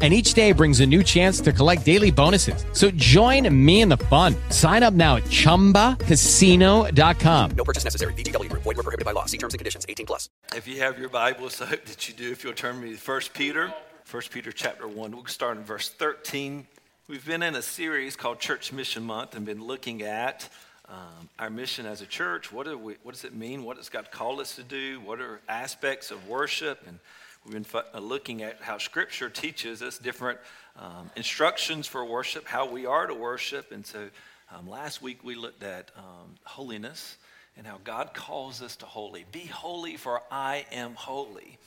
And 0.00 0.14
each 0.14 0.34
day 0.34 0.52
brings 0.52 0.78
a 0.78 0.86
new 0.86 1.02
chance 1.02 1.40
to 1.40 1.52
collect 1.52 1.84
daily 1.84 2.12
bonuses. 2.12 2.64
So 2.72 2.92
join 2.92 3.52
me 3.52 3.80
in 3.80 3.88
the 3.88 3.96
fun. 3.96 4.36
Sign 4.50 4.84
up 4.84 4.94
now 4.94 5.16
at 5.16 5.24
chumbacasino.com. 5.24 7.50
No 7.50 7.64
purchase 7.64 7.82
necessary. 7.82 8.12
VGW 8.12 8.48
Group. 8.48 8.62
Void 8.62 8.76
were 8.76 8.84
prohibited 8.84 9.04
by 9.04 9.10
law. 9.10 9.24
See 9.24 9.38
terms 9.38 9.54
and 9.54 9.58
conditions. 9.58 9.84
18 9.88 10.06
plus. 10.06 10.30
If 10.54 10.68
you 10.68 10.78
have 10.78 11.00
your 11.00 11.08
Bibles, 11.08 11.60
I 11.60 11.66
hope 11.66 11.84
that 11.86 12.08
you 12.08 12.14
do. 12.14 12.30
If 12.30 12.44
you'll 12.44 12.52
turn 12.52 12.80
me 12.80 12.94
to 12.94 12.96
1 12.96 13.20
Peter, 13.34 13.74
1 14.08 14.22
Peter 14.30 14.52
chapter 14.52 14.86
1. 14.86 15.10
We'll 15.10 15.26
start 15.26 15.56
in 15.56 15.64
verse 15.64 15.88
13. 15.88 16.64
We've 17.08 17.26
been 17.26 17.42
in 17.42 17.56
a 17.56 17.62
series 17.62 18.14
called 18.14 18.38
Church 18.38 18.72
Mission 18.72 19.02
Month 19.02 19.34
and 19.34 19.44
been 19.44 19.64
looking 19.64 20.02
at 20.02 20.48
um, 20.88 21.28
our 21.38 21.50
mission 21.50 21.86
as 21.86 22.00
a 22.00 22.06
church. 22.06 22.52
What, 22.52 22.66
we, 22.80 22.94
what 23.02 23.14
does 23.14 23.24
it 23.24 23.34
mean? 23.34 23.64
What 23.64 23.76
does 23.76 23.88
God 23.88 24.10
call 24.10 24.40
us 24.40 24.56
to 24.56 24.62
do? 24.62 25.00
What 25.00 25.20
are 25.20 25.40
aspects 25.48 26.10
of 26.10 26.28
worship? 26.28 26.82
And 26.86 26.98
we've 27.48 27.70
been 27.72 27.82
uh, 27.94 27.98
looking 27.98 28.42
at 28.42 28.60
how 28.60 28.78
Scripture 28.78 29.30
teaches 29.30 29.80
us 29.80 29.98
different 29.98 30.38
um, 30.78 31.10
instructions 31.16 31.86
for 31.86 32.04
worship, 32.04 32.46
how 32.46 32.66
we 32.70 32.84
are 32.84 33.06
to 33.06 33.14
worship. 33.14 33.72
And 33.72 33.86
so 33.86 34.08
um, 34.54 34.68
last 34.68 35.00
week 35.00 35.24
we 35.24 35.34
looked 35.34 35.62
at 35.62 35.90
um, 35.96 36.34
holiness 36.44 37.16
and 37.56 37.66
how 37.66 37.78
God 37.84 38.12
calls 38.12 38.60
us 38.60 38.76
to 38.76 38.86
holy. 38.86 39.24
Be 39.32 39.46
holy, 39.46 39.96
for 39.96 40.22
I 40.30 40.66
am 40.72 40.94
holy. 40.94 41.58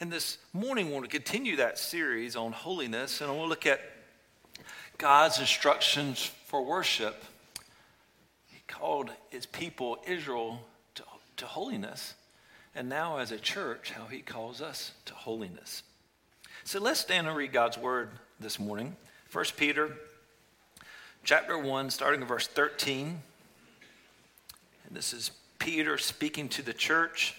And 0.00 0.12
this 0.12 0.38
morning, 0.52 0.86
we 0.86 0.92
want 0.92 1.04
to 1.04 1.10
continue 1.10 1.56
that 1.56 1.78
series 1.78 2.36
on 2.36 2.52
holiness, 2.52 3.20
and 3.20 3.30
we'll 3.30 3.48
look 3.48 3.66
at 3.66 3.80
God's 4.98 5.38
instructions 5.38 6.30
for 6.46 6.64
worship. 6.64 7.24
He 8.46 8.60
called 8.68 9.10
his 9.30 9.46
people, 9.46 9.98
Israel, 10.06 10.60
to, 10.94 11.02
to 11.38 11.46
holiness. 11.46 12.14
And 12.76 12.88
now, 12.88 13.18
as 13.18 13.30
a 13.30 13.38
church, 13.38 13.92
how 13.92 14.06
he 14.06 14.20
calls 14.20 14.60
us 14.60 14.92
to 15.04 15.14
holiness. 15.14 15.84
So 16.64 16.80
let's 16.80 16.98
stand 16.98 17.28
and 17.28 17.36
read 17.36 17.52
God's 17.52 17.78
word 17.78 18.08
this 18.40 18.58
morning. 18.58 18.96
1 19.32 19.44
Peter 19.56 19.92
chapter 21.22 21.56
1, 21.56 21.90
starting 21.90 22.22
in 22.22 22.26
verse 22.26 22.48
13. 22.48 23.22
And 24.86 24.96
this 24.96 25.12
is 25.12 25.30
Peter 25.60 25.98
speaking 25.98 26.48
to 26.50 26.62
the 26.62 26.72
church. 26.72 27.36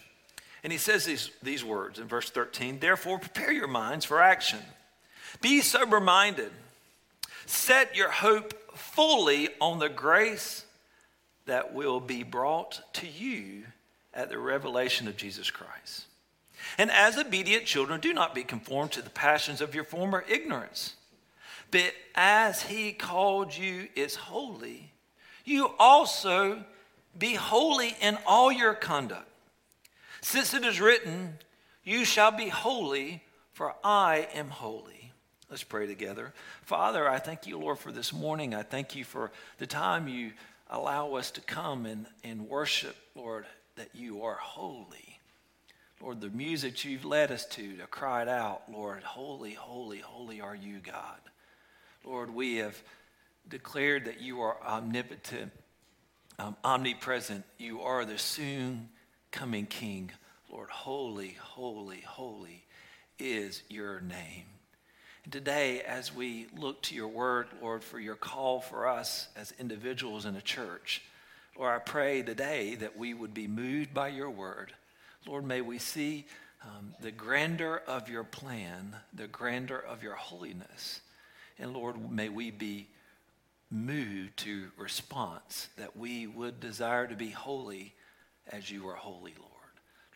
And 0.64 0.72
he 0.72 0.80
says 0.80 1.06
these, 1.06 1.32
these 1.44 1.66
words 1.66 2.00
in 2.00 2.08
verse 2.08 2.30
13 2.30 2.80
Therefore, 2.80 3.20
prepare 3.20 3.52
your 3.52 3.68
minds 3.68 4.06
for 4.06 4.22
action. 4.22 4.60
Be 5.42 5.60
sober 5.60 6.00
minded. 6.00 6.52
Set 7.46 7.96
your 7.96 8.10
hope 8.10 8.54
fully 8.78 9.50
on 9.60 9.80
the 9.80 9.90
grace 9.90 10.66
that 11.46 11.74
will 11.74 12.00
be 12.00 12.24
brought 12.24 12.82
to 12.94 13.08
you 13.08 13.64
at 14.16 14.30
the 14.30 14.40
revelation 14.40 15.08
of 15.08 15.18
Jesus 15.18 15.52
Christ. 15.52 16.06
And 16.78 16.90
as 16.90 17.18
obedient 17.18 17.66
children, 17.66 18.00
do 18.00 18.14
not 18.14 18.34
be 18.34 18.44
conformed 18.44 18.92
to 18.94 19.02
the 19.02 19.10
passions 19.10 19.62
of 19.62 19.76
your 19.76 19.84
former 19.84 20.24
ignorance. 20.28 20.96
But 21.72 21.94
as 22.16 22.64
he 22.64 22.94
called 22.94 23.56
you 23.56 23.90
is 23.96 24.16
holy, 24.16 24.92
you 25.44 25.72
also 25.78 26.64
be 27.18 27.36
holy 27.36 27.96
in 28.02 28.18
all 28.26 28.52
your 28.52 28.74
conduct. 28.74 29.30
Since 30.22 30.54
it 30.54 30.66
is 30.66 30.82
written, 30.82 31.38
You 31.84 32.06
shall 32.06 32.32
be 32.32 32.50
holy, 32.50 33.24
for 33.54 33.76
I 33.84 34.28
am 34.34 34.50
holy. 34.50 35.12
Let's 35.50 35.64
pray 35.64 35.86
together. 35.86 36.34
Father, 36.64 37.08
I 37.08 37.20
thank 37.20 37.46
you, 37.46 37.60
Lord, 37.60 37.78
for 37.78 37.92
this 37.92 38.12
morning. 38.12 38.56
I 38.56 38.64
thank 38.64 38.96
you 38.96 39.04
for 39.04 39.32
the 39.60 39.68
time 39.68 40.08
you 40.08 40.32
allow 40.70 41.14
us 41.14 41.30
to 41.32 41.42
come 41.42 41.86
and, 41.86 42.08
and 42.24 42.50
worship, 42.50 42.96
Lord, 43.14 43.46
that 43.76 43.90
you 43.94 44.24
are 44.24 44.36
holy. 44.36 45.20
Lord, 46.02 46.22
the 46.22 46.30
music 46.30 46.84
you've 46.84 47.06
led 47.06 47.32
us 47.32 47.46
to, 47.46 47.78
to 47.78 47.88
cry 47.88 48.22
it 48.22 48.28
out, 48.28 48.64
Lord, 48.72 49.04
holy, 49.04 49.54
holy, 49.54 50.00
holy 50.00 50.42
are 50.42 50.56
you, 50.56 50.80
God. 50.80 51.20
Lord, 52.04 52.34
we 52.34 52.58
have 52.58 52.82
declared 53.48 54.06
that 54.06 54.22
you 54.22 54.42
are 54.42 54.58
omnipotent, 54.64 55.52
um, 56.38 56.56
omnipresent. 56.64 57.44
You 57.58 57.82
are 57.82 58.06
the 58.06 58.18
soon 58.18 58.90
coming 59.32 59.66
King. 59.66 60.12
Lord, 60.52 60.70
holy, 60.70 61.38
holy, 61.40 62.02
holy 62.02 62.66
is 63.18 63.64
your 63.70 64.02
name. 64.02 64.46
And 65.24 65.34
today, 65.34 65.82
as 65.82 66.14
we 66.14 66.48
look 66.56 66.82
to 66.84 66.96
your 66.96 67.08
word, 67.08 67.48
Lord, 67.62 67.84
for 67.84 68.00
your 68.00 68.16
call 68.16 68.60
for 68.60 68.88
us 68.88 69.28
as 69.36 69.54
individuals 69.60 70.26
in 70.26 70.36
a 70.36 70.42
church, 70.42 71.02
Lord, 71.58 71.74
I 71.74 71.80
pray 71.80 72.22
today 72.22 72.76
that 72.76 72.98
we 72.98 73.14
would 73.14 73.34
be 73.34 73.48
moved 73.48 73.94
by 73.94 74.10
your 74.10 74.30
word. 74.30 74.74
Lord, 75.26 75.46
may 75.46 75.62
we 75.62 75.80
see 75.80 76.26
um, 76.64 76.94
the 77.00 77.12
grandeur 77.12 77.82
of 77.88 78.10
your 78.10 78.26
plan, 78.26 78.94
the 79.14 79.28
grandeur 79.28 79.78
of 79.78 80.04
your 80.04 80.16
holiness. 80.16 81.00
And 81.58 81.74
Lord, 81.74 82.12
may 82.12 82.28
we 82.28 82.52
be 82.52 82.88
moved 83.72 84.36
to 84.38 84.68
response 84.78 85.70
that 85.78 85.96
we 85.96 86.28
would 86.28 86.60
desire 86.60 87.08
to 87.08 87.16
be 87.16 87.30
holy 87.30 87.94
as 88.52 88.70
you 88.70 88.88
are 88.90 88.96
holy, 88.96 89.34
Lord. 89.40 89.52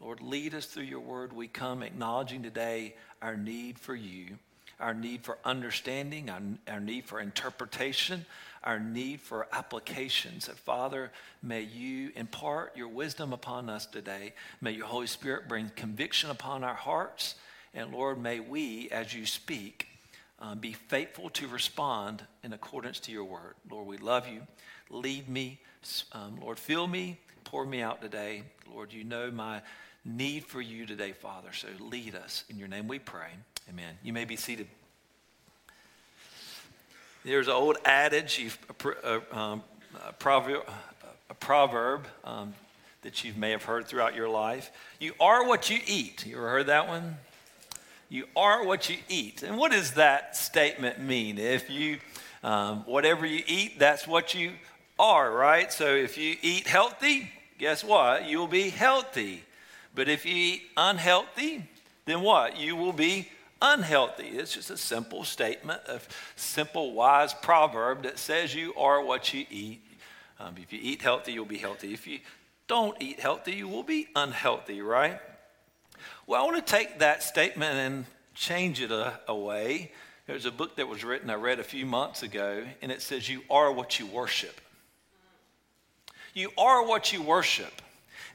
Lord, 0.01 0.21
lead 0.21 0.53
us 0.53 0.65
through 0.65 0.83
your 0.83 0.99
word. 0.99 1.31
We 1.31 1.47
come 1.47 1.83
acknowledging 1.83 2.43
today 2.43 2.95
our 3.21 3.37
need 3.37 3.79
for 3.79 3.95
you, 3.95 4.37
our 4.79 4.93
need 4.93 5.23
for 5.23 5.37
understanding, 5.45 6.29
our, 6.29 6.41
our 6.67 6.79
need 6.81 7.05
for 7.05 7.21
interpretation, 7.21 8.25
our 8.63 8.79
need 8.79 9.21
for 9.21 9.47
applications. 9.51 10.47
That, 10.47 10.57
Father, 10.57 11.11
may 11.41 11.61
you 11.61 12.11
impart 12.15 12.75
your 12.75 12.87
wisdom 12.87 13.33
upon 13.33 13.69
us 13.69 13.85
today. 13.85 14.33
May 14.61 14.71
your 14.71 14.87
Holy 14.87 15.07
Spirit 15.07 15.47
bring 15.47 15.71
conviction 15.75 16.29
upon 16.29 16.63
our 16.63 16.75
hearts. 16.75 17.35
And 17.73 17.91
Lord, 17.91 18.21
may 18.21 18.39
we, 18.39 18.89
as 18.89 19.13
you 19.13 19.25
speak, 19.25 19.87
uh, 20.39 20.55
be 20.55 20.73
faithful 20.73 21.29
to 21.31 21.47
respond 21.47 22.23
in 22.43 22.53
accordance 22.53 22.99
to 23.01 23.11
your 23.11 23.25
word. 23.25 23.55
Lord, 23.69 23.87
we 23.87 23.97
love 23.97 24.27
you. 24.27 24.41
Lead 24.89 25.29
me. 25.29 25.59
Um, 26.13 26.39
Lord, 26.41 26.57
fill 26.57 26.87
me. 26.87 27.19
Pour 27.43 27.65
me 27.65 27.81
out 27.81 28.01
today. 28.01 28.43
Lord, 28.71 28.93
you 28.93 29.03
know 29.03 29.31
my 29.31 29.61
need 30.05 30.45
for 30.45 30.61
you 30.61 30.85
today, 30.85 31.11
Father. 31.11 31.51
So 31.51 31.67
lead 31.79 32.15
us. 32.15 32.43
In 32.49 32.57
your 32.57 32.67
name 32.67 32.87
we 32.87 32.99
pray. 32.99 33.31
Amen. 33.69 33.97
You 34.03 34.13
may 34.13 34.25
be 34.25 34.35
seated. 34.35 34.67
There's 37.25 37.47
an 37.47 37.53
old 37.53 37.77
adage, 37.83 38.49
a, 39.03 39.37
um, 39.37 39.61
a 40.07 40.13
proverb, 40.13 40.63
a 41.29 41.33
proverb 41.33 42.07
um, 42.23 42.53
that 43.01 43.25
you 43.25 43.33
may 43.35 43.51
have 43.51 43.63
heard 43.63 43.87
throughout 43.87 44.15
your 44.15 44.29
life. 44.29 44.71
You 44.99 45.13
are 45.19 45.45
what 45.45 45.69
you 45.69 45.79
eat. 45.85 46.25
You 46.25 46.37
ever 46.37 46.49
heard 46.49 46.67
that 46.67 46.87
one? 46.87 47.17
You 48.07 48.25
are 48.37 48.65
what 48.65 48.89
you 48.89 48.97
eat. 49.09 49.43
And 49.43 49.57
what 49.57 49.71
does 49.71 49.91
that 49.91 50.37
statement 50.37 51.01
mean? 51.01 51.37
If 51.37 51.69
you, 51.69 51.99
um, 52.41 52.79
whatever 52.85 53.25
you 53.25 53.43
eat, 53.45 53.77
that's 53.77 54.07
what 54.07 54.33
you 54.33 54.53
are, 54.97 55.29
right? 55.29 55.71
So 55.73 55.93
if 55.93 56.17
you 56.17 56.37
eat 56.41 56.67
healthy, 56.67 57.29
guess 57.57 57.83
what? 57.83 58.29
You'll 58.29 58.47
be 58.47 58.69
healthy. 58.69 59.43
But 59.93 60.07
if 60.07 60.25
you 60.25 60.33
eat 60.33 60.61
unhealthy, 60.77 61.67
then 62.05 62.21
what? 62.21 62.57
You 62.57 62.77
will 62.77 62.93
be 62.93 63.27
unhealthy. 63.61 64.27
It's 64.27 64.53
just 64.53 64.69
a 64.69 64.77
simple 64.77 65.23
statement, 65.23 65.81
a 65.87 65.99
simple, 66.35 66.93
wise 66.93 67.33
proverb 67.33 68.03
that 68.03 68.19
says 68.19 68.53
you 68.53 68.73
are 68.75 69.03
what 69.03 69.33
you 69.33 69.45
eat. 69.49 69.81
Um, 70.39 70.55
if 70.57 70.71
you 70.71 70.79
eat 70.81 71.01
healthy, 71.01 71.33
you'll 71.33 71.45
be 71.45 71.57
healthy. 71.57 71.93
If 71.93 72.07
you 72.07 72.19
don't 72.67 72.95
eat 73.01 73.19
healthy, 73.19 73.53
you 73.53 73.67
will 73.67 73.83
be 73.83 74.07
unhealthy, 74.15 74.81
right? 74.81 75.19
Well, 76.27 76.41
I 76.41 76.45
want 76.45 76.65
to 76.65 76.71
take 76.71 76.99
that 76.99 77.23
statement 77.23 77.73
and 77.73 78.05
change 78.35 78.81
it 78.81 78.91
a, 78.91 79.19
away. 79.27 79.91
There's 80.27 80.45
a 80.45 80.51
book 80.51 80.75
that 80.77 80.87
was 80.87 81.03
written 81.03 81.29
I 81.29 81.35
read 81.35 81.59
a 81.59 81.63
few 81.63 81.85
months 81.85 82.23
ago, 82.23 82.63
and 82.81 82.91
it 82.91 83.01
says, 83.01 83.27
You 83.27 83.41
are 83.49 83.71
what 83.71 83.99
you 83.99 84.05
worship. 84.05 84.61
You 86.33 86.51
are 86.57 86.85
what 86.85 87.11
you 87.11 87.21
worship. 87.21 87.81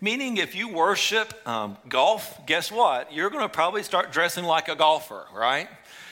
Meaning, 0.05 0.37
if 0.37 0.55
you 0.55 0.69
worship 0.69 1.33
um, 1.49 1.79
golf, 1.89 2.45
guess 2.45 2.71
what? 2.71 3.11
You're 3.11 3.31
going 3.31 3.43
to 3.43 3.49
probably 3.49 3.83
start 3.83 4.13
dressing 4.13 4.45
like 4.45 4.69
a 4.69 4.77
golfer, 4.77 5.25
right? 5.35 5.67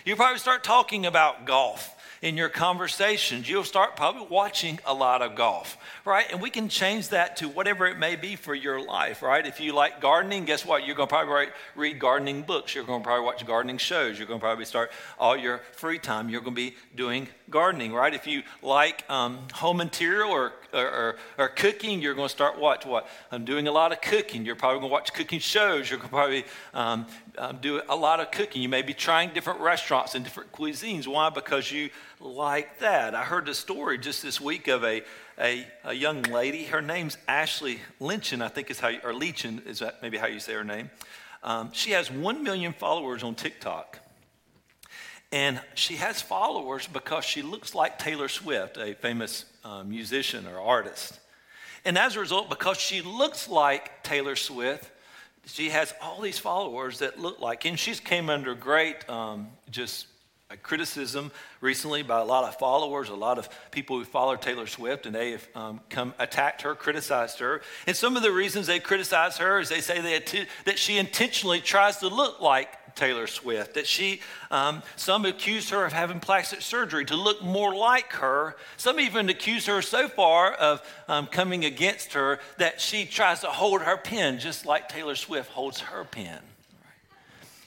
You 0.07 0.17
probably 0.17 0.39
start 0.39 0.65
talking 0.65 1.05
about 1.05 1.45
golf. 1.45 1.95
in 2.23 2.37
your 2.37 2.49
conversations. 2.49 3.49
You'll 3.49 3.65
start 3.65 3.97
probably 3.97 4.27
watching 4.31 4.79
a 4.87 4.95
lot 4.95 5.23
of 5.23 5.35
golf, 5.35 5.77
right? 6.05 6.25
And 6.31 6.41
we 6.41 6.51
can 6.51 6.69
change 6.69 7.09
that 7.09 7.37
to 7.39 7.49
whatever 7.49 7.87
it 7.87 7.99
may 7.99 8.15
be 8.15 8.37
for 8.37 8.55
your 8.55 8.81
life, 8.81 9.23
right? 9.23 9.45
If 9.45 9.61
you 9.61 9.75
like 9.75 10.01
gardening, 10.01 10.45
guess 10.45 10.65
what? 10.65 10.87
You're 10.87 10.95
going 10.95 11.09
to 11.09 11.15
probably 11.15 11.49
read 11.75 11.99
gardening 11.99 12.43
books. 12.43 12.77
You're 12.77 12.85
going 12.85 13.01
to 13.03 13.05
probably 13.05 13.27
watch 13.27 13.45
gardening 13.45 13.79
shows. 13.79 14.19
You're 14.19 14.29
going 14.29 14.39
to 14.39 14.45
probably 14.45 14.65
start 14.65 14.93
all 15.19 15.37
your 15.37 15.59
free 15.73 15.99
time. 15.99 16.29
You're 16.29 16.43
going 16.43 16.55
to 16.55 16.71
be 16.71 16.77
doing 16.95 17.27
gardening, 17.51 17.93
right? 17.93 18.15
If 18.15 18.29
you 18.29 18.45
like 18.63 19.05
um, 19.11 19.49
home 19.55 19.81
interior 19.81 20.25
or, 20.25 20.53
or, 20.73 21.17
or, 21.39 21.49
cooking, 21.49 22.01
you're 22.01 22.15
going 22.15 22.29
to 22.29 22.33
start 22.33 22.59
watch 22.59 22.87
what? 22.87 23.09
I'm 23.31 23.45
doing 23.45 23.69
a 23.69 23.73
lot 23.73 23.93
of 23.93 24.01
cooking. 24.01 24.45
You're 24.45 24.57
probably 24.57 24.81
going 24.81 24.91
to 24.91 24.93
watch 24.93 25.13
cooking 25.13 25.39
shows. 25.39 25.91
You're 25.91 25.99
going 25.99 26.09
to 26.09 26.15
probably 26.15 26.45
um, 26.75 27.07
um, 27.39 27.59
do 27.61 27.83
a 27.89 27.97
lot 27.97 28.21
of 28.21 28.31
cooking. 28.31 28.63
You 28.63 28.69
may 28.69 28.83
be 28.83 28.95
trying 28.95 29.31
different 29.35 29.61
restaurants 29.61 30.15
and 30.15 30.25
different 30.25 30.53
cuisines. 30.53 31.07
Why? 31.07 31.31
Because 31.31 31.71
you 31.71 31.91
like 32.21 32.79
that. 32.79 33.15
I 33.15 33.23
heard 33.23 33.47
the 33.47 33.55
story 33.55 33.99
just 33.99 34.23
this 34.23 34.41
week 34.41 34.69
of 34.69 34.85
a, 34.85 35.03
a, 35.39 35.67
a 35.85 35.93
young 35.93 36.23
lady. 36.23 36.65
Her 36.65 36.83
name's 36.83 37.19
Ashley 37.29 37.81
Lynchen, 38.01 38.43
I 38.43 38.49
think 38.49 38.71
is 38.71 38.81
how, 38.81 38.89
you, 38.89 39.01
or 39.05 39.13
Leechin 39.13 39.67
is 39.67 39.83
maybe 40.01 40.19
how 40.19 40.27
you 40.27 40.41
say 40.41 40.55
her 40.55 40.65
name. 40.65 40.91
Um, 41.43 41.71
she 41.73 41.91
has 41.91 42.11
1 42.11 42.43
million 42.43 42.73
followers 42.73 43.23
on 43.23 43.35
TikTok. 43.35 43.99
And 45.33 45.61
she 45.75 45.97
has 45.97 46.21
followers 46.21 46.87
because 46.87 47.25
she 47.25 47.41
looks 47.41 47.75
like 47.75 47.99
Taylor 47.99 48.29
Swift, 48.29 48.77
a 48.77 48.95
famous 48.95 49.47
uh, 49.65 49.83
musician 49.83 50.47
or 50.47 50.61
artist. 50.61 51.19
And 51.85 51.97
as 51.97 52.17
a 52.17 52.21
result, 52.21 52.51
because 52.51 52.79
she 52.79 53.01
looks 53.01 53.49
like 53.49 54.03
Taylor 54.03 54.37
Swift, 54.37 54.91
she 55.47 55.71
has 55.71 55.95
all 56.01 56.21
these 56.21 56.39
followers 56.39 56.99
that 56.99 57.19
look 57.19 57.41
like, 57.41 57.65
and 57.65 57.79
she's 57.79 57.99
came 57.99 58.31
under 58.31 58.55
great 58.55 59.09
um, 59.09 59.49
just 59.71 60.07
criticism 60.57 61.31
recently 61.61 62.03
by 62.03 62.21
a 62.21 62.25
lot 62.25 62.45
of 62.45 62.57
followers, 62.57 63.09
a 63.09 63.15
lot 63.15 63.39
of 63.39 63.49
people 63.71 63.99
who 63.99 64.05
follow 64.05 64.37
Taylor 64.37 64.67
Swift, 64.67 65.07
and 65.07 65.15
they 65.15 65.33
have 65.33 65.49
um, 65.55 65.81
come 65.89 66.15
attacked 66.19 66.63
her, 66.63 66.75
criticized 66.75 67.39
her. 67.39 67.63
And 67.87 67.97
some 67.97 68.17
of 68.17 68.23
the 68.23 68.33
reasons 68.33 68.67
they 68.67 68.81
criticize 68.81 69.39
her 69.39 69.61
is 69.61 69.69
they 69.69 69.81
say 69.81 70.01
that, 70.01 70.47
that 70.65 70.79
she 70.79 70.99
intentionally 70.99 71.61
tries 71.61 71.99
to 71.99 72.09
look 72.09 72.41
like 72.41 72.95
Taylor 72.95 73.27
Swift, 73.27 73.75
that 73.75 73.87
she, 73.87 74.21
um, 74.51 74.83
some 74.97 75.25
accuse 75.25 75.71
her 75.71 75.85
of 75.85 75.93
having 75.93 76.21
plastic 76.21 76.61
surgery 76.63 77.05
to 77.07 77.17
look 77.17 77.43
more 77.43 77.75
like 77.75 78.13
her. 78.15 78.57
Some 78.77 79.01
even 79.01 79.29
accuse 79.29 79.67
her 79.67 79.83
so 79.83 80.09
far 80.09 80.53
of 80.53 80.83
um, 81.09 81.27
coming 81.27 81.65
against 81.65 82.13
her 82.13 82.39
that 82.59 82.81
she 82.81 83.05
tries 83.05 83.41
to 83.41 83.47
hold 83.47 83.83
her 83.83 83.97
pen 83.97 84.39
just 84.39 84.67
like 84.67 84.89
Taylor 84.89 85.17
Swift 85.17 85.51
holds 85.51 85.81
her 85.81 86.05
pen. 86.05 86.41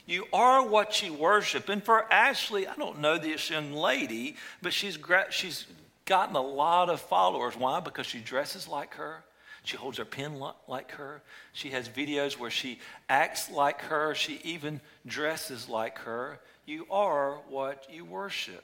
You 0.06 0.26
are 0.32 0.64
what 0.64 1.02
you 1.02 1.12
worship. 1.12 1.68
And 1.68 1.82
for 1.82 2.10
Ashley, 2.12 2.66
I 2.66 2.74
don't 2.76 3.00
know 3.00 3.18
this 3.18 3.50
young 3.50 3.72
lady, 3.72 4.36
but 4.62 4.72
she's, 4.72 4.98
she's 5.30 5.66
gotten 6.04 6.36
a 6.36 6.40
lot 6.40 6.88
of 6.88 7.00
followers. 7.00 7.56
Why? 7.56 7.80
Because 7.80 8.06
she 8.06 8.20
dresses 8.20 8.68
like 8.68 8.94
her. 8.94 9.24
She 9.64 9.76
holds 9.76 9.98
her 9.98 10.04
pen 10.04 10.40
like 10.68 10.92
her. 10.92 11.22
She 11.52 11.70
has 11.70 11.88
videos 11.88 12.38
where 12.38 12.52
she 12.52 12.78
acts 13.08 13.50
like 13.50 13.80
her. 13.82 14.14
She 14.14 14.40
even 14.44 14.80
dresses 15.04 15.68
like 15.68 15.98
her. 15.98 16.38
You 16.66 16.86
are 16.88 17.40
what 17.48 17.86
you 17.90 18.04
worship. 18.04 18.62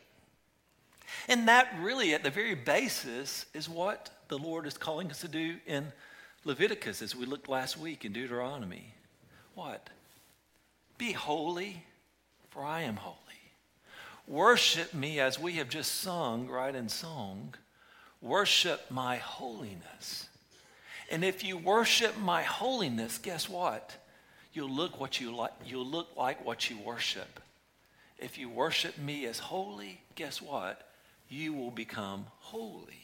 And 1.28 1.48
that 1.48 1.74
really, 1.80 2.14
at 2.14 2.22
the 2.22 2.30
very 2.30 2.54
basis, 2.54 3.46
is 3.52 3.68
what 3.68 4.10
the 4.28 4.38
Lord 4.38 4.64
is 4.64 4.78
calling 4.78 5.10
us 5.10 5.20
to 5.22 5.28
do 5.28 5.56
in 5.66 5.92
Leviticus 6.44 7.02
as 7.02 7.16
we 7.16 7.26
looked 7.26 7.48
last 7.48 7.76
week 7.76 8.04
in 8.04 8.12
Deuteronomy. 8.12 8.94
What? 9.56 9.90
Be 11.02 11.10
holy, 11.10 11.82
for 12.50 12.64
I 12.64 12.82
am 12.82 12.94
holy. 12.94 13.16
Worship 14.28 14.94
me 14.94 15.18
as 15.18 15.36
we 15.36 15.54
have 15.54 15.68
just 15.68 15.96
sung, 15.96 16.46
right 16.46 16.72
in 16.72 16.88
song. 16.88 17.56
Worship 18.20 18.88
my 18.88 19.16
holiness. 19.16 20.28
And 21.10 21.24
if 21.24 21.42
you 21.42 21.58
worship 21.58 22.16
my 22.18 22.44
holiness, 22.44 23.18
guess 23.18 23.48
what? 23.48 23.96
You'll 24.52 24.70
look 24.70 25.00
what 25.00 25.20
you 25.20 25.34
like, 25.34 25.50
you'll 25.66 25.84
look 25.84 26.16
like 26.16 26.46
what 26.46 26.70
you 26.70 26.78
worship. 26.78 27.40
If 28.20 28.38
you 28.38 28.48
worship 28.48 28.96
me 28.96 29.26
as 29.26 29.40
holy, 29.40 30.02
guess 30.14 30.40
what? 30.40 30.88
You 31.28 31.52
will 31.52 31.72
become 31.72 32.26
holy. 32.38 33.01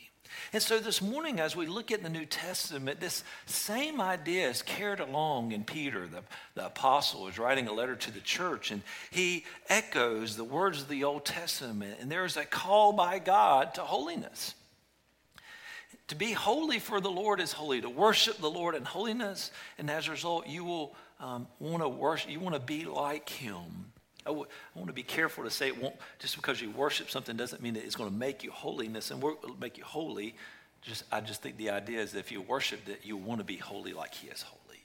And 0.53 0.63
so 0.63 0.79
this 0.79 1.03
morning, 1.03 1.41
as 1.41 1.55
we 1.55 1.67
look 1.67 1.91
at 1.91 2.03
the 2.03 2.09
New 2.09 2.25
Testament, 2.25 3.01
this 3.01 3.25
same 3.47 4.01
idea 4.01 4.49
is 4.49 4.63
carried 4.63 5.01
along 5.01 5.53
in 5.53 5.65
Peter, 5.65 6.07
the, 6.07 6.23
the 6.55 6.67
apostle, 6.67 7.29
is 7.29 7.39
writing 7.39 7.69
a 7.69 7.73
letter 7.73 7.97
to 7.97 8.11
the 8.11 8.21
church, 8.21 8.71
and 8.71 8.83
he 9.11 9.45
echoes 9.69 10.37
the 10.37 10.45
words 10.45 10.83
of 10.83 10.89
the 10.89 11.05
Old 11.05 11.25
Testament. 11.25 11.99
And 12.01 12.11
there 12.11 12.25
is 12.25 12.37
a 12.37 12.45
call 12.45 12.93
by 12.93 13.19
God 13.19 13.75
to 13.75 13.83
holiness. 13.83 14.55
To 16.09 16.15
be 16.15 16.33
holy 16.33 16.79
for 16.79 17.01
the 17.01 17.11
Lord 17.11 17.41
is 17.41 17.53
holy, 17.53 17.83
to 17.83 17.91
worship 17.91 18.39
the 18.39 18.51
Lord 18.51 18.75
in 18.75 18.85
holiness, 18.85 19.51
and 19.77 19.91
as 19.91 20.09
a 20.09 20.13
result, 20.13 20.47
you 20.47 20.65
will 20.65 20.95
um, 21.21 21.47
want 21.59 21.83
to 21.83 21.89
worship, 21.89 22.31
you 22.31 22.41
want 22.41 22.55
to 22.55 22.61
be 22.61 22.85
like 22.85 23.29
Him. 23.29 23.93
I, 24.29 24.31
w- 24.31 24.47
I 24.47 24.79
want 24.79 24.89
to 24.89 24.95
be 24.95 25.03
careful 25.03 25.43
to 25.45 25.51
say 25.51 25.69
it 25.69 25.81
won't, 25.81 25.97
just 26.19 26.37
because 26.37 26.61
you 26.61 26.71
worship 26.71 27.11
something 27.11 27.35
doesn't 27.35 27.63
mean 27.63 27.75
that 27.75 27.85
it's 27.85 27.97
going 27.97 28.11
to 28.11 28.15
make 28.15 28.45
you 28.45 28.51
holiness 28.51 29.11
and 29.11 29.23
make 29.59 29.79
you 29.79 29.85
holy. 29.85 30.35
Just, 30.83 31.05
I 31.11 31.21
just 31.21 31.41
think 31.43 31.57
the 31.57 31.71
idea 31.71 32.01
is 32.01 32.13
that 32.13 32.19
if 32.19 32.31
you 32.31 32.43
worship 32.43 32.85
that 32.85 33.07
you 33.07 33.17
want 33.17 33.41
to 33.41 33.45
be 33.45 33.57
holy 33.57 33.95
like 33.95 34.15
He 34.15 34.29
is 34.29 34.43
holy. 34.43 34.83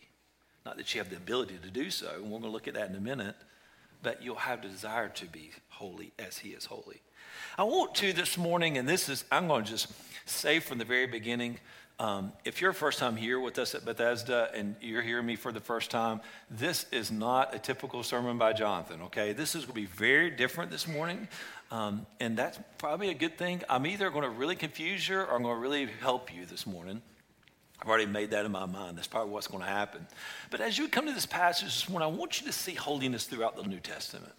Not 0.65 0.77
that 0.77 0.95
you 0.95 1.01
have 1.01 1.09
the 1.09 1.17
ability 1.17 1.59
to 1.61 1.69
do 1.69 1.89
so, 1.89 2.09
and 2.15 2.23
we're 2.23 2.39
going 2.39 2.43
to 2.43 2.49
look 2.49 2.69
at 2.69 2.75
that 2.75 2.89
in 2.89 2.95
a 2.95 3.01
minute, 3.01 3.35
but 4.01 4.23
you'll 4.23 4.35
have 4.35 4.61
the 4.61 4.69
desire 4.69 5.09
to 5.09 5.25
be 5.25 5.51
holy 5.67 6.13
as 6.17 6.37
He 6.37 6.49
is 6.51 6.65
holy. 6.65 7.01
I 7.57 7.63
want 7.63 7.95
to 7.95 8.13
this 8.13 8.37
morning, 8.37 8.77
and 8.77 8.87
this 8.87 9.09
is, 9.09 9.25
I'm 9.29 9.47
going 9.47 9.65
to 9.65 9.69
just 9.69 9.91
say 10.25 10.59
from 10.59 10.77
the 10.77 10.85
very 10.85 11.05
beginning 11.07 11.59
um, 12.03 12.33
if 12.43 12.59
you're 12.59 12.73
first 12.73 12.99
time 12.99 13.15
here 13.15 13.39
with 13.39 13.57
us 13.57 13.73
at 13.73 13.85
Bethesda 13.85 14.49
and 14.53 14.75
you're 14.81 15.01
hearing 15.01 15.25
me 15.25 15.37
for 15.37 15.53
the 15.53 15.61
first 15.61 15.89
time, 15.89 16.19
this 16.51 16.85
is 16.91 17.13
not 17.13 17.55
a 17.55 17.59
typical 17.59 18.03
sermon 18.03 18.37
by 18.37 18.51
Jonathan, 18.51 19.03
okay? 19.03 19.31
This 19.31 19.55
is 19.55 19.63
going 19.63 19.75
to 19.75 19.81
be 19.81 19.85
very 19.85 20.29
different 20.29 20.69
this 20.69 20.85
morning, 20.85 21.29
um, 21.71 22.05
and 22.19 22.35
that's 22.35 22.59
probably 22.77 23.09
a 23.09 23.13
good 23.13 23.37
thing. 23.37 23.61
I'm 23.69 23.87
either 23.87 24.09
going 24.09 24.25
to 24.25 24.29
really 24.29 24.57
confuse 24.57 25.07
you 25.07 25.19
or 25.19 25.33
I'm 25.33 25.43
going 25.43 25.55
to 25.55 25.61
really 25.61 25.87
help 26.01 26.35
you 26.35 26.45
this 26.45 26.67
morning. 26.67 27.01
I've 27.81 27.87
already 27.87 28.05
made 28.05 28.31
that 28.31 28.45
in 28.45 28.51
my 28.51 28.65
mind. 28.65 28.97
That's 28.97 29.07
probably 29.07 29.31
what's 29.31 29.47
going 29.47 29.63
to 29.63 29.69
happen. 29.69 30.05
But 30.51 30.59
as 30.59 30.77
you 30.77 30.89
come 30.89 31.05
to 31.05 31.13
this 31.13 31.25
passage 31.25 31.69
this 31.69 31.87
morning, 31.87 32.09
I 32.09 32.11
want 32.11 32.41
you 32.41 32.47
to 32.47 32.53
see 32.53 32.73
holiness 32.73 33.27
throughout 33.27 33.55
the 33.55 33.63
New 33.63 33.79
Testament. 33.79 34.33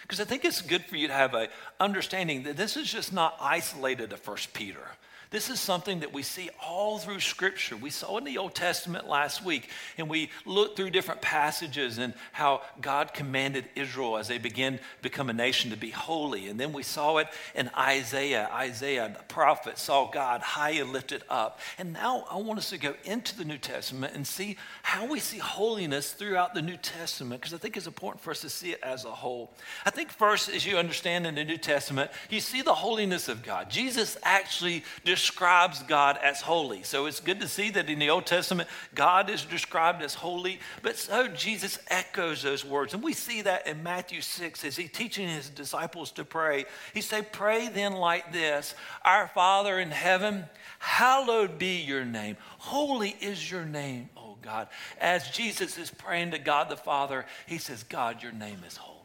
Because 0.00 0.20
I 0.20 0.24
think 0.24 0.46
it's 0.46 0.62
good 0.62 0.86
for 0.86 0.96
you 0.96 1.08
to 1.08 1.12
have 1.12 1.34
an 1.34 1.48
understanding 1.78 2.44
that 2.44 2.56
this 2.56 2.78
is 2.78 2.90
just 2.90 3.12
not 3.12 3.36
isolated 3.42 4.08
to 4.08 4.16
First 4.16 4.54
Peter. 4.54 4.88
This 5.30 5.48
is 5.48 5.60
something 5.60 6.00
that 6.00 6.12
we 6.12 6.24
see 6.24 6.50
all 6.60 6.98
through 6.98 7.20
Scripture. 7.20 7.76
We 7.76 7.90
saw 7.90 8.18
in 8.18 8.24
the 8.24 8.38
Old 8.38 8.52
Testament 8.52 9.08
last 9.08 9.44
week, 9.44 9.68
and 9.96 10.08
we 10.08 10.28
looked 10.44 10.76
through 10.76 10.90
different 10.90 11.22
passages 11.22 11.98
and 11.98 12.14
how 12.32 12.62
God 12.80 13.14
commanded 13.14 13.66
Israel 13.76 14.16
as 14.16 14.26
they 14.26 14.38
began 14.38 14.78
to 14.78 14.80
become 15.02 15.30
a 15.30 15.32
nation 15.32 15.70
to 15.70 15.76
be 15.76 15.90
holy. 15.90 16.48
And 16.48 16.58
then 16.58 16.72
we 16.72 16.82
saw 16.82 17.18
it 17.18 17.28
in 17.54 17.70
Isaiah. 17.78 18.50
Isaiah, 18.52 19.14
the 19.16 19.22
prophet, 19.22 19.78
saw 19.78 20.10
God 20.10 20.40
high 20.40 20.70
and 20.70 20.92
lifted 20.92 21.22
up. 21.30 21.60
And 21.78 21.92
now 21.92 22.24
I 22.28 22.36
want 22.38 22.58
us 22.58 22.70
to 22.70 22.78
go 22.78 22.94
into 23.04 23.36
the 23.36 23.44
New 23.44 23.58
Testament 23.58 24.14
and 24.16 24.26
see 24.26 24.56
how 24.82 25.06
we 25.06 25.20
see 25.20 25.38
holiness 25.38 26.12
throughout 26.12 26.54
the 26.54 26.62
New 26.62 26.76
Testament, 26.76 27.40
because 27.40 27.54
I 27.54 27.58
think 27.58 27.76
it's 27.76 27.86
important 27.86 28.20
for 28.20 28.32
us 28.32 28.40
to 28.40 28.50
see 28.50 28.72
it 28.72 28.80
as 28.82 29.04
a 29.04 29.12
whole. 29.12 29.52
I 29.86 29.90
think 29.90 30.10
first, 30.10 30.48
as 30.48 30.66
you 30.66 30.76
understand 30.76 31.24
in 31.24 31.36
the 31.36 31.44
New 31.44 31.56
Testament, 31.56 32.10
you 32.30 32.40
see 32.40 32.62
the 32.62 32.74
holiness 32.74 33.28
of 33.28 33.44
God. 33.44 33.70
Jesus 33.70 34.16
actually 34.24 34.82
describes 35.20 35.82
God 35.82 36.18
as 36.22 36.40
holy. 36.40 36.82
So 36.82 37.04
it's 37.04 37.20
good 37.20 37.40
to 37.40 37.48
see 37.48 37.68
that 37.70 37.90
in 37.90 37.98
the 37.98 38.08
Old 38.08 38.24
Testament, 38.24 38.70
God 38.94 39.28
is 39.28 39.44
described 39.44 40.02
as 40.02 40.14
holy, 40.14 40.60
but 40.82 40.96
so 40.96 41.28
Jesus 41.28 41.78
echoes 41.88 42.42
those 42.42 42.64
words. 42.64 42.94
And 42.94 43.02
we 43.02 43.12
see 43.12 43.42
that 43.42 43.66
in 43.66 43.82
Matthew 43.82 44.22
6 44.22 44.64
as 44.64 44.76
he's 44.76 44.90
teaching 44.90 45.28
his 45.28 45.50
disciples 45.50 46.10
to 46.12 46.24
pray. 46.24 46.64
He 46.94 47.02
said, 47.02 47.32
Pray 47.32 47.68
then 47.68 47.92
like 47.92 48.32
this 48.32 48.74
Our 49.04 49.28
Father 49.28 49.78
in 49.78 49.90
heaven, 49.90 50.46
hallowed 50.78 51.58
be 51.58 51.80
your 51.80 52.06
name. 52.06 52.38
Holy 52.56 53.10
is 53.20 53.50
your 53.50 53.66
name, 53.66 54.08
oh 54.16 54.38
God. 54.40 54.68
As 54.98 55.28
Jesus 55.28 55.76
is 55.76 55.90
praying 55.90 56.30
to 56.30 56.38
God 56.38 56.70
the 56.70 56.78
Father, 56.78 57.26
he 57.46 57.58
says, 57.58 57.82
God, 57.82 58.22
your 58.22 58.32
name 58.32 58.60
is 58.66 58.78
holy. 58.78 58.99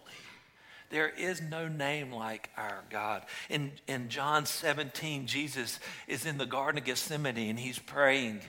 There 0.90 1.10
is 1.10 1.42
no 1.42 1.68
name 1.68 2.12
like 2.12 2.50
our 2.58 2.84
God. 2.90 3.24
In, 3.50 3.72
in 3.88 4.10
John 4.10 4.46
17, 4.46 5.28
Jesus 5.28 5.80
is 6.08 6.26
in 6.26 6.38
the 6.38 6.46
Garden 6.46 6.80
of 6.80 6.86
Gethsemane 6.86 7.50
and 7.50 7.60
he's 7.60 7.80
praying. 7.80 8.42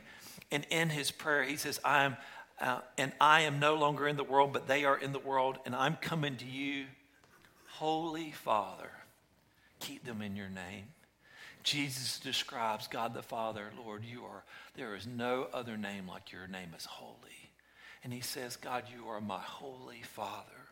And 0.51 0.67
in 0.71 0.91
his 0.91 1.11
prayer, 1.11 1.45
he 1.45 1.57
says, 1.57 1.81
I 1.85 2.05
am, 2.05 2.17
uh, 2.61 2.81
and 2.97 3.13
I 3.21 3.43
am 3.43 3.59
no 3.59 3.75
longer 3.75 4.07
in 4.07 4.17
the 4.17 4.25
world, 4.25 4.53
but 4.53 4.69
they 4.69 4.85
are 4.85 4.97
in 4.97 5.13
the 5.13 5.19
world, 5.19 5.59
and 5.65 5.75
I'm 5.75 5.97
coming 5.97 6.37
to 6.37 6.47
you. 6.47 6.87
Holy 7.67 8.31
Father, 8.31 8.91
keep 9.81 10.05
them 10.05 10.23
in 10.23 10.37
your 10.37 10.49
name. 10.49 10.87
Jesus 11.63 12.21
describes 12.21 12.87
God 12.87 13.13
the 13.13 13.23
Father, 13.23 13.73
Lord, 13.85 14.05
you 14.05 14.23
are, 14.25 14.45
there 14.77 14.95
is 14.95 15.07
no 15.07 15.49
other 15.53 15.77
name 15.77 16.07
like 16.07 16.31
your 16.31 16.47
name 16.47 16.69
is 16.77 16.85
holy. 16.85 17.51
And 18.05 18.13
he 18.13 18.21
says, 18.21 18.55
God, 18.55 18.85
you 18.95 19.09
are 19.09 19.21
my 19.21 19.41
holy 19.41 20.03
Father. 20.03 20.66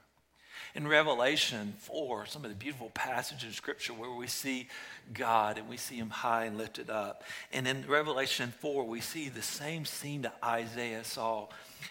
In 0.76 0.88
Revelation 0.88 1.72
4, 1.78 2.26
some 2.26 2.44
of 2.44 2.50
the 2.50 2.56
beautiful 2.56 2.90
passages 2.90 3.50
of 3.50 3.54
Scripture 3.54 3.92
where 3.92 4.10
we 4.10 4.26
see 4.26 4.66
God 5.12 5.56
and 5.56 5.68
we 5.68 5.76
see 5.76 5.94
Him 5.94 6.10
high 6.10 6.46
and 6.46 6.58
lifted 6.58 6.90
up. 6.90 7.22
And 7.52 7.68
in 7.68 7.86
Revelation 7.86 8.52
4, 8.58 8.82
we 8.82 9.00
see 9.00 9.28
the 9.28 9.40
same 9.40 9.84
scene 9.84 10.22
that 10.22 10.36
Isaiah 10.42 11.04
saw. 11.04 11.46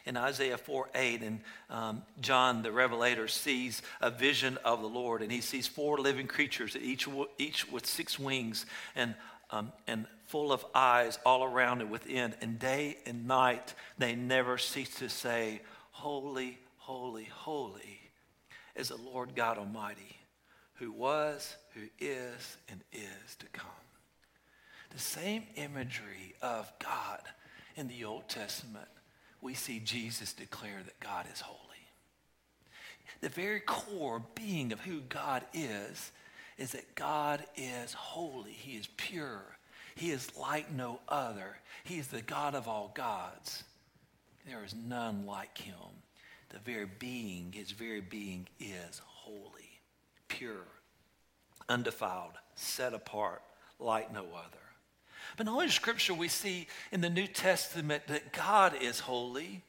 In 0.06 0.18
Isaiah 0.18 0.58
4 0.58 0.90
8, 0.94 1.22
and 1.22 1.40
um, 1.70 2.02
John 2.20 2.62
the 2.62 2.74
Revelator 2.74 3.30
sees 3.30 3.82
a 4.02 4.10
vision 4.10 4.58
of 4.66 4.82
the 4.82 4.90
Lord, 4.90 5.22
and 5.22 5.32
he 5.32 5.40
sees 5.40 5.66
four 5.66 5.98
living 5.98 6.28
creatures, 6.28 6.76
each, 6.76 7.08
each 7.38 7.72
with 7.72 7.86
six 7.86 8.20
wings 8.20 8.66
and, 8.98 9.16
um, 9.50 9.72
and 9.88 10.08
full 10.28 10.52
of 10.52 10.66
eyes 10.76 11.20
all 11.26 11.46
around 11.46 11.80
and 11.80 11.90
within. 11.90 12.34
And 12.42 12.60
day 12.60 12.98
and 13.06 13.30
night, 13.30 13.76
they 13.98 14.14
never 14.14 14.58
cease 14.58 14.94
to 14.96 15.08
say, 15.08 15.62
Holy, 15.92 16.58
holy, 16.80 17.26
holy 17.32 17.93
is 18.76 18.90
the 18.90 18.98
Lord 18.98 19.36
God 19.36 19.58
Almighty, 19.58 20.18
who 20.76 20.92
was, 20.92 21.56
who 21.74 21.82
is, 22.00 22.58
and 22.70 22.82
is 22.92 23.36
to 23.40 23.46
come. 23.48 23.70
The 24.92 25.00
same 25.00 25.44
imagery 25.56 26.36
of 26.42 26.72
God 26.80 27.22
in 27.76 27.88
the 27.88 28.06
Old 28.06 28.30
Testament, 28.30 28.88
we 29.42 29.54
see 29.54 29.80
Jesus 29.80 30.34
declare 30.34 30.82
that 30.84 31.00
God 31.00 31.26
is 31.34 31.42
holy. 31.42 31.60
The 33.22 33.30
very 33.30 33.62
core 33.62 34.24
being 34.36 34.72
of 34.72 34.82
who 34.82 35.02
God 35.02 35.44
is 35.54 36.12
is 36.58 36.72
that 36.74 36.96
God 36.96 37.44
is 37.56 37.94
holy. 37.94 38.52
He 38.52 38.78
is 38.78 38.88
pure. 38.98 39.42
He 39.96 40.12
is 40.12 40.36
like 40.38 40.72
no 40.72 41.00
other. 41.08 41.58
He 41.84 41.98
is 41.98 42.08
the 42.08 42.22
God 42.22 42.56
of 42.56 42.68
all 42.68 42.92
gods. 42.94 43.64
There 44.48 44.64
is 44.64 44.76
none 44.76 45.26
like 45.26 45.58
him. 45.58 45.76
The 46.54 46.60
very 46.60 46.86
being, 46.86 47.52
his 47.52 47.72
very 47.72 48.00
being 48.00 48.48
is 48.60 49.02
holy, 49.06 49.82
pure, 50.28 50.68
undefiled, 51.68 52.34
set 52.56 52.94
apart, 52.94 53.42
like 53.80 54.14
no 54.14 54.22
other. 54.22 54.58
But 55.36 55.48
not 55.48 55.54
only 55.54 55.66
in 55.66 55.72
Scripture 55.72 56.14
we 56.14 56.28
see 56.28 56.68
in 56.92 57.02
the 57.02 57.10
New 57.10 57.28
Testament 57.28 58.04
that 58.08 58.34
God 58.34 58.76
is 58.80 59.00
holy, 59.02 59.64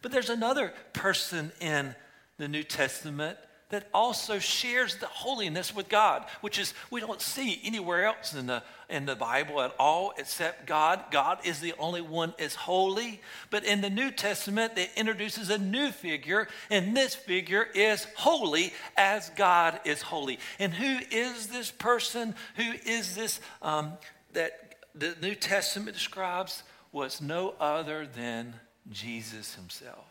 but 0.00 0.12
there's 0.12 0.30
another 0.30 0.72
person 0.94 1.52
in 1.60 1.94
the 2.38 2.48
New 2.48 2.62
Testament 2.62 3.36
that 3.70 3.88
also 3.94 4.38
shares 4.38 4.96
the 4.96 5.06
holiness 5.06 5.74
with 5.74 5.88
God, 5.88 6.24
which 6.40 6.58
is 6.58 6.74
we 6.90 7.00
don't 7.00 7.20
see 7.20 7.60
anywhere 7.64 8.04
else 8.04 8.34
in 8.34 8.46
the 8.46 8.62
in 8.88 9.06
the 9.06 9.14
Bible 9.14 9.60
at 9.60 9.72
all 9.78 10.12
except 10.18 10.66
God. 10.66 11.04
God 11.10 11.38
is 11.44 11.60
the 11.60 11.74
only 11.78 12.00
one 12.00 12.34
is 12.38 12.54
holy. 12.54 13.20
But 13.48 13.64
in 13.64 13.80
the 13.80 13.90
New 13.90 14.10
Testament, 14.10 14.72
it 14.76 14.90
introduces 14.96 15.48
a 15.48 15.58
new 15.58 15.92
figure, 15.92 16.48
and 16.70 16.96
this 16.96 17.14
figure 17.14 17.66
is 17.74 18.06
holy 18.16 18.72
as 18.96 19.30
God 19.30 19.80
is 19.84 20.02
holy. 20.02 20.38
And 20.58 20.74
who 20.74 20.98
is 21.10 21.46
this 21.46 21.70
person? 21.70 22.34
Who 22.56 22.72
is 22.84 23.14
this 23.14 23.40
um, 23.62 23.92
that 24.32 24.74
the 24.94 25.14
New 25.22 25.34
Testament 25.34 25.96
describes? 25.96 26.64
Was 26.92 27.20
no 27.20 27.54
other 27.60 28.04
than 28.04 28.54
Jesus 28.90 29.54
himself. 29.54 30.09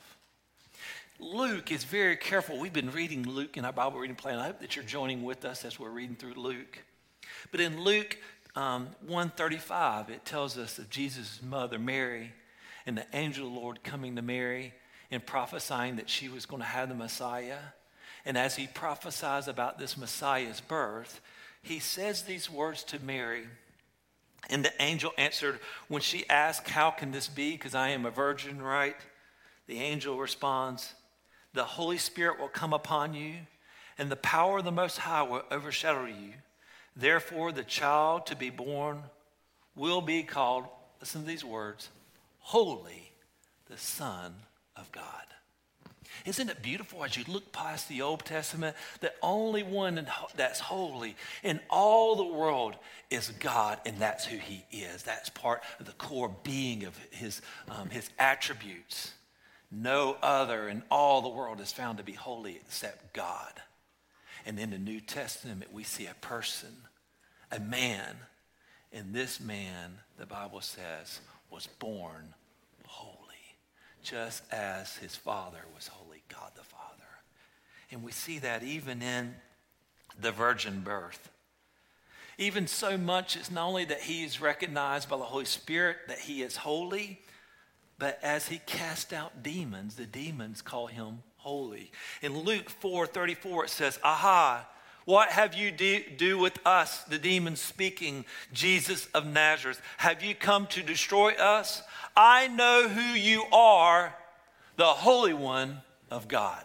Luke 1.22 1.70
is 1.70 1.84
very 1.84 2.16
careful. 2.16 2.58
We've 2.58 2.72
been 2.72 2.92
reading 2.92 3.24
Luke 3.24 3.58
in 3.58 3.66
our 3.66 3.74
Bible 3.74 4.00
reading 4.00 4.16
plan. 4.16 4.40
I 4.40 4.46
hope 4.46 4.62
that 4.62 4.78
you're 4.78 4.86
joining 4.86 5.22
with 5.22 5.44
us 5.44 5.66
as 5.66 5.78
we're 5.78 5.90
reading 5.90 6.16
through 6.16 6.36
Luke. 6.36 6.80
But 7.52 7.60
in 7.60 7.84
Luke 7.84 8.18
um, 8.56 8.88
135, 9.06 10.10
it 10.10 10.24
tells 10.24 10.58
us 10.58 10.78
of 10.78 10.90
Jesus' 10.90 11.42
mother, 11.44 11.78
Mary, 11.78 12.32
and 12.86 12.98
the 12.98 13.06
angel 13.12 13.48
of 13.48 13.54
the 13.54 13.60
Lord 13.60 13.84
coming 13.84 14.16
to 14.16 14.22
Mary 14.22 14.74
and 15.12 15.26
prophesying 15.26 15.98
that 15.98 16.10
she 16.10 16.30
was 16.30 16.46
going 16.46 16.62
to 16.62 16.68
have 16.68 16.88
the 16.88 16.96
Messiah. 16.96 17.60
And 18.24 18.38
as 18.38 18.56
he 18.56 18.68
prophesies 18.68 19.50
about 19.50 19.78
this 19.78 19.98
Messiah's 19.98 20.62
birth, 20.62 21.20
he 21.62 21.80
says 21.80 22.22
these 22.22 22.50
words 22.50 22.86
to 22.86 23.04
Mary. 23.04 23.44
And 24.50 24.64
the 24.64 24.82
angel 24.82 25.12
answered, 25.18 25.60
when 25.90 26.02
she 26.02 26.30
asked, 26.30 26.70
How 26.70 26.92
can 26.92 27.12
this 27.12 27.28
be? 27.28 27.52
Because 27.52 27.76
I 27.76 27.90
am 27.90 28.06
a 28.06 28.10
virgin, 28.10 28.62
right? 28.62 28.96
The 29.68 29.82
angel 29.82 30.18
responds, 30.18 30.94
the 31.60 31.66
Holy 31.66 31.98
Spirit 31.98 32.40
will 32.40 32.48
come 32.48 32.72
upon 32.72 33.14
you, 33.14 33.34
and 33.98 34.10
the 34.10 34.16
power 34.16 34.60
of 34.60 34.64
the 34.64 34.72
Most 34.72 34.98
High 34.98 35.24
will 35.24 35.44
overshadow 35.52 36.06
you. 36.06 36.32
Therefore, 36.96 37.52
the 37.52 37.66
child 37.66 38.28
to 38.28 38.36
be 38.38 38.50
born 38.50 39.04
will 39.76 40.00
be 40.00 40.24
called, 40.24 40.68
listen 41.02 41.20
to 41.20 41.28
these 41.28 41.44
words, 41.44 41.90
Holy, 42.40 43.12
the 43.70 43.78
Son 43.78 44.36
of 44.78 44.90
God. 44.94 45.04
Isn't 46.26 46.50
it 46.50 46.62
beautiful 46.62 47.04
as 47.04 47.18
you 47.18 47.26
look 47.28 47.52
past 47.52 47.90
the 47.90 48.04
Old 48.04 48.24
Testament? 48.24 48.78
The 49.02 49.12
only 49.22 49.64
one 49.64 50.08
that's 50.38 50.62
holy 50.62 51.18
in 51.44 51.60
all 51.70 52.16
the 52.16 52.24
world 52.24 52.78
is 53.10 53.32
God, 53.32 53.80
and 53.86 53.98
that's 53.98 54.24
who 54.24 54.38
He 54.38 54.64
is. 54.72 55.04
That's 55.04 55.28
part 55.28 55.62
of 55.82 55.88
the 55.88 55.92
core 55.92 56.34
being 56.44 56.86
of 56.86 56.98
His, 57.12 57.42
um, 57.70 57.90
his 57.90 58.10
attributes. 58.18 59.12
No 59.72 60.18
other 60.22 60.68
in 60.68 60.84
all 60.90 61.22
the 61.22 61.30
world 61.30 61.62
is 61.62 61.72
found 61.72 61.98
to 62.00 62.04
be 62.04 62.14
holy 62.14 62.56
except 62.56 63.14
God. 63.14 63.62
And 64.46 64.60
in 64.60 64.72
the 64.72 64.80
New 64.80 65.00
Testament, 65.00 65.72
we 65.72 65.84
see 65.84 66.08
a 66.08 66.16
person, 66.16 66.76
a 67.52 67.60
man. 67.60 68.16
And 68.92 69.14
this 69.14 69.40
man, 69.40 70.00
the 70.18 70.26
Bible 70.26 70.62
says, 70.62 71.20
was 71.52 71.68
born 71.80 72.34
holy, 72.88 73.56
just 74.02 74.42
as 74.52 74.98
his 74.98 75.16
father 75.16 75.60
was 75.76 75.88
holy, 75.88 76.24
God 76.30 76.52
the 76.56 76.64
Father. 76.64 76.80
And 77.92 78.04
we 78.04 78.12
see 78.12 78.40
that 78.40 78.64
even 78.64 79.02
in 79.02 79.36
the 80.20 80.32
virgin 80.32 80.82
birth. 80.82 81.30
Even 82.38 82.68
so 82.68 82.98
much, 82.98 83.36
it's 83.36 83.52
not 83.52 83.68
only 83.68 83.86
that 83.86 84.02
he 84.02 84.24
is 84.24 84.42
recognized 84.42 85.10
by 85.10 85.18
the 85.18 85.24
Holy 85.24 85.46
Spirit 85.46 85.98
that 86.08 86.20
he 86.20 86.42
is 86.42 86.56
holy, 86.56 87.20
but 88.00 88.18
as 88.24 88.48
he 88.48 88.60
cast 88.66 89.12
out 89.14 89.44
demons, 89.44 89.96
the 89.96 90.06
demons 90.06 90.62
call 90.62 90.88
him 90.88 91.20
holy. 91.38 91.92
In 92.22 92.40
Luke 92.40 92.70
4 92.70 93.06
34, 93.06 93.66
it 93.66 93.70
says, 93.70 94.00
Aha, 94.04 94.68
what 95.06 95.30
have 95.30 95.54
you 95.54 95.72
do, 95.72 96.02
do 96.18 96.38
with 96.38 96.66
us, 96.66 97.04
the 97.04 97.18
demons 97.18 97.60
speaking, 97.60 98.26
Jesus 98.54 99.08
of 99.14 99.26
Nazareth? 99.26 99.82
Have 99.98 100.24
you 100.24 100.34
come 100.34 100.68
to 100.68 100.82
destroy 100.82 101.34
us? 101.34 101.84
I 102.16 102.48
know 102.48 102.88
who 102.88 103.02
you 103.02 103.44
are, 103.52 104.16
the 104.78 104.86
Holy 104.86 105.34
One 105.34 105.82
of 106.10 106.28
God. 106.28 106.64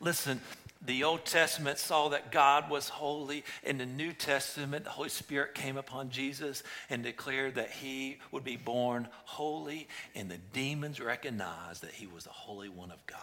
Listen, 0.00 0.40
the 0.84 1.04
Old 1.04 1.24
Testament 1.24 1.78
saw 1.78 2.08
that 2.10 2.30
God 2.30 2.68
was 2.68 2.88
holy. 2.88 3.44
In 3.62 3.78
the 3.78 3.86
New 3.86 4.12
Testament, 4.12 4.84
the 4.84 4.90
Holy 4.90 5.08
Spirit 5.08 5.54
came 5.54 5.76
upon 5.76 6.10
Jesus 6.10 6.62
and 6.90 7.02
declared 7.02 7.54
that 7.54 7.70
he 7.70 8.18
would 8.30 8.44
be 8.44 8.56
born 8.56 9.08
holy, 9.24 9.88
and 10.14 10.30
the 10.30 10.38
demons 10.52 11.00
recognized 11.00 11.82
that 11.82 11.92
he 11.92 12.06
was 12.06 12.24
the 12.24 12.30
Holy 12.30 12.68
One 12.68 12.90
of 12.90 13.06
God. 13.06 13.18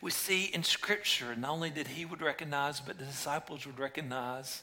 We 0.00 0.10
see 0.10 0.46
in 0.46 0.62
Scripture 0.62 1.36
not 1.36 1.50
only 1.50 1.70
that 1.70 1.88
he 1.88 2.04
would 2.04 2.22
recognize, 2.22 2.80
but 2.80 2.98
the 2.98 3.04
disciples 3.04 3.66
would 3.66 3.78
recognize 3.78 4.62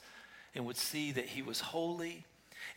and 0.55 0.65
would 0.65 0.77
see 0.77 1.11
that 1.11 1.25
he 1.25 1.41
was 1.41 1.59
holy 1.59 2.25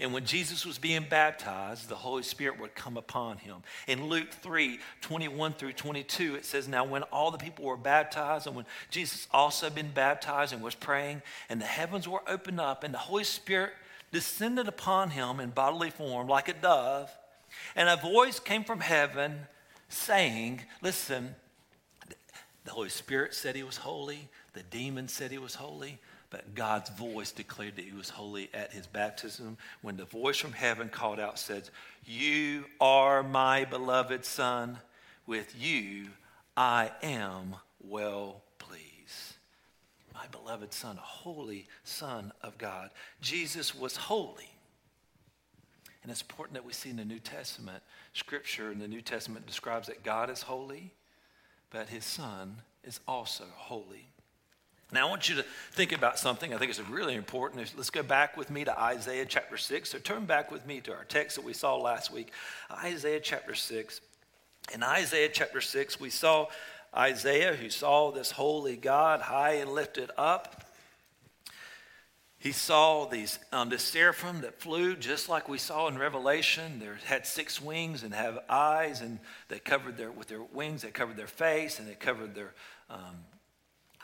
and 0.01 0.15
when 0.15 0.25
Jesus 0.25 0.65
was 0.65 0.79
being 0.79 1.05
baptized, 1.09 1.89
the 1.89 1.95
Holy 1.95 2.23
Spirit 2.23 2.59
would 2.59 2.75
come 2.75 2.97
upon 2.97 3.37
him. 3.37 3.57
In 3.87 4.09
Luke 4.09 4.31
3 4.31 4.79
21 5.03 5.53
through 5.53 5.75
22, 5.75 6.37
it 6.37 6.47
says, 6.47 6.67
Now 6.67 6.85
when 6.85 7.03
all 7.05 7.31
the 7.31 7.39
people 7.39 7.67
were 7.67 7.77
baptized, 7.77 8.47
and 8.47 8.57
when 8.57 8.65
Jesus 8.91 9.29
also 9.31 9.67
had 9.67 9.75
been 9.75 9.91
baptized 9.91 10.55
and 10.55 10.63
was 10.63 10.75
praying, 10.75 11.21
and 11.51 11.61
the 11.61 11.67
heavens 11.67 12.09
were 12.09 12.23
opened 12.27 12.61
up, 12.61 12.83
and 12.83 12.95
the 12.95 12.99
Holy 12.99 13.25
Spirit 13.25 13.73
descended 14.11 14.69
upon 14.69 15.11
him 15.11 15.39
in 15.39 15.51
bodily 15.51 15.91
form 15.91 16.29
like 16.29 16.49
a 16.49 16.55
dove, 16.55 17.11
and 17.77 17.89
a 17.89 17.97
voice 17.97 18.41
came 18.41 18.65
from 18.65 18.81
heaven 18.81 19.41
saying, 19.91 20.63
Listen, 20.81 21.35
the 22.65 22.71
Holy 22.71 22.89
Spirit 22.89 23.35
said 23.35 23.55
he 23.55 23.63
was 23.63 23.77
holy, 23.77 24.29
the 24.55 24.63
demons 24.63 25.13
said 25.13 25.31
he 25.31 25.39
was 25.39 25.57
holy, 25.57 25.99
but 26.31 26.55
God's 26.55 26.91
voice 26.91 27.33
declared 27.33 27.77
that 27.77 27.85
he 27.85 27.93
was 27.93 28.09
holy 28.09 28.49
at 28.55 28.73
his 28.73 28.87
baptism 28.87 29.59
when 29.83 29.97
the 29.97 30.05
voice 30.05 30.39
from 30.39 30.53
heaven 30.53 30.89
called 30.89 31.19
out, 31.19 31.39
says, 31.39 31.71
You 32.05 32.67
are 32.81 33.23
my 33.23 33.65
beloved 33.65 34.25
Son. 34.25 34.79
With 35.27 35.55
you 35.61 36.07
I 36.57 36.91
am 37.03 37.57
well 37.81 38.43
pleased. 38.59 39.35
My 40.15 40.27
beloved 40.31 40.73
Son, 40.73 40.97
a 40.97 41.01
holy 41.01 41.67
Son 41.83 42.33
of 42.43 42.59
God. 42.59 42.91
Jesus 43.21 43.75
was 43.75 43.97
holy. 43.97 44.51
And 46.03 46.11
it's 46.11 46.23
important 46.23 46.55
that 46.55 46.65
we 46.65 46.73
see 46.73 46.91
in 46.91 46.97
the 46.97 47.05
New 47.05 47.19
Testament, 47.19 47.83
Scripture 48.13 48.73
in 48.73 48.79
the 48.79 48.89
New 48.89 49.03
Testament 49.03 49.47
describes 49.47 49.89
that 49.89 50.03
God 50.03 50.31
is 50.31 50.43
holy, 50.43 50.93
but 51.71 51.89
his 51.89 52.05
Son 52.05 52.57
is 52.85 53.01
also 53.07 53.45
holy. 53.55 54.10
Now, 54.93 55.07
I 55.07 55.11
want 55.11 55.29
you 55.29 55.37
to 55.37 55.45
think 55.73 55.93
about 55.93 56.19
something 56.19 56.53
I 56.53 56.59
think 56.59 56.71
it's 56.71 56.81
really 56.81 57.15
important. 57.15 57.73
Let's 57.77 57.91
go 57.91 58.03
back 58.03 58.37
with 58.37 58.51
me 58.51 58.65
to 58.65 58.79
Isaiah 58.79 59.25
chapter 59.25 59.57
6. 59.57 59.89
So 59.89 59.99
turn 59.99 60.25
back 60.25 60.51
with 60.51 60.67
me 60.67 60.81
to 60.81 60.93
our 60.93 61.05
text 61.05 61.37
that 61.37 61.45
we 61.45 61.53
saw 61.53 61.77
last 61.77 62.13
week, 62.13 62.33
Isaiah 62.73 63.21
chapter 63.21 63.55
6. 63.55 64.01
In 64.75 64.83
Isaiah 64.83 65.29
chapter 65.33 65.61
6, 65.61 66.01
we 66.01 66.11
saw 66.11 66.49
Isaiah, 66.97 67.55
who 67.55 67.71
saw 67.71 68.11
this 68.11 68.33
holy 68.33 68.77
God 68.77 69.21
high 69.21 69.55
and 69.55 69.73
lifted 69.73 70.11
up, 70.17 70.67
he 72.41 72.53
saw 72.53 73.05
these 73.05 73.39
um, 73.53 73.69
the 73.69 73.79
seraphim 73.79 74.41
that 74.41 74.59
flew 74.59 74.97
just 74.97 75.29
like 75.29 75.47
we 75.47 75.59
saw 75.59 75.89
in 75.89 75.99
Revelation. 75.99 76.81
They 76.81 76.89
had 77.05 77.27
six 77.27 77.61
wings 77.61 78.03
and 78.03 78.15
have 78.15 78.39
eyes, 78.49 79.03
and 79.03 79.19
they 79.49 79.59
covered 79.59 79.99
their 79.99 80.11
with 80.11 80.29
their 80.29 80.43
wings. 80.43 80.81
They 80.81 80.91
covered 80.91 81.19
their 81.19 81.27
face 81.27 81.79
and 81.79 81.87
they 81.87 81.95
covered 81.95 82.35
their 82.35 82.55
um, 82.89 83.17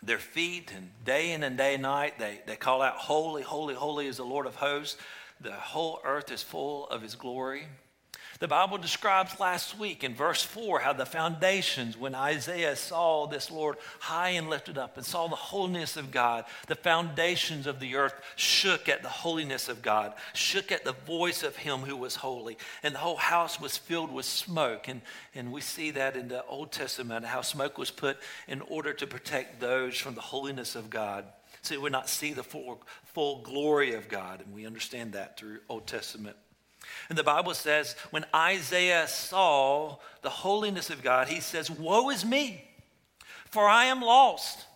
their 0.03 0.19
feet. 0.19 0.73
And 0.75 0.91
day 1.05 1.33
in 1.33 1.43
and 1.43 1.57
day 1.57 1.77
night, 1.77 2.19
they 2.19 2.41
they 2.47 2.57
call 2.57 2.83
out, 2.83 2.97
"Holy, 2.97 3.43
holy, 3.43 3.75
holy 3.75 4.07
is 4.07 4.17
the 4.17 4.25
Lord 4.25 4.47
of 4.47 4.57
hosts." 4.57 4.97
The 5.41 5.53
whole 5.53 6.01
earth 6.05 6.31
is 6.31 6.43
full 6.43 6.89
of 6.89 7.03
His 7.03 7.15
glory. 7.15 7.69
The 8.39 8.49
Bible 8.49 8.77
describes 8.77 9.41
last 9.41 9.79
week 9.79 10.05
in 10.05 10.15
verse 10.15 10.43
4 10.43 10.81
how 10.81 10.93
the 10.93 11.07
foundations, 11.07 11.97
when 11.97 12.15
Isaiah 12.15 12.77
saw 12.77 13.27
this 13.27 13.51
Lord 13.51 13.77
high 13.99 14.31
and 14.31 14.51
lifted 14.51 14.77
up 14.77 14.99
and 14.99 15.07
saw 15.07 15.27
the 15.27 15.37
holiness 15.37 15.97
of 15.97 16.11
God, 16.11 16.45
the 16.67 16.75
foundations 16.75 17.67
of 17.67 17.81
the 17.81 17.97
earth 17.97 18.15
shook 18.35 18.91
at 18.91 19.03
the 19.03 19.09
holiness 19.09 19.71
of 19.71 19.81
God, 19.81 20.13
shook 20.35 20.71
at 20.71 20.85
the 20.85 20.93
voice 20.93 21.43
of 21.43 21.57
Him 21.57 21.81
who 21.81 21.97
was 21.97 22.17
holy. 22.17 22.59
And 22.83 22.95
the 22.95 22.99
whole 22.99 23.17
house 23.17 23.59
was 23.59 23.79
filled 23.79 24.13
with 24.13 24.27
smoke. 24.27 24.89
And, 24.89 25.01
and 25.35 25.51
we 25.51 25.63
see 25.63 25.91
that 25.93 26.15
in 26.15 26.29
the 26.29 26.45
Old 26.45 26.73
Testament, 26.73 27.25
how 27.25 27.41
smoke 27.41 27.79
was 27.79 27.91
put 27.91 28.19
in 28.49 28.61
order 28.63 28.93
to 28.93 29.07
protect 29.07 29.61
those 29.61 29.97
from 29.97 30.15
the 30.15 30.21
holiness 30.21 30.77
of 30.77 30.91
God. 30.91 31.25
So 31.63 31.75
we 31.75 31.83
would 31.83 31.93
not 31.93 32.09
see 32.09 32.35
the 32.35 32.45
full, 32.45 32.83
full 33.05 33.41
glory 33.43 33.95
of 33.95 34.09
God. 34.09 34.43
And 34.45 34.55
we 34.55 34.67
understand 34.67 35.15
that 35.15 35.39
through 35.39 35.61
Old 35.69 35.87
Testament 35.87 36.37
and 37.09 37.17
the 37.17 37.25
Bible 37.25 37.55
says, 37.55 37.95
when 38.11 38.25
Isaiah 38.35 39.07
saw 39.07 39.97
the 40.23 40.31
holiness 40.31 40.91
of 40.91 41.03
God, 41.03 41.29
he 41.29 41.41
says, 41.41 41.71
Woe 41.71 42.11
is 42.11 42.25
me, 42.25 42.65
for 43.47 43.69
I 43.69 43.87
am 43.87 44.01
lost. 44.01 44.67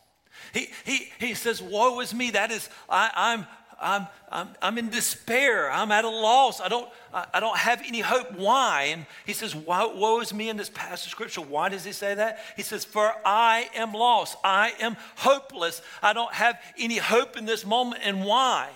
He, 0.53 0.69
he, 0.85 1.09
he 1.19 1.35
says, 1.35 1.61
Woe 1.61 2.01
is 2.01 2.15
me. 2.15 2.31
That 2.31 2.51
is, 2.51 2.69
I, 2.89 3.11
I'm, 3.15 3.47
I'm, 3.81 4.07
I'm, 4.31 4.49
I'm 4.61 4.79
in 4.79 4.91
despair. 4.91 5.71
I'm 5.71 5.91
at 5.91 6.05
a 6.05 6.09
loss. 6.09 6.61
I 6.61 6.69
don't, 6.69 6.89
I, 7.15 7.27
I 7.35 7.41
don't 7.41 7.57
have 7.57 7.83
any 7.87 8.01
hope. 8.01 8.33
Why? 8.33 8.91
And 8.93 9.07
he 9.25 9.33
says, 9.33 9.55
woe, 9.55 9.95
woe 9.97 10.21
is 10.21 10.35
me 10.35 10.51
in 10.51 10.57
this 10.57 10.69
passage 10.69 11.07
of 11.07 11.11
scripture. 11.13 11.41
Why 11.41 11.71
does 11.71 11.85
he 11.85 11.93
say 11.93 12.15
that? 12.15 12.41
He 12.57 12.63
says, 12.63 12.85
For 12.85 13.13
I 13.25 13.71
am 13.75 13.93
lost. 13.93 14.37
I 14.45 14.73
am 14.81 14.97
hopeless. 15.17 15.81
I 16.03 16.13
don't 16.13 16.33
have 16.33 16.61
any 16.79 16.99
hope 16.99 17.39
in 17.39 17.47
this 17.47 17.65
moment. 17.65 18.03
And 18.05 18.25
why? 18.25 18.69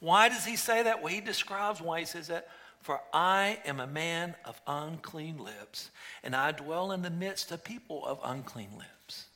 Why 0.00 0.28
does 0.28 0.44
he 0.44 0.56
say 0.56 0.82
that? 0.82 1.02
Well, 1.02 1.12
he 1.12 1.20
describes 1.20 1.80
why 1.80 2.00
he 2.00 2.06
says 2.06 2.26
that. 2.26 2.48
For 2.82 3.00
I 3.12 3.58
am 3.64 3.78
a 3.78 3.86
man 3.86 4.34
of 4.44 4.60
unclean 4.66 5.38
lips, 5.38 5.90
and 6.24 6.34
I 6.34 6.50
dwell 6.50 6.90
in 6.90 7.02
the 7.02 7.10
midst 7.10 7.52
of 7.52 7.62
people 7.62 8.04
of 8.04 8.18
unclean 8.24 8.70
lips. 8.76 9.26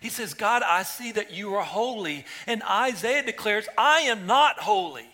He 0.00 0.08
says, 0.08 0.34
God, 0.34 0.62
I 0.62 0.82
see 0.82 1.12
that 1.12 1.32
you 1.32 1.54
are 1.54 1.64
holy. 1.64 2.24
And 2.46 2.62
Isaiah 2.64 3.22
declares, 3.22 3.68
I 3.78 4.00
am 4.00 4.26
not 4.26 4.58
holy. 4.58 5.08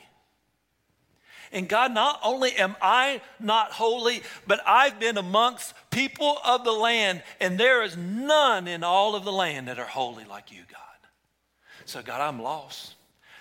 And 1.52 1.68
God, 1.68 1.92
not 1.92 2.18
only 2.25 2.52
am 2.52 2.75
I 2.80 3.21
not 3.38 3.73
holy, 3.73 4.23
but 4.47 4.61
I've 4.66 4.99
been 4.99 5.18
amongst 5.18 5.75
people 5.90 6.38
of 6.42 6.64
the 6.64 6.73
land, 6.73 7.23
and 7.38 7.61
there 7.61 7.82
is 7.82 7.99
none 7.99 8.66
in 8.66 8.82
all 8.82 9.14
of 9.14 9.25
the 9.25 9.32
land 9.32 9.68
that 9.68 9.78
are 9.78 9.85
holy 9.85 10.25
like 10.25 10.50
you, 10.50 10.62
God. 10.71 10.80
So, 11.85 12.00
God, 12.00 12.23
I'm 12.23 12.40
lost. 12.40 12.94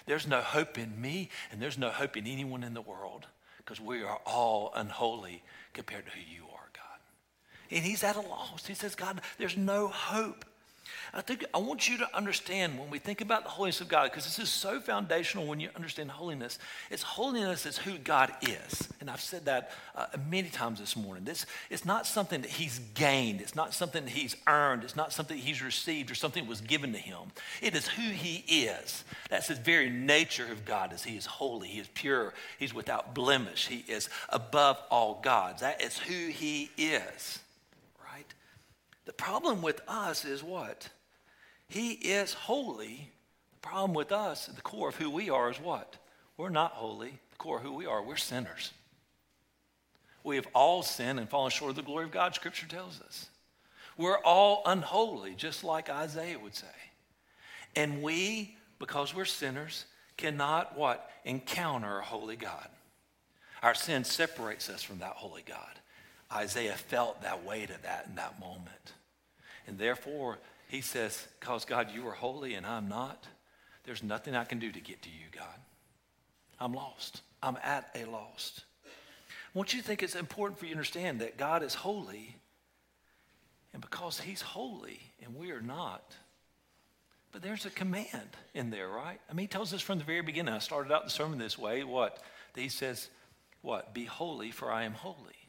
There's 0.05 0.27
no 0.27 0.41
hope 0.41 0.77
in 0.77 0.99
me, 0.99 1.29
and 1.49 1.61
there's 1.61 1.77
no 1.77 1.89
hope 1.89 2.17
in 2.17 2.27
anyone 2.27 2.65
in 2.65 2.73
the 2.73 2.81
world 2.81 3.27
because 3.71 3.85
we 3.85 4.03
are 4.03 4.19
all 4.25 4.73
unholy 4.75 5.41
compared 5.73 6.03
to 6.05 6.11
who 6.11 6.19
you 6.19 6.43
are, 6.43 6.69
God. 6.73 6.99
And 7.69 7.85
he's 7.85 8.03
at 8.03 8.17
a 8.17 8.19
loss. 8.19 8.67
He 8.67 8.73
says, 8.73 8.95
God, 8.95 9.21
there's 9.37 9.55
no 9.55 9.87
hope. 9.87 10.43
I 11.13 11.19
think 11.19 11.43
I 11.53 11.57
want 11.57 11.89
you 11.89 11.97
to 11.97 12.15
understand 12.15 12.79
when 12.79 12.89
we 12.89 12.97
think 12.97 13.19
about 13.19 13.43
the 13.43 13.49
holiness 13.49 13.81
of 13.81 13.89
God, 13.89 14.05
because 14.05 14.23
this 14.23 14.39
is 14.39 14.47
so 14.47 14.79
foundational 14.79 15.45
when 15.45 15.59
you 15.59 15.69
understand 15.75 16.09
holiness. 16.09 16.57
It's 16.89 17.03
holiness 17.03 17.65
is 17.65 17.77
who 17.77 17.97
God 17.97 18.31
is, 18.41 18.87
and 19.01 19.09
I've 19.09 19.19
said 19.19 19.43
that 19.45 19.71
uh, 19.93 20.05
many 20.29 20.47
times 20.47 20.79
this 20.79 20.95
morning. 20.95 21.25
This 21.25 21.45
it's 21.69 21.83
not 21.83 22.07
something 22.07 22.41
that 22.41 22.51
He's 22.51 22.79
gained. 22.93 23.41
It's 23.41 23.55
not 23.55 23.73
something 23.73 24.05
that 24.05 24.11
He's 24.11 24.37
earned. 24.47 24.85
It's 24.85 24.95
not 24.95 25.11
something 25.11 25.35
that 25.35 25.43
He's 25.43 25.61
received 25.61 26.09
or 26.11 26.15
something 26.15 26.45
that 26.45 26.49
was 26.49 26.61
given 26.61 26.93
to 26.93 26.99
Him. 26.99 27.33
It 27.61 27.75
is 27.75 27.89
who 27.89 28.09
He 28.09 28.37
is. 28.47 29.03
That's 29.29 29.49
His 29.49 29.59
very 29.59 29.89
nature 29.89 30.49
of 30.49 30.63
God. 30.63 30.93
Is 30.93 31.03
He 31.03 31.17
is 31.17 31.25
holy. 31.25 31.67
He 31.67 31.81
is 31.81 31.89
pure. 31.93 32.33
He's 32.57 32.73
without 32.73 33.13
blemish. 33.13 33.67
He 33.67 33.83
is 33.91 34.07
above 34.29 34.81
all 34.89 35.19
gods. 35.21 35.59
That 35.59 35.81
is 35.81 35.97
who 35.97 36.27
He 36.27 36.71
is. 36.77 37.39
Right. 38.01 38.33
The 39.03 39.13
problem 39.13 39.61
with 39.61 39.81
us 39.89 40.23
is 40.23 40.41
what? 40.41 40.87
He 41.71 41.91
is 41.91 42.33
holy. 42.33 43.09
The 43.53 43.59
problem 43.65 43.93
with 43.93 44.11
us, 44.11 44.47
the 44.47 44.61
core 44.61 44.89
of 44.89 44.97
who 44.97 45.09
we 45.09 45.29
are, 45.29 45.49
is 45.49 45.57
what? 45.57 45.95
We're 46.35 46.49
not 46.49 46.73
holy. 46.73 47.11
The 47.29 47.37
core 47.37 47.57
of 47.59 47.63
who 47.63 47.71
we 47.71 47.85
are, 47.85 48.03
we're 48.03 48.17
sinners. 48.17 48.73
We 50.21 50.35
have 50.35 50.47
all 50.53 50.83
sinned 50.83 51.17
and 51.17 51.29
fallen 51.29 51.49
short 51.49 51.69
of 51.69 51.77
the 51.77 51.81
glory 51.81 52.03
of 52.03 52.11
God, 52.11 52.35
Scripture 52.35 52.67
tells 52.67 52.99
us. 52.99 53.29
We're 53.95 54.17
all 54.17 54.63
unholy, 54.65 55.33
just 55.33 55.63
like 55.63 55.89
Isaiah 55.89 56.37
would 56.37 56.55
say. 56.55 56.67
And 57.73 58.03
we, 58.03 58.57
because 58.77 59.15
we're 59.15 59.23
sinners, 59.23 59.85
cannot 60.17 60.77
what? 60.77 61.09
Encounter 61.23 61.99
a 61.99 62.03
holy 62.03 62.35
God. 62.35 62.67
Our 63.63 63.75
sin 63.75 64.03
separates 64.03 64.69
us 64.69 64.83
from 64.83 64.99
that 64.99 65.13
holy 65.13 65.43
God. 65.47 65.79
Isaiah 66.33 66.75
felt 66.75 67.21
that 67.21 67.45
weight 67.45 67.69
of 67.69 67.81
that 67.83 68.07
in 68.09 68.15
that 68.15 68.41
moment. 68.41 68.91
And 69.67 69.77
therefore, 69.77 70.39
he 70.71 70.79
says, 70.79 71.27
Because 71.37 71.65
God, 71.65 71.89
you 71.93 72.07
are 72.07 72.13
holy 72.13 72.53
and 72.53 72.65
I'm 72.65 72.87
not, 72.87 73.27
there's 73.83 74.01
nothing 74.01 74.37
I 74.37 74.45
can 74.45 74.57
do 74.57 74.71
to 74.71 74.79
get 74.79 75.01
to 75.01 75.09
you, 75.09 75.25
God. 75.37 75.59
I'm 76.61 76.71
lost. 76.71 77.21
I'm 77.43 77.57
at 77.61 77.89
a 77.93 78.05
lost. 78.05 78.63
I 78.85 79.57
want 79.57 79.73
you 79.73 79.81
to 79.81 79.85
think 79.85 80.01
it's 80.01 80.15
important 80.15 80.57
for 80.57 80.65
you 80.65 80.71
to 80.71 80.77
understand 80.77 81.19
that 81.19 81.37
God 81.37 81.61
is 81.61 81.75
holy, 81.75 82.37
and 83.73 83.81
because 83.81 84.21
He's 84.21 84.41
holy 84.41 85.01
and 85.21 85.35
we 85.35 85.51
are 85.51 85.61
not, 85.61 86.15
but 87.33 87.41
there's 87.41 87.65
a 87.65 87.69
command 87.69 88.37
in 88.53 88.69
there, 88.69 88.87
right? 88.87 89.19
I 89.29 89.33
mean, 89.33 89.43
He 89.43 89.47
tells 89.47 89.73
us 89.73 89.81
from 89.81 89.97
the 89.97 90.05
very 90.05 90.21
beginning. 90.21 90.53
I 90.53 90.59
started 90.59 90.93
out 90.93 91.03
the 91.03 91.09
sermon 91.09 91.37
this 91.37 91.59
way 91.59 91.83
what? 91.83 92.23
He 92.55 92.69
says, 92.69 93.09
What? 93.61 93.93
Be 93.93 94.05
holy, 94.05 94.51
for 94.51 94.71
I 94.71 94.85
am 94.85 94.93
holy. 94.93 95.40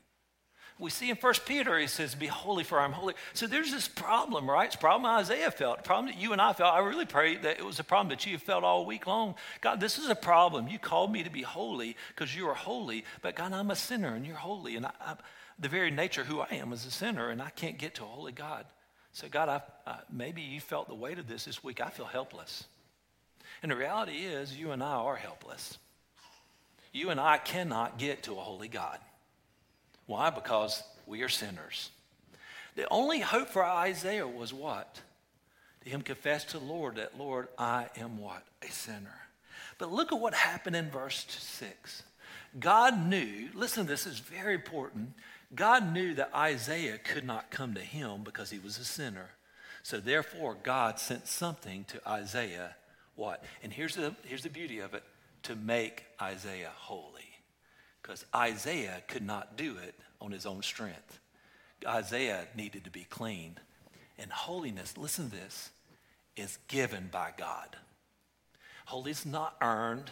We 0.78 0.90
see 0.90 1.10
in 1.10 1.16
First 1.16 1.46
Peter, 1.46 1.78
he 1.78 1.86
says, 1.86 2.14
Be 2.14 2.26
holy, 2.26 2.64
for 2.64 2.80
I'm 2.80 2.92
holy. 2.92 3.14
So 3.34 3.46
there's 3.46 3.70
this 3.70 3.88
problem, 3.88 4.50
right? 4.50 4.66
It's 4.66 4.74
a 4.74 4.78
problem 4.78 5.06
Isaiah 5.06 5.50
felt, 5.50 5.84
problem 5.84 6.12
that 6.12 6.20
you 6.20 6.32
and 6.32 6.40
I 6.40 6.52
felt. 6.52 6.74
I 6.74 6.80
really 6.80 7.04
pray 7.04 7.36
that 7.36 7.58
it 7.58 7.64
was 7.64 7.78
a 7.78 7.84
problem 7.84 8.08
that 8.08 8.26
you 8.26 8.38
felt 8.38 8.64
all 8.64 8.84
week 8.84 9.06
long. 9.06 9.34
God, 9.60 9.80
this 9.80 9.98
is 9.98 10.08
a 10.08 10.14
problem. 10.14 10.68
You 10.68 10.78
called 10.78 11.12
me 11.12 11.22
to 11.22 11.30
be 11.30 11.42
holy 11.42 11.96
because 12.08 12.34
you 12.34 12.48
are 12.48 12.54
holy, 12.54 13.04
but 13.20 13.36
God, 13.36 13.52
I'm 13.52 13.70
a 13.70 13.76
sinner 13.76 14.14
and 14.14 14.26
you're 14.26 14.36
holy. 14.36 14.76
And 14.76 14.86
I, 14.86 14.92
I, 15.00 15.14
the 15.58 15.68
very 15.68 15.90
nature 15.90 16.22
of 16.22 16.26
who 16.26 16.40
I 16.40 16.48
am 16.52 16.72
is 16.72 16.86
a 16.86 16.90
sinner, 16.90 17.30
and 17.30 17.40
I 17.40 17.50
can't 17.50 17.78
get 17.78 17.94
to 17.96 18.02
a 18.02 18.06
holy 18.06 18.32
God. 18.32 18.64
So, 19.12 19.28
God, 19.28 19.48
I, 19.48 19.60
I, 19.88 19.98
maybe 20.10 20.42
you 20.42 20.60
felt 20.60 20.88
the 20.88 20.94
weight 20.94 21.18
of 21.18 21.28
this 21.28 21.44
this 21.44 21.62
week. 21.62 21.80
I 21.80 21.90
feel 21.90 22.06
helpless. 22.06 22.64
And 23.62 23.70
the 23.70 23.76
reality 23.76 24.24
is, 24.24 24.56
you 24.56 24.72
and 24.72 24.82
I 24.82 24.94
are 24.94 25.16
helpless. 25.16 25.78
You 26.92 27.10
and 27.10 27.20
I 27.20 27.38
cannot 27.38 27.98
get 27.98 28.24
to 28.24 28.32
a 28.32 28.40
holy 28.40 28.68
God. 28.68 28.98
Why? 30.06 30.30
Because 30.30 30.82
we 31.06 31.22
are 31.22 31.28
sinners. 31.28 31.90
The 32.74 32.88
only 32.90 33.20
hope 33.20 33.48
for 33.48 33.64
Isaiah 33.64 34.26
was 34.26 34.52
what? 34.52 35.00
To 35.84 35.90
him 35.90 36.02
confess 36.02 36.44
to 36.46 36.58
the 36.58 36.64
Lord 36.64 36.96
that, 36.96 37.18
Lord, 37.18 37.48
I 37.58 37.88
am 37.96 38.18
what? 38.18 38.42
A 38.62 38.70
sinner. 38.70 39.20
But 39.78 39.92
look 39.92 40.12
at 40.12 40.20
what 40.20 40.34
happened 40.34 40.76
in 40.76 40.90
verse 40.90 41.26
6. 41.28 42.02
God 42.58 43.06
knew, 43.06 43.48
listen, 43.54 43.86
this 43.86 44.06
is 44.06 44.18
very 44.18 44.54
important. 44.54 45.14
God 45.54 45.92
knew 45.92 46.14
that 46.14 46.34
Isaiah 46.34 46.98
could 46.98 47.24
not 47.24 47.50
come 47.50 47.74
to 47.74 47.80
him 47.80 48.22
because 48.24 48.50
he 48.50 48.58
was 48.58 48.78
a 48.78 48.84
sinner. 48.84 49.30
So 49.82 49.98
therefore, 49.98 50.56
God 50.62 50.98
sent 50.98 51.26
something 51.26 51.84
to 51.88 52.08
Isaiah, 52.08 52.76
what? 53.16 53.44
And 53.62 53.72
here's 53.72 53.96
the, 53.96 54.14
here's 54.24 54.42
the 54.42 54.50
beauty 54.50 54.78
of 54.78 54.94
it 54.94 55.02
to 55.44 55.56
make 55.56 56.04
Isaiah 56.20 56.70
holy 56.74 57.11
because 58.02 58.24
Isaiah 58.34 59.02
could 59.06 59.24
not 59.24 59.56
do 59.56 59.76
it 59.76 59.94
on 60.20 60.32
his 60.32 60.44
own 60.46 60.62
strength. 60.62 61.20
Isaiah 61.86 62.46
needed 62.56 62.84
to 62.84 62.90
be 62.90 63.04
cleaned. 63.04 63.60
And 64.18 64.30
holiness, 64.30 64.96
listen 64.96 65.30
to 65.30 65.36
this, 65.36 65.70
is 66.36 66.58
given 66.68 67.08
by 67.12 67.32
God. 67.36 67.76
Holiness 68.86 69.20
is 69.20 69.26
not 69.26 69.56
earned, 69.60 70.10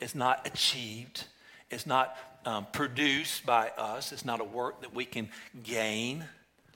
it's 0.00 0.14
not 0.14 0.46
achieved, 0.46 1.24
it's 1.70 1.86
not 1.86 2.16
um, 2.44 2.66
produced 2.72 3.44
by 3.46 3.68
us, 3.70 4.12
it's 4.12 4.24
not 4.24 4.40
a 4.40 4.44
work 4.44 4.80
that 4.82 4.94
we 4.94 5.04
can 5.04 5.28
gain. 5.62 6.24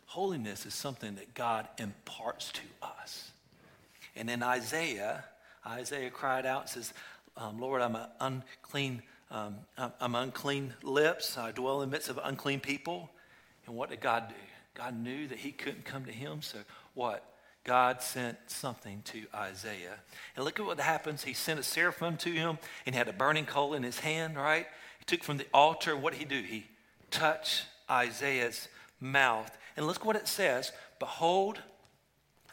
Holiness 0.07 0.67
is 0.67 0.75
something 0.75 1.15
that 1.17 1.35
God 1.35 1.69
imparts 1.79 2.53
to 2.53 2.63
us. 2.83 3.31
And 4.15 4.29
in 4.29 4.43
Isaiah, 4.43 5.25
Isaiah 5.67 6.11
cried 6.11 6.45
out 6.45 6.63
and 6.63 6.71
says, 6.71 6.93
um, 7.37 7.59
Lord, 7.59 7.81
I'm 7.81 7.97
an 7.97 8.09
unclean 8.21 9.03
um, 9.33 9.57
I'm 9.99 10.15
unclean 10.15 10.75
lips. 10.83 11.39
I 11.39 11.53
dwell 11.53 11.81
in 11.81 11.89
the 11.89 11.97
midst 11.97 12.11
of 12.11 12.21
unclean 12.23 12.61
people. 12.61 13.09
And 13.67 13.75
what 13.75 13.89
did 13.89 14.01
God 14.01 14.29
do? 14.29 14.35
God 14.75 14.99
knew 14.99 15.27
that 15.29 15.39
he 15.39 15.53
couldn't 15.53 15.87
come 15.87 16.05
to 16.05 16.13
him, 16.13 16.43
so 16.43 16.59
what? 16.95 17.25
God 17.65 18.03
sent 18.03 18.37
something 18.47 19.03
to 19.07 19.25
Isaiah. 19.35 20.01
And 20.37 20.45
look 20.45 20.61
at 20.61 20.67
what 20.67 20.79
happens. 20.81 21.25
He 21.25 21.33
sent 21.33 21.59
a 21.59 21.63
seraphim 21.63 22.17
to 22.19 22.31
him 22.31 22.59
and 22.85 22.95
had 22.95 23.09
a 23.09 23.13
burning 23.13 23.47
coal 23.47 23.73
in 23.73 23.83
his 23.83 24.01
hand, 24.01 24.37
right? 24.37 24.67
He 24.99 25.05
took 25.07 25.23
from 25.23 25.39
the 25.39 25.47
altar. 25.55 25.97
What 25.97 26.13
did 26.13 26.19
he 26.19 26.25
do? 26.27 26.43
He 26.43 26.67
touched 27.11 27.65
Isaiah's 27.91 28.69
mouth. 29.01 29.57
And 29.77 29.87
look 29.87 30.05
what 30.05 30.17
it 30.17 30.29
says. 30.29 30.73
Behold, 30.99 31.61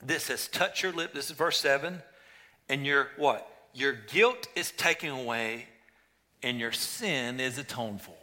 this 0.01 0.29
has 0.29 0.47
touched 0.47 0.83
your 0.83 0.93
lip. 0.93 1.13
This 1.13 1.29
is 1.29 1.35
verse 1.35 1.59
7. 1.59 2.01
And 2.69 2.85
your 2.85 3.09
what? 3.17 3.51
Your 3.73 3.93
guilt 3.93 4.47
is 4.55 4.71
taken 4.71 5.09
away 5.09 5.67
and 6.43 6.59
your 6.59 6.71
sin 6.71 7.39
is 7.39 7.57
atoned 7.57 8.01
for. 8.01 8.18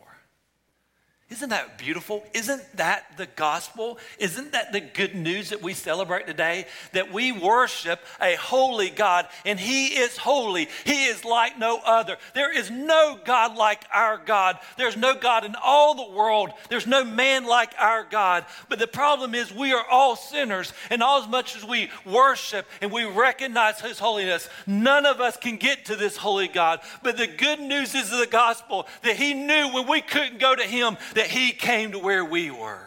Isn't 1.28 1.48
that 1.48 1.76
beautiful? 1.76 2.22
Isn't 2.34 2.62
that 2.76 3.04
the 3.16 3.26
gospel? 3.26 3.98
Isn't 4.20 4.52
that 4.52 4.72
the 4.72 4.80
good 4.80 5.16
news 5.16 5.50
that 5.50 5.60
we 5.60 5.74
celebrate 5.74 6.28
today? 6.28 6.66
That 6.92 7.12
we 7.12 7.32
worship 7.32 7.98
a 8.20 8.36
holy 8.36 8.90
God 8.90 9.26
and 9.44 9.58
He 9.58 9.88
is 9.88 10.16
holy. 10.16 10.68
He 10.84 11.06
is 11.06 11.24
like 11.24 11.58
no 11.58 11.80
other. 11.84 12.16
There 12.34 12.56
is 12.56 12.70
no 12.70 13.18
God 13.24 13.56
like 13.56 13.82
our 13.92 14.18
God. 14.18 14.60
There's 14.78 14.96
no 14.96 15.16
God 15.16 15.44
in 15.44 15.56
all 15.60 15.96
the 15.96 16.14
world. 16.16 16.52
There's 16.68 16.86
no 16.86 17.02
man 17.02 17.44
like 17.44 17.74
our 17.76 18.04
God. 18.04 18.44
But 18.68 18.78
the 18.78 18.86
problem 18.86 19.34
is 19.34 19.52
we 19.52 19.72
are 19.72 19.84
all 19.90 20.14
sinners. 20.14 20.72
And 20.90 21.02
all 21.02 21.20
as 21.20 21.28
much 21.28 21.56
as 21.56 21.64
we 21.64 21.90
worship 22.04 22.68
and 22.80 22.92
we 22.92 23.04
recognize 23.04 23.80
His 23.80 23.98
holiness, 23.98 24.48
none 24.64 25.04
of 25.04 25.20
us 25.20 25.36
can 25.36 25.56
get 25.56 25.86
to 25.86 25.96
this 25.96 26.16
holy 26.16 26.46
God. 26.46 26.78
But 27.02 27.16
the 27.16 27.26
good 27.26 27.58
news 27.58 27.96
is 27.96 28.10
the 28.10 28.28
gospel 28.30 28.86
that 29.02 29.16
He 29.16 29.34
knew 29.34 29.72
when 29.72 29.88
we 29.88 30.02
couldn't 30.02 30.38
go 30.38 30.54
to 30.54 30.62
Him 30.62 30.96
that 31.16 31.28
he 31.28 31.50
came 31.50 31.92
to 31.92 31.98
where 31.98 32.22
we 32.22 32.50
were. 32.50 32.86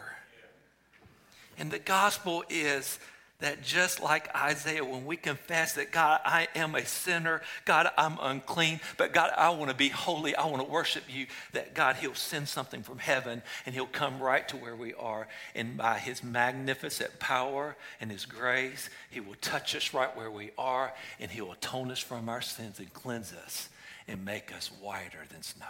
And 1.58 1.68
the 1.68 1.80
gospel 1.80 2.44
is 2.48 3.00
that 3.40 3.60
just 3.60 4.00
like 4.00 4.32
Isaiah, 4.36 4.84
when 4.84 5.04
we 5.04 5.16
confess 5.16 5.72
that 5.72 5.90
God, 5.90 6.20
I 6.24 6.46
am 6.54 6.76
a 6.76 6.84
sinner, 6.84 7.42
God, 7.64 7.90
I'm 7.98 8.18
unclean, 8.20 8.78
but 8.96 9.12
God, 9.12 9.32
I 9.36 9.50
want 9.50 9.70
to 9.70 9.76
be 9.76 9.88
holy, 9.88 10.36
I 10.36 10.46
want 10.46 10.62
to 10.64 10.70
worship 10.70 11.02
you, 11.08 11.26
that 11.54 11.74
God, 11.74 11.96
He'll 11.96 12.14
send 12.14 12.48
something 12.48 12.84
from 12.84 12.98
heaven 12.98 13.42
and 13.66 13.74
He'll 13.74 13.86
come 13.86 14.20
right 14.20 14.46
to 14.48 14.56
where 14.56 14.76
we 14.76 14.94
are. 14.94 15.26
And 15.56 15.76
by 15.76 15.98
His 15.98 16.22
magnificent 16.22 17.18
power 17.18 17.76
and 18.00 18.12
His 18.12 18.26
grace, 18.26 18.90
He 19.10 19.18
will 19.18 19.36
touch 19.40 19.74
us 19.74 19.92
right 19.92 20.16
where 20.16 20.30
we 20.30 20.52
are 20.56 20.92
and 21.18 21.32
He 21.32 21.40
will 21.40 21.52
atone 21.52 21.90
us 21.90 21.98
from 21.98 22.28
our 22.28 22.42
sins 22.42 22.78
and 22.78 22.92
cleanse 22.92 23.32
us 23.32 23.70
and 24.06 24.24
make 24.24 24.54
us 24.54 24.70
whiter 24.80 25.24
than 25.30 25.42
snow 25.42 25.66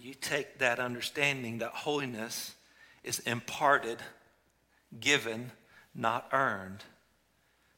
you 0.00 0.14
take 0.14 0.58
that 0.58 0.78
understanding 0.78 1.58
that 1.58 1.70
holiness 1.70 2.54
is 3.04 3.18
imparted, 3.20 3.98
given, 4.98 5.52
not 5.94 6.28
earned. 6.32 6.84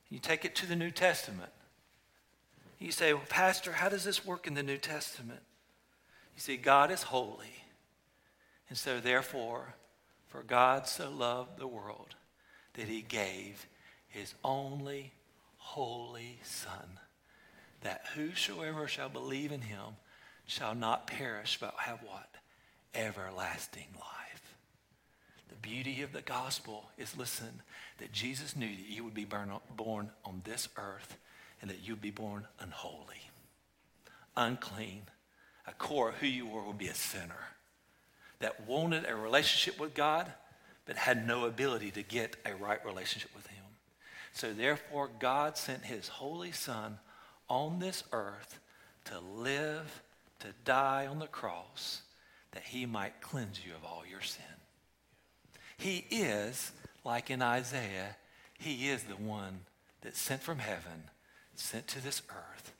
You 0.08 0.18
take 0.18 0.44
it 0.44 0.54
to 0.56 0.66
the 0.66 0.76
New 0.76 0.90
Testament. 0.90 1.50
You 2.78 2.92
say, 2.92 3.12
well, 3.12 3.22
Pastor, 3.28 3.72
how 3.72 3.88
does 3.88 4.04
this 4.04 4.26
work 4.26 4.46
in 4.46 4.54
the 4.54 4.62
New 4.62 4.76
Testament? 4.76 5.40
You 6.34 6.40
see, 6.40 6.56
God 6.56 6.90
is 6.90 7.04
holy. 7.04 7.64
And 8.68 8.78
so, 8.78 9.00
therefore, 9.00 9.74
for 10.28 10.42
God 10.42 10.86
so 10.86 11.10
loved 11.10 11.58
the 11.58 11.66
world 11.66 12.14
that 12.74 12.88
he 12.88 13.02
gave 13.02 13.66
his 14.08 14.34
only 14.44 15.12
holy 15.58 16.38
Son, 16.42 16.98
that 17.82 18.04
whosoever 18.14 18.88
shall 18.88 19.08
believe 19.08 19.52
in 19.52 19.62
him 19.62 19.96
shall 20.52 20.74
not 20.74 21.06
perish, 21.06 21.56
but 21.58 21.74
have 21.78 22.02
what? 22.02 22.28
Everlasting 22.94 23.88
life. 23.98 24.54
The 25.48 25.54
beauty 25.56 26.02
of 26.02 26.12
the 26.12 26.20
gospel 26.20 26.90
is 26.98 27.16
listen, 27.16 27.62
that 27.98 28.12
Jesus 28.12 28.54
knew 28.54 28.68
that 28.68 28.88
you 28.88 29.02
would 29.02 29.14
be 29.14 29.24
born 29.24 30.10
on 30.24 30.42
this 30.44 30.68
earth 30.76 31.16
and 31.60 31.70
that 31.70 31.80
you'd 31.82 32.02
be 32.02 32.10
born 32.10 32.46
unholy, 32.60 33.30
unclean. 34.36 35.02
A 35.66 35.72
core 35.72 36.10
of 36.10 36.16
who 36.16 36.26
you 36.26 36.46
were 36.46 36.64
would 36.64 36.78
be 36.78 36.88
a 36.88 36.94
sinner 36.94 37.48
that 38.40 38.66
wanted 38.66 39.08
a 39.08 39.14
relationship 39.14 39.80
with 39.80 39.94
God, 39.94 40.30
but 40.84 40.96
had 40.96 41.26
no 41.26 41.46
ability 41.46 41.92
to 41.92 42.02
get 42.02 42.36
a 42.44 42.54
right 42.54 42.84
relationship 42.84 43.30
with 43.34 43.46
Him. 43.46 43.64
So, 44.32 44.52
therefore, 44.52 45.08
God 45.18 45.56
sent 45.56 45.84
His 45.84 46.08
Holy 46.08 46.50
Son 46.50 46.98
on 47.48 47.78
this 47.78 48.02
earth 48.12 48.58
to 49.04 49.20
live 49.20 50.02
to 50.42 50.48
die 50.64 51.06
on 51.06 51.18
the 51.18 51.26
cross 51.26 52.02
that 52.52 52.64
he 52.64 52.86
might 52.86 53.20
cleanse 53.20 53.60
you 53.64 53.72
of 53.74 53.84
all 53.84 54.02
your 54.08 54.20
sin. 54.20 54.44
He 55.78 56.04
is, 56.10 56.72
like 57.04 57.30
in 57.30 57.42
Isaiah, 57.42 58.16
he 58.58 58.88
is 58.88 59.04
the 59.04 59.16
one 59.16 59.60
that 60.02 60.16
sent 60.16 60.42
from 60.42 60.58
heaven, 60.58 61.10
sent 61.54 61.86
to 61.88 62.02
this 62.02 62.22
earth 62.28 62.72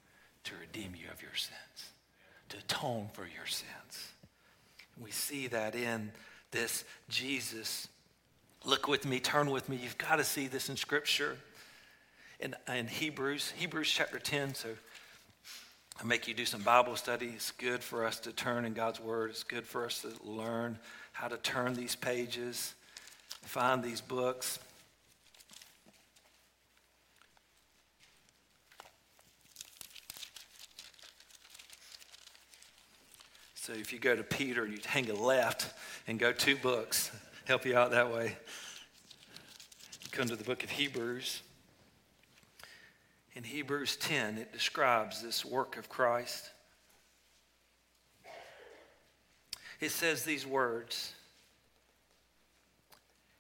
to 0.45 0.53
redeem 0.61 0.95
you 0.95 1.07
of 1.13 1.23
your 1.23 1.35
sins, 1.35 1.93
to 2.49 2.59
atone 2.59 3.09
for 3.13 3.23
your 3.23 3.47
sins. 3.47 4.13
We 5.01 5.11
see 5.11 5.47
that 5.49 5.75
in 5.75 6.13
this 6.51 6.85
Jesus. 7.09 7.89
Look 8.65 8.89
with 8.89 9.07
me, 9.07 9.21
turn 9.21 9.51
with 9.51 9.69
me. 9.69 9.79
You've 9.83 9.99
got 9.99 10.17
to 10.17 10.25
see 10.25 10.49
this 10.49 10.69
in 10.69 10.77
Scripture. 10.77 11.37
In, 12.41 12.55
in 12.69 12.89
Hebrews, 12.89 13.53
Hebrews 13.57 13.91
chapter 13.91 14.19
10. 14.19 14.55
So 14.55 14.69
I 16.03 16.05
make 16.05 16.27
you 16.27 16.35
do 16.35 16.45
some 16.45 16.63
Bible 16.63 16.97
study. 16.97 17.31
It's 17.33 17.53
good 17.53 17.81
for 17.81 18.05
us 18.05 18.19
to 18.21 18.33
turn 18.33 18.65
in 18.65 18.73
God's 18.73 18.99
Word. 18.99 19.31
It's 19.31 19.45
good 19.45 19.65
for 19.65 19.87
us 19.87 20.03
to 20.03 20.09
learn 20.29 20.77
how 21.13 21.29
to 21.29 21.37
turn 21.37 21.75
these 21.75 21.95
pages, 21.95 22.75
find 23.43 23.85
these 23.85 24.01
books. 24.01 24.59
So 33.55 33.73
if 33.73 33.93
you 33.93 34.01
go 34.01 34.17
to 34.17 34.25
Peter, 34.25 34.67
you 34.67 34.79
hang 34.85 35.09
a 35.09 35.15
left 35.15 35.73
and 36.09 36.19
go 36.19 36.33
two 36.33 36.57
books. 36.57 37.13
Help 37.45 37.65
you 37.65 37.77
out 37.77 37.93
that 37.93 38.13
way. 38.13 38.37
Come 40.11 40.27
to 40.27 40.35
the 40.35 40.43
book 40.43 40.65
of 40.65 40.71
Hebrews. 40.71 41.43
In 43.35 43.45
Hebrews 43.45 43.97
10, 43.97 44.39
it 44.39 44.53
describes 44.53 45.23
this 45.23 45.45
work 45.45 45.77
of 45.79 45.89
Christ. 45.89 46.51
It 49.81 49.91
says 49.91 50.23
these 50.23 50.47
words, 50.47 51.13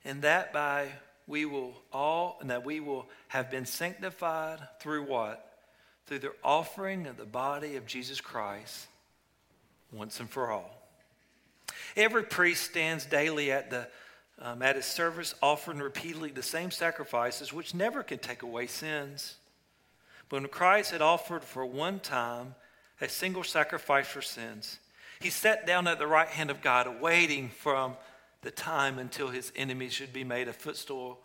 and 0.04 0.22
that 0.22 0.52
by 0.52 0.88
we 1.26 1.44
will 1.44 1.74
all, 1.92 2.38
and 2.40 2.50
that 2.50 2.64
we 2.64 2.80
will 2.80 3.06
have 3.28 3.50
been 3.50 3.66
sanctified 3.66 4.58
through 4.80 5.04
what? 5.04 5.58
Through 6.06 6.20
the 6.20 6.32
offering 6.42 7.06
of 7.06 7.16
the 7.16 7.24
body 7.24 7.76
of 7.76 7.86
Jesus 7.86 8.20
Christ 8.20 8.86
once 9.92 10.18
and 10.18 10.28
for 10.28 10.50
all. 10.50 10.70
Every 11.96 12.24
priest 12.24 12.64
stands 12.64 13.04
daily 13.04 13.52
at 13.52 13.70
the 13.70 13.86
um, 14.38 14.62
at 14.62 14.74
his 14.74 14.86
service, 14.86 15.34
offering 15.40 15.78
repeatedly 15.78 16.30
the 16.30 16.42
same 16.42 16.70
sacrifices, 16.72 17.52
which 17.52 17.74
never 17.74 18.02
can 18.02 18.18
take 18.18 18.42
away 18.42 18.66
sins. 18.66 19.36
When 20.32 20.48
Christ 20.48 20.92
had 20.92 21.02
offered 21.02 21.44
for 21.44 21.66
one 21.66 22.00
time 22.00 22.54
a 23.02 23.08
single 23.10 23.44
sacrifice 23.44 24.06
for 24.06 24.22
sins, 24.22 24.78
he 25.20 25.28
sat 25.28 25.66
down 25.66 25.86
at 25.86 25.98
the 25.98 26.06
right 26.06 26.26
hand 26.26 26.50
of 26.50 26.62
God, 26.62 27.02
waiting 27.02 27.50
from 27.50 27.98
the 28.40 28.50
time 28.50 28.98
until 28.98 29.28
his 29.28 29.52
enemies 29.54 29.92
should 29.92 30.10
be 30.10 30.24
made 30.24 30.48
a 30.48 30.54
footstool 30.54 31.18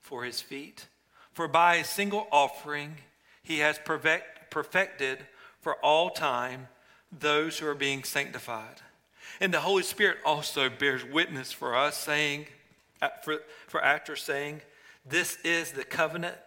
for 0.00 0.24
his 0.24 0.40
feet. 0.40 0.86
For 1.34 1.46
by 1.46 1.74
a 1.74 1.84
single 1.84 2.26
offering, 2.32 2.96
he 3.42 3.58
has 3.58 3.78
perfect, 3.84 4.50
perfected 4.50 5.18
for 5.60 5.74
all 5.84 6.08
time 6.08 6.68
those 7.12 7.58
who 7.58 7.66
are 7.66 7.74
being 7.74 8.02
sanctified. 8.02 8.80
And 9.42 9.52
the 9.52 9.60
Holy 9.60 9.82
Spirit 9.82 10.20
also 10.24 10.70
bears 10.70 11.04
witness 11.04 11.52
for 11.52 11.76
us, 11.76 11.98
saying, 11.98 12.46
for, 13.24 13.40
for 13.66 13.84
after 13.84 14.16
saying, 14.16 14.62
This 15.04 15.36
is 15.44 15.72
the 15.72 15.84
covenant 15.84 16.38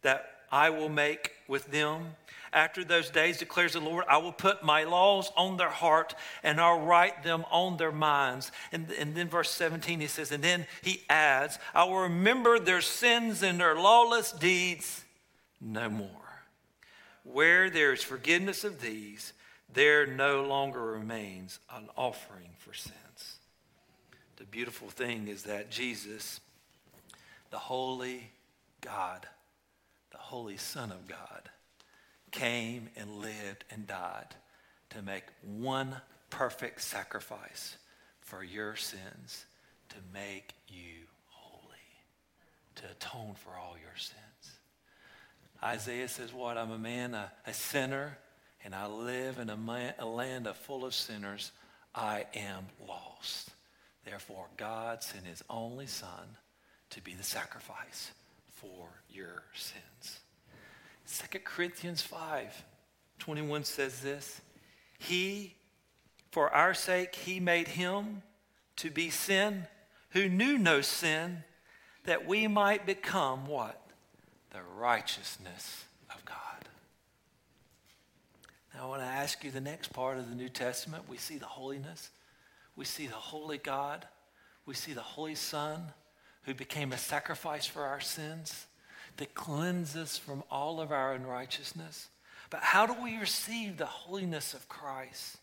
that 0.00 0.24
I 0.50 0.70
will 0.70 0.88
make 0.88 1.32
with 1.48 1.70
them. 1.70 2.16
After 2.52 2.84
those 2.84 3.10
days, 3.10 3.38
declares 3.38 3.74
the 3.74 3.80
Lord, 3.80 4.04
I 4.08 4.18
will 4.18 4.32
put 4.32 4.62
my 4.62 4.84
laws 4.84 5.30
on 5.36 5.56
their 5.56 5.70
heart 5.70 6.14
and 6.42 6.60
I'll 6.60 6.80
write 6.80 7.22
them 7.22 7.44
on 7.50 7.76
their 7.76 7.92
minds. 7.92 8.50
And, 8.72 8.90
and 8.92 9.14
then 9.14 9.28
verse 9.28 9.50
17, 9.50 10.00
he 10.00 10.06
says, 10.06 10.32
and 10.32 10.42
then 10.42 10.66
he 10.82 11.02
adds, 11.10 11.58
I 11.74 11.84
will 11.84 12.00
remember 12.00 12.58
their 12.58 12.80
sins 12.80 13.42
and 13.42 13.60
their 13.60 13.74
lawless 13.74 14.32
deeds 14.32 15.04
no 15.60 15.88
more. 15.90 16.08
Where 17.24 17.68
there 17.68 17.92
is 17.92 18.02
forgiveness 18.02 18.64
of 18.64 18.80
these, 18.80 19.32
there 19.72 20.06
no 20.06 20.42
longer 20.44 20.82
remains 20.82 21.58
an 21.74 21.88
offering 21.96 22.50
for 22.58 22.72
sins. 22.72 23.38
The 24.36 24.44
beautiful 24.44 24.88
thing 24.88 25.28
is 25.28 25.42
that 25.42 25.70
Jesus, 25.70 26.40
the 27.50 27.58
holy 27.58 28.30
God, 28.80 29.26
the 30.16 30.22
Holy 30.22 30.56
Son 30.56 30.90
of 30.90 31.06
God, 31.06 31.50
came 32.30 32.88
and 32.96 33.18
lived 33.20 33.64
and 33.70 33.86
died 33.86 34.34
to 34.88 35.02
make 35.02 35.24
one 35.42 35.94
perfect 36.30 36.80
sacrifice 36.80 37.76
for 38.20 38.42
your 38.42 38.76
sins, 38.76 39.44
to 39.90 39.96
make 40.14 40.54
you 40.68 41.04
holy, 41.28 41.76
to 42.76 42.84
atone 42.90 43.34
for 43.34 43.50
all 43.50 43.76
your 43.78 43.96
sins. 43.96 44.58
Isaiah 45.62 46.08
says, 46.08 46.32
What? 46.32 46.56
I'm 46.56 46.70
a 46.70 46.78
man, 46.78 47.12
a, 47.12 47.30
a 47.46 47.52
sinner, 47.52 48.16
and 48.64 48.74
I 48.74 48.86
live 48.86 49.38
in 49.38 49.50
a, 49.50 49.56
man, 49.56 49.92
a 49.98 50.06
land 50.06 50.48
full 50.62 50.86
of 50.86 50.94
sinners. 50.94 51.52
I 51.94 52.24
am 52.34 52.66
lost. 52.88 53.50
Therefore, 54.06 54.46
God 54.56 55.02
sent 55.02 55.26
his 55.26 55.44
only 55.50 55.86
Son 55.86 56.38
to 56.90 57.02
be 57.02 57.12
the 57.12 57.22
sacrifice 57.22 58.12
for 58.56 58.88
your 59.08 59.44
sins. 59.54 60.20
2 61.30 61.38
Corinthians 61.40 62.02
5 62.02 62.64
21 63.18 63.64
says 63.64 64.00
this 64.00 64.40
He, 64.98 65.54
for 66.30 66.50
our 66.50 66.74
sake, 66.74 67.14
he 67.14 67.40
made 67.40 67.68
him 67.68 68.22
to 68.76 68.90
be 68.90 69.08
sin 69.08 69.66
who 70.16 70.30
knew 70.30 70.56
no 70.56 70.80
sin, 70.80 71.44
that 72.04 72.26
we 72.26 72.46
might 72.46 72.86
become 72.86 73.46
what? 73.46 73.78
The 74.50 74.62
righteousness 74.78 75.84
of 76.08 76.24
God. 76.24 76.36
Now, 78.72 78.86
I 78.86 78.88
want 78.88 79.02
to 79.02 79.06
ask 79.06 79.44
you 79.44 79.50
the 79.50 79.60
next 79.60 79.92
part 79.92 80.16
of 80.16 80.30
the 80.30 80.34
New 80.34 80.48
Testament. 80.48 81.04
We 81.06 81.18
see 81.18 81.36
the 81.36 81.44
holiness, 81.44 82.08
we 82.76 82.86
see 82.86 83.06
the 83.06 83.14
holy 83.14 83.58
God, 83.58 84.06
we 84.64 84.74
see 84.74 84.94
the 84.94 85.02
Holy 85.02 85.34
Son 85.34 85.92
who 86.46 86.54
became 86.54 86.92
a 86.92 86.98
sacrifice 86.98 87.66
for 87.66 87.82
our 87.82 88.00
sins 88.00 88.66
that 89.16 89.34
cleanses 89.34 89.96
us 89.96 90.16
from 90.16 90.44
all 90.50 90.80
of 90.80 90.92
our 90.92 91.12
unrighteousness. 91.12 92.08
But 92.50 92.60
how 92.60 92.86
do 92.86 92.94
we 93.02 93.18
receive 93.18 93.76
the 93.76 93.86
holiness 93.86 94.54
of 94.54 94.68
Christ? 94.68 95.38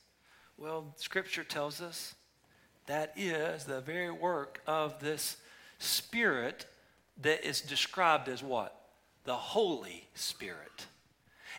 Well, 0.57 0.93
Scripture 0.95 1.43
tells 1.43 1.81
us 1.81 2.15
that 2.87 3.13
is 3.17 3.65
the 3.65 3.81
very 3.81 4.11
work 4.11 4.61
of 4.65 4.99
this 4.99 5.37
Spirit 5.79 6.65
that 7.21 7.45
is 7.45 7.59
described 7.61 8.29
as 8.29 8.41
what? 8.41 8.73
The 9.25 9.35
Holy 9.35 10.07
Spirit. 10.15 10.87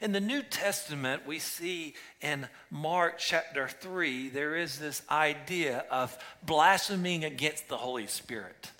In 0.00 0.12
the 0.12 0.20
New 0.20 0.42
Testament, 0.42 1.26
we 1.26 1.38
see 1.38 1.94
in 2.20 2.48
Mark 2.70 3.18
chapter 3.18 3.68
3, 3.68 4.30
there 4.30 4.56
is 4.56 4.78
this 4.78 5.02
idea 5.10 5.84
of 5.90 6.16
blaspheming 6.42 7.24
against 7.24 7.68
the 7.68 7.76
Holy 7.76 8.06
Spirit. 8.06 8.70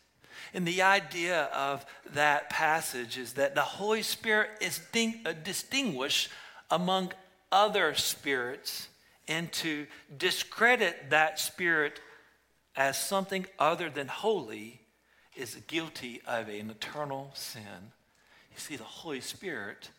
And 0.55 0.67
the 0.67 0.83
idea 0.83 1.51
of 1.53 1.85
that 2.15 2.49
passage 2.49 3.19
is 3.19 3.33
that 3.33 3.57
the 3.57 3.61
Holy 3.61 4.03
Spirit 4.03 4.51
is 4.61 4.81
uh, 4.95 5.33
distinguished 5.43 6.31
among 6.71 7.13
other 7.51 7.95
spirits, 7.95 8.89
and 9.27 9.51
to 9.53 9.87
discredit 10.17 11.11
that 11.11 11.41
spirit 11.41 12.01
as 12.77 12.99
something 12.99 13.47
other 13.59 13.91
than 13.91 14.09
holy 14.09 14.81
is 15.37 15.57
guilty 15.67 16.23
of 16.27 16.49
an 16.49 16.71
eternal 16.71 17.31
sin. 17.35 17.93
You 18.53 18.59
see, 18.59 18.77
the 18.77 18.85
Holy 18.85 19.21
Spirit 19.21 19.91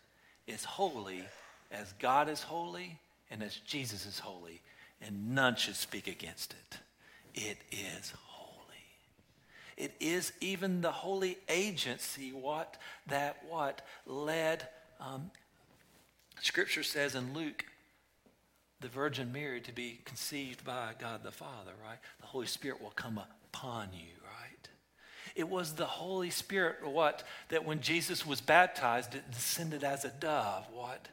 is 0.47 0.63
holy 0.63 1.23
as 1.71 1.93
God 1.99 2.29
is 2.29 2.41
holy 2.41 2.99
and 3.29 3.43
as 3.43 3.55
Jesus 3.57 4.05
is 4.05 4.19
holy, 4.19 4.61
and 5.01 5.33
none 5.35 5.55
should 5.55 5.75
speak 5.75 6.07
against 6.07 6.53
it. 6.53 6.79
It 7.33 7.57
is 7.71 8.11
holy. 8.11 8.24
It 9.77 9.93
is 9.99 10.31
even 10.39 10.81
the 10.81 10.91
holy 10.91 11.37
agency 11.49 12.31
what 12.31 12.77
that 13.07 13.37
what 13.49 13.81
led. 14.05 14.67
Um, 14.99 15.31
scripture 16.41 16.83
says 16.83 17.15
in 17.15 17.33
Luke, 17.33 17.65
the 18.79 18.87
Virgin 18.87 19.31
Mary 19.31 19.61
to 19.61 19.73
be 19.73 19.99
conceived 20.05 20.63
by 20.63 20.93
God 20.99 21.23
the 21.23 21.31
Father. 21.31 21.71
Right, 21.83 21.99
the 22.21 22.27
Holy 22.27 22.47
Spirit 22.47 22.81
will 22.81 22.91
come 22.91 23.19
upon 23.53 23.89
you. 23.93 24.11
Right. 24.23 24.69
It 25.35 25.49
was 25.49 25.73
the 25.73 25.85
Holy 25.85 26.29
Spirit, 26.29 26.77
what, 26.87 27.23
that 27.49 27.65
when 27.65 27.81
Jesus 27.81 28.25
was 28.25 28.39
baptized, 28.39 29.15
it 29.15 29.29
descended 29.31 29.83
as 29.83 30.05
a 30.05 30.09
dove, 30.09 30.65
what? 30.71 31.09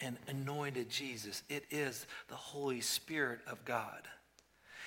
And 0.00 0.16
anointed 0.26 0.88
Jesus. 0.88 1.42
It 1.50 1.64
is 1.70 2.06
the 2.28 2.34
Holy 2.34 2.80
Spirit 2.80 3.40
of 3.46 3.64
God. 3.66 4.08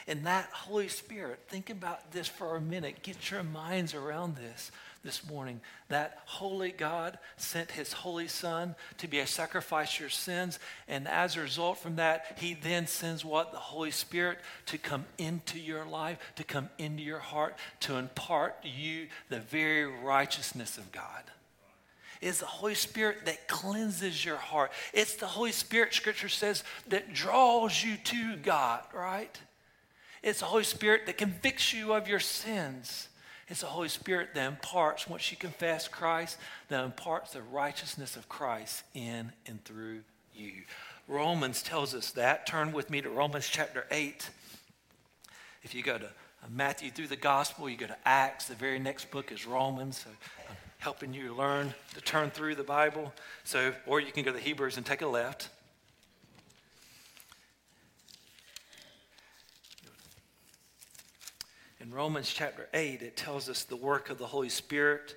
And 0.07 0.25
that 0.25 0.49
Holy 0.51 0.87
Spirit, 0.87 1.39
think 1.47 1.69
about 1.69 2.11
this 2.11 2.27
for 2.27 2.55
a 2.55 2.61
minute. 2.61 3.01
Get 3.01 3.31
your 3.31 3.43
minds 3.43 3.95
around 3.95 4.35
this 4.35 4.71
this 5.03 5.27
morning. 5.27 5.61
That 5.89 6.19
holy 6.25 6.71
God 6.71 7.17
sent 7.37 7.71
his 7.71 7.93
holy 7.93 8.27
Son 8.27 8.75
to 8.97 9.07
be 9.07 9.19
a 9.19 9.27
sacrifice 9.27 9.93
for 9.93 10.03
your 10.03 10.09
sins. 10.09 10.59
And 10.87 11.07
as 11.07 11.35
a 11.35 11.41
result 11.41 11.79
from 11.79 11.95
that, 11.95 12.37
he 12.39 12.53
then 12.53 12.85
sends 12.85 13.25
what? 13.25 13.51
The 13.51 13.57
Holy 13.57 13.91
Spirit 13.91 14.39
to 14.67 14.77
come 14.77 15.05
into 15.17 15.59
your 15.59 15.85
life, 15.85 16.19
to 16.35 16.43
come 16.43 16.69
into 16.77 17.01
your 17.01 17.19
heart, 17.19 17.55
to 17.81 17.95
impart 17.95 18.63
to 18.63 18.69
you 18.69 19.07
the 19.29 19.39
very 19.39 19.85
righteousness 19.85 20.77
of 20.77 20.91
God. 20.91 21.23
It's 22.21 22.39
the 22.39 22.45
Holy 22.45 22.75
Spirit 22.75 23.25
that 23.25 23.47
cleanses 23.47 24.23
your 24.23 24.37
heart. 24.37 24.71
It's 24.93 25.15
the 25.15 25.27
Holy 25.27 25.51
Spirit, 25.51 25.93
Scripture 25.93 26.29
says, 26.29 26.63
that 26.87 27.13
draws 27.13 27.83
you 27.83 27.97
to 27.97 28.35
God, 28.37 28.81
right? 28.93 29.37
It's 30.25 30.39
the 30.39 30.47
Holy 30.47 30.63
Spirit 30.63 31.05
that 31.05 31.19
convicts 31.19 31.71
you 31.71 31.93
of 31.93 32.07
your 32.07 32.19
sins. 32.19 33.09
It's 33.47 33.61
the 33.61 33.67
Holy 33.67 33.89
Spirit 33.89 34.29
that 34.33 34.47
imparts, 34.47 35.07
once 35.07 35.29
you 35.29 35.37
confess 35.37 35.87
Christ, 35.87 36.39
that 36.69 36.83
imparts 36.83 37.33
the 37.33 37.43
righteousness 37.43 38.15
of 38.15 38.27
Christ 38.27 38.83
in 38.95 39.31
and 39.45 39.63
through 39.63 39.99
you. 40.33 40.63
Romans 41.07 41.61
tells 41.61 41.93
us 41.93 42.09
that. 42.13 42.47
Turn 42.47 42.71
with 42.71 42.89
me 42.89 43.01
to 43.01 43.09
Romans 43.11 43.47
chapter 43.47 43.85
8. 43.91 44.27
If 45.61 45.75
you 45.75 45.83
go 45.83 45.99
to 45.99 46.09
Matthew 46.49 46.89
through 46.89 47.09
the 47.09 47.15
gospel, 47.15 47.69
you 47.69 47.77
go 47.77 47.85
to 47.85 47.97
Acts, 48.03 48.45
the 48.45 48.55
very 48.55 48.79
next 48.79 49.11
book 49.11 49.31
is 49.31 49.45
Romans. 49.45 49.99
So 49.99 50.09
I'm 50.49 50.55
helping 50.79 51.13
you 51.13 51.35
learn 51.35 51.71
to 51.93 52.01
turn 52.01 52.31
through 52.31 52.55
the 52.55 52.63
Bible. 52.63 53.13
So, 53.43 53.75
or 53.85 53.99
you 53.99 54.11
can 54.11 54.23
go 54.23 54.33
to 54.33 54.39
Hebrews 54.39 54.77
and 54.77 54.85
take 54.87 55.03
a 55.03 55.07
left. 55.07 55.49
In 61.85 61.93
Romans 61.93 62.33
chapter 62.33 62.67
8, 62.73 63.03
it 63.03 63.15
tells 63.15 63.47
us 63.47 63.63
the 63.63 63.75
work 63.75 64.09
of 64.09 64.17
the 64.17 64.25
Holy 64.25 64.49
Spirit 64.49 65.15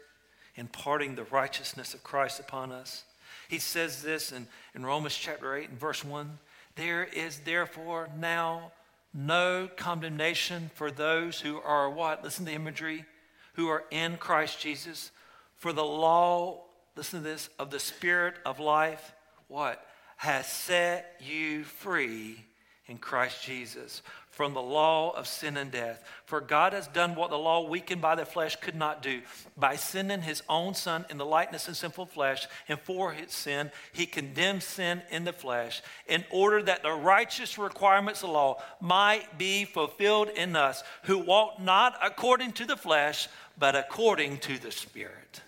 imparting 0.54 1.14
the 1.14 1.24
righteousness 1.24 1.94
of 1.94 2.04
Christ 2.04 2.40
upon 2.40 2.72
us. 2.72 3.04
He 3.48 3.58
says 3.58 4.02
this 4.02 4.32
in, 4.32 4.46
in 4.74 4.84
Romans 4.84 5.14
chapter 5.14 5.56
8 5.56 5.70
and 5.70 5.80
verse 5.80 6.04
1 6.04 6.38
There 6.76 7.04
is 7.04 7.38
therefore 7.38 8.10
now 8.18 8.72
no 9.14 9.70
condemnation 9.78 10.70
for 10.74 10.90
those 10.90 11.40
who 11.40 11.58
are 11.58 11.88
what? 11.88 12.22
Listen 12.22 12.44
to 12.44 12.50
the 12.50 12.56
imagery. 12.56 13.06
Who 13.54 13.68
are 13.68 13.84
in 13.90 14.18
Christ 14.18 14.60
Jesus. 14.60 15.10
For 15.56 15.72
the 15.72 15.86
law, 15.86 16.64
listen 16.96 17.22
to 17.22 17.24
this, 17.24 17.48
of 17.58 17.70
the 17.70 17.80
Spirit 17.80 18.34
of 18.44 18.60
life, 18.60 19.14
what? 19.46 19.82
Has 20.18 20.46
set 20.46 21.18
you 21.18 21.64
free 21.64 22.44
in 22.88 22.98
Christ 22.98 23.42
Jesus 23.42 24.02
from 24.38 24.54
the 24.54 24.62
law 24.62 25.10
of 25.16 25.26
sin 25.26 25.56
and 25.56 25.72
death. 25.72 26.00
For 26.24 26.40
God 26.40 26.72
has 26.72 26.86
done 26.86 27.16
what 27.16 27.30
the 27.30 27.36
law, 27.36 27.68
weakened 27.68 28.00
by 28.00 28.14
the 28.14 28.24
flesh, 28.24 28.54
could 28.54 28.76
not 28.76 29.02
do. 29.02 29.22
By 29.56 29.74
sending 29.74 30.22
his 30.22 30.44
own 30.48 30.74
Son 30.74 31.04
in 31.10 31.18
the 31.18 31.26
likeness 31.26 31.66
of 31.66 31.76
sinful 31.76 32.06
flesh, 32.06 32.46
and 32.68 32.78
for 32.78 33.10
his 33.10 33.32
sin, 33.32 33.72
he 33.92 34.06
condemned 34.06 34.62
sin 34.62 35.02
in 35.10 35.24
the 35.24 35.32
flesh, 35.32 35.82
in 36.06 36.24
order 36.30 36.62
that 36.62 36.84
the 36.84 36.92
righteous 36.92 37.58
requirements 37.58 38.22
of 38.22 38.28
the 38.28 38.32
law 38.32 38.62
might 38.80 39.38
be 39.38 39.64
fulfilled 39.64 40.28
in 40.28 40.54
us, 40.54 40.84
who 41.02 41.18
walk 41.18 41.60
not 41.60 41.98
according 42.00 42.52
to 42.52 42.64
the 42.64 42.76
flesh, 42.76 43.26
but 43.58 43.74
according 43.74 44.38
to 44.38 44.56
the 44.56 44.70
Spirit. 44.70 45.42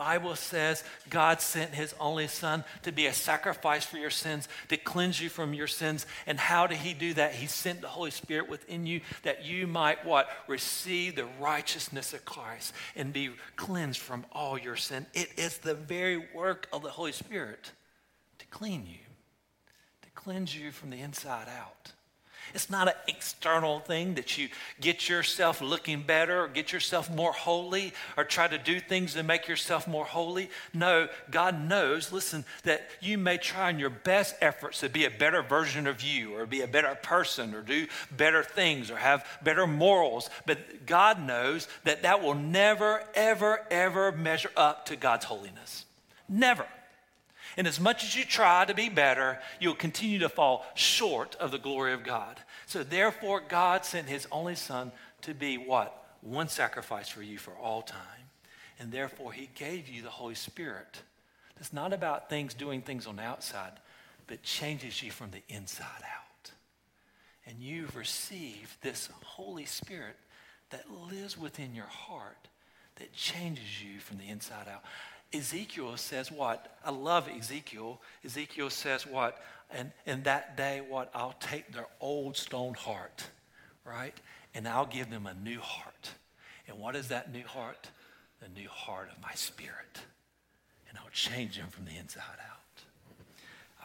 Bible 0.00 0.34
says 0.34 0.82
God 1.10 1.42
sent 1.42 1.74
his 1.74 1.94
only 2.00 2.26
son 2.26 2.64
to 2.84 2.90
be 2.90 3.04
a 3.04 3.12
sacrifice 3.12 3.84
for 3.84 3.98
your 3.98 4.08
sins, 4.08 4.48
to 4.70 4.78
cleanse 4.78 5.20
you 5.20 5.28
from 5.28 5.52
your 5.52 5.66
sins. 5.66 6.06
And 6.26 6.40
how 6.40 6.66
did 6.66 6.78
he 6.78 6.94
do 6.94 7.12
that? 7.12 7.34
He 7.34 7.46
sent 7.46 7.82
the 7.82 7.88
Holy 7.88 8.10
Spirit 8.10 8.48
within 8.48 8.86
you 8.86 9.02
that 9.24 9.44
you 9.44 9.66
might 9.66 10.06
what? 10.06 10.30
Receive 10.48 11.16
the 11.16 11.26
righteousness 11.38 12.14
of 12.14 12.24
Christ 12.24 12.72
and 12.96 13.12
be 13.12 13.32
cleansed 13.56 14.00
from 14.00 14.24
all 14.32 14.56
your 14.56 14.74
sin. 14.74 15.04
It 15.12 15.28
is 15.36 15.58
the 15.58 15.74
very 15.74 16.16
work 16.34 16.66
of 16.72 16.82
the 16.82 16.88
Holy 16.88 17.12
Spirit 17.12 17.70
to 18.38 18.46
clean 18.46 18.86
you, 18.86 19.04
to 20.00 20.08
cleanse 20.14 20.56
you 20.56 20.72
from 20.72 20.88
the 20.88 21.00
inside 21.02 21.48
out. 21.60 21.92
It's 22.54 22.70
not 22.70 22.88
an 22.88 22.94
external 23.08 23.80
thing 23.80 24.14
that 24.14 24.38
you 24.38 24.48
get 24.80 25.08
yourself 25.08 25.60
looking 25.60 26.02
better 26.02 26.44
or 26.44 26.48
get 26.48 26.72
yourself 26.72 27.10
more 27.10 27.32
holy 27.32 27.92
or 28.16 28.24
try 28.24 28.48
to 28.48 28.58
do 28.58 28.80
things 28.80 29.14
to 29.14 29.22
make 29.22 29.48
yourself 29.48 29.86
more 29.86 30.04
holy. 30.04 30.50
No, 30.74 31.08
God 31.30 31.62
knows, 31.68 32.12
listen, 32.12 32.44
that 32.64 32.88
you 33.00 33.18
may 33.18 33.36
try 33.36 33.70
in 33.70 33.78
your 33.78 33.90
best 33.90 34.34
efforts 34.40 34.80
to 34.80 34.88
be 34.88 35.04
a 35.04 35.10
better 35.10 35.42
version 35.42 35.86
of 35.86 36.02
you 36.02 36.34
or 36.36 36.46
be 36.46 36.62
a 36.62 36.68
better 36.68 36.94
person 37.02 37.54
or 37.54 37.62
do 37.62 37.86
better 38.10 38.42
things 38.42 38.90
or 38.90 38.96
have 38.96 39.26
better 39.42 39.66
morals. 39.66 40.30
But 40.46 40.86
God 40.86 41.20
knows 41.20 41.68
that 41.84 42.02
that 42.02 42.22
will 42.22 42.34
never, 42.34 43.04
ever, 43.14 43.60
ever 43.70 44.12
measure 44.12 44.50
up 44.56 44.86
to 44.86 44.96
God's 44.96 45.24
holiness. 45.24 45.84
Never. 46.28 46.66
And 47.56 47.66
as 47.66 47.80
much 47.80 48.04
as 48.04 48.16
you 48.16 48.24
try 48.24 48.64
to 48.64 48.74
be 48.74 48.88
better, 48.88 49.38
you'll 49.58 49.74
continue 49.74 50.20
to 50.20 50.28
fall 50.28 50.64
short 50.74 51.36
of 51.36 51.50
the 51.50 51.58
glory 51.58 51.92
of 51.92 52.04
God. 52.04 52.38
So 52.66 52.82
therefore, 52.82 53.42
God 53.46 53.84
sent 53.84 54.08
his 54.08 54.26
only 54.30 54.54
son 54.54 54.92
to 55.22 55.34
be 55.34 55.58
what? 55.58 55.96
one 56.22 56.48
sacrifice 56.48 57.08
for 57.08 57.22
you 57.22 57.38
for 57.38 57.52
all 57.52 57.82
time. 57.82 57.98
And 58.78 58.92
therefore, 58.92 59.32
he 59.32 59.50
gave 59.54 59.88
you 59.88 60.02
the 60.02 60.10
Holy 60.10 60.34
Spirit. 60.34 61.02
It's 61.58 61.72
not 61.72 61.92
about 61.92 62.30
things 62.30 62.54
doing 62.54 62.80
things 62.80 63.06
on 63.06 63.16
the 63.16 63.22
outside, 63.22 63.72
but 64.26 64.42
changes 64.42 65.02
you 65.02 65.10
from 65.10 65.30
the 65.30 65.42
inside 65.54 65.84
out. 65.86 66.52
And 67.46 67.58
you've 67.58 67.96
received 67.96 68.82
this 68.82 69.08
Holy 69.24 69.66
Spirit 69.66 70.16
that 70.70 70.84
lives 71.10 71.36
within 71.36 71.74
your 71.74 71.86
heart 71.86 72.48
that 72.96 73.12
changes 73.12 73.82
you 73.82 73.98
from 73.98 74.18
the 74.18 74.28
inside 74.28 74.66
out. 74.72 74.84
Ezekiel 75.32 75.96
says 75.96 76.32
what? 76.32 76.76
I 76.84 76.90
love 76.90 77.28
Ezekiel. 77.28 78.00
Ezekiel 78.24 78.70
says 78.70 79.06
what? 79.06 79.40
And 79.70 79.92
in 80.04 80.24
that 80.24 80.56
day, 80.56 80.80
what? 80.86 81.10
I'll 81.14 81.36
take 81.38 81.72
their 81.72 81.86
old 82.00 82.36
stone 82.36 82.74
heart, 82.74 83.28
right? 83.84 84.14
And 84.54 84.66
I'll 84.66 84.86
give 84.86 85.10
them 85.10 85.26
a 85.26 85.34
new 85.34 85.60
heart. 85.60 86.10
And 86.66 86.78
what 86.78 86.96
is 86.96 87.08
that 87.08 87.32
new 87.32 87.44
heart? 87.44 87.90
The 88.40 88.48
new 88.48 88.68
heart 88.68 89.08
of 89.14 89.22
my 89.22 89.32
spirit. 89.34 90.00
And 90.88 90.98
I'll 90.98 91.10
change 91.12 91.56
them 91.56 91.68
from 91.68 91.84
the 91.84 91.96
inside 91.96 92.22
out. 92.22 92.82
Uh, 93.80 93.84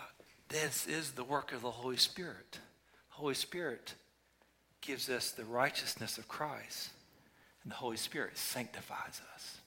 this 0.50 0.88
is 0.88 1.12
the 1.12 1.24
work 1.24 1.54
of 1.54 1.62
the 1.62 1.72
Holy 1.72 1.98
Spirit. 1.98 2.60
Holy 3.10 3.36
Spirit 3.36 3.94
gives 4.82 5.10
us 5.10 5.32
the 5.32 5.46
righteousness 5.46 6.18
of 6.18 6.28
Christ. 6.28 6.90
And 7.64 7.72
the 7.72 7.76
Holy 7.76 7.98
Spirit 7.98 8.38
sanctifies 8.38 9.22
us. 9.36 9.58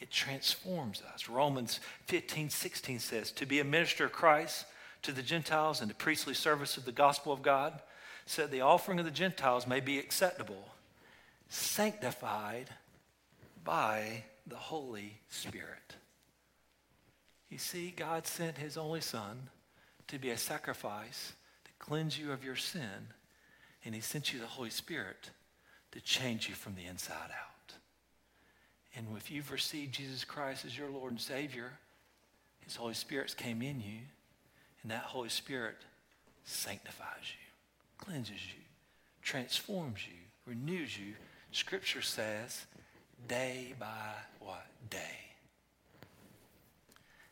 It 0.00 0.10
transforms 0.10 1.02
us. 1.12 1.28
Romans 1.28 1.80
15, 2.06 2.50
16 2.50 2.98
says, 3.00 3.32
To 3.32 3.46
be 3.46 3.60
a 3.60 3.64
minister 3.64 4.04
of 4.04 4.12
Christ 4.12 4.66
to 5.02 5.12
the 5.12 5.22
Gentiles 5.22 5.80
and 5.80 5.90
the 5.90 5.94
priestly 5.94 6.34
service 6.34 6.76
of 6.76 6.84
the 6.84 6.92
gospel 6.92 7.32
of 7.32 7.42
God, 7.42 7.80
so 8.26 8.42
that 8.42 8.50
the 8.50 8.60
offering 8.60 8.98
of 8.98 9.04
the 9.04 9.10
Gentiles 9.10 9.66
may 9.66 9.80
be 9.80 9.98
acceptable, 9.98 10.68
sanctified 11.48 12.68
by 13.64 14.24
the 14.46 14.56
Holy 14.56 15.18
Spirit. 15.28 15.96
You 17.48 17.58
see, 17.58 17.92
God 17.96 18.26
sent 18.26 18.58
his 18.58 18.76
only 18.76 19.00
Son 19.00 19.48
to 20.08 20.18
be 20.18 20.30
a 20.30 20.38
sacrifice 20.38 21.32
to 21.64 21.70
cleanse 21.78 22.18
you 22.18 22.32
of 22.32 22.44
your 22.44 22.56
sin, 22.56 23.08
and 23.84 23.94
he 23.94 24.00
sent 24.00 24.32
you 24.32 24.40
the 24.40 24.46
Holy 24.46 24.70
Spirit 24.70 25.30
to 25.92 26.00
change 26.00 26.48
you 26.48 26.54
from 26.54 26.74
the 26.74 26.84
inside 26.84 27.30
out. 27.30 27.57
And 28.96 29.06
if 29.16 29.30
you've 29.30 29.50
received 29.50 29.94
Jesus 29.94 30.24
Christ 30.24 30.64
as 30.64 30.76
your 30.76 30.90
Lord 30.90 31.12
and 31.12 31.20
Savior, 31.20 31.72
His 32.60 32.76
Holy 32.76 32.94
Spirit 32.94 33.34
came 33.36 33.62
in 33.62 33.80
you, 33.80 34.00
and 34.82 34.90
that 34.90 35.02
Holy 35.02 35.28
Spirit 35.28 35.76
sanctifies 36.44 37.24
you, 37.24 38.04
cleanses 38.04 38.46
you, 38.46 38.62
transforms 39.22 40.00
you, 40.06 40.18
renews 40.46 40.98
you. 40.98 41.14
Scripture 41.52 42.02
says, 42.02 42.66
day 43.26 43.74
by 43.78 44.12
what? 44.40 44.66
Day. 44.90 44.98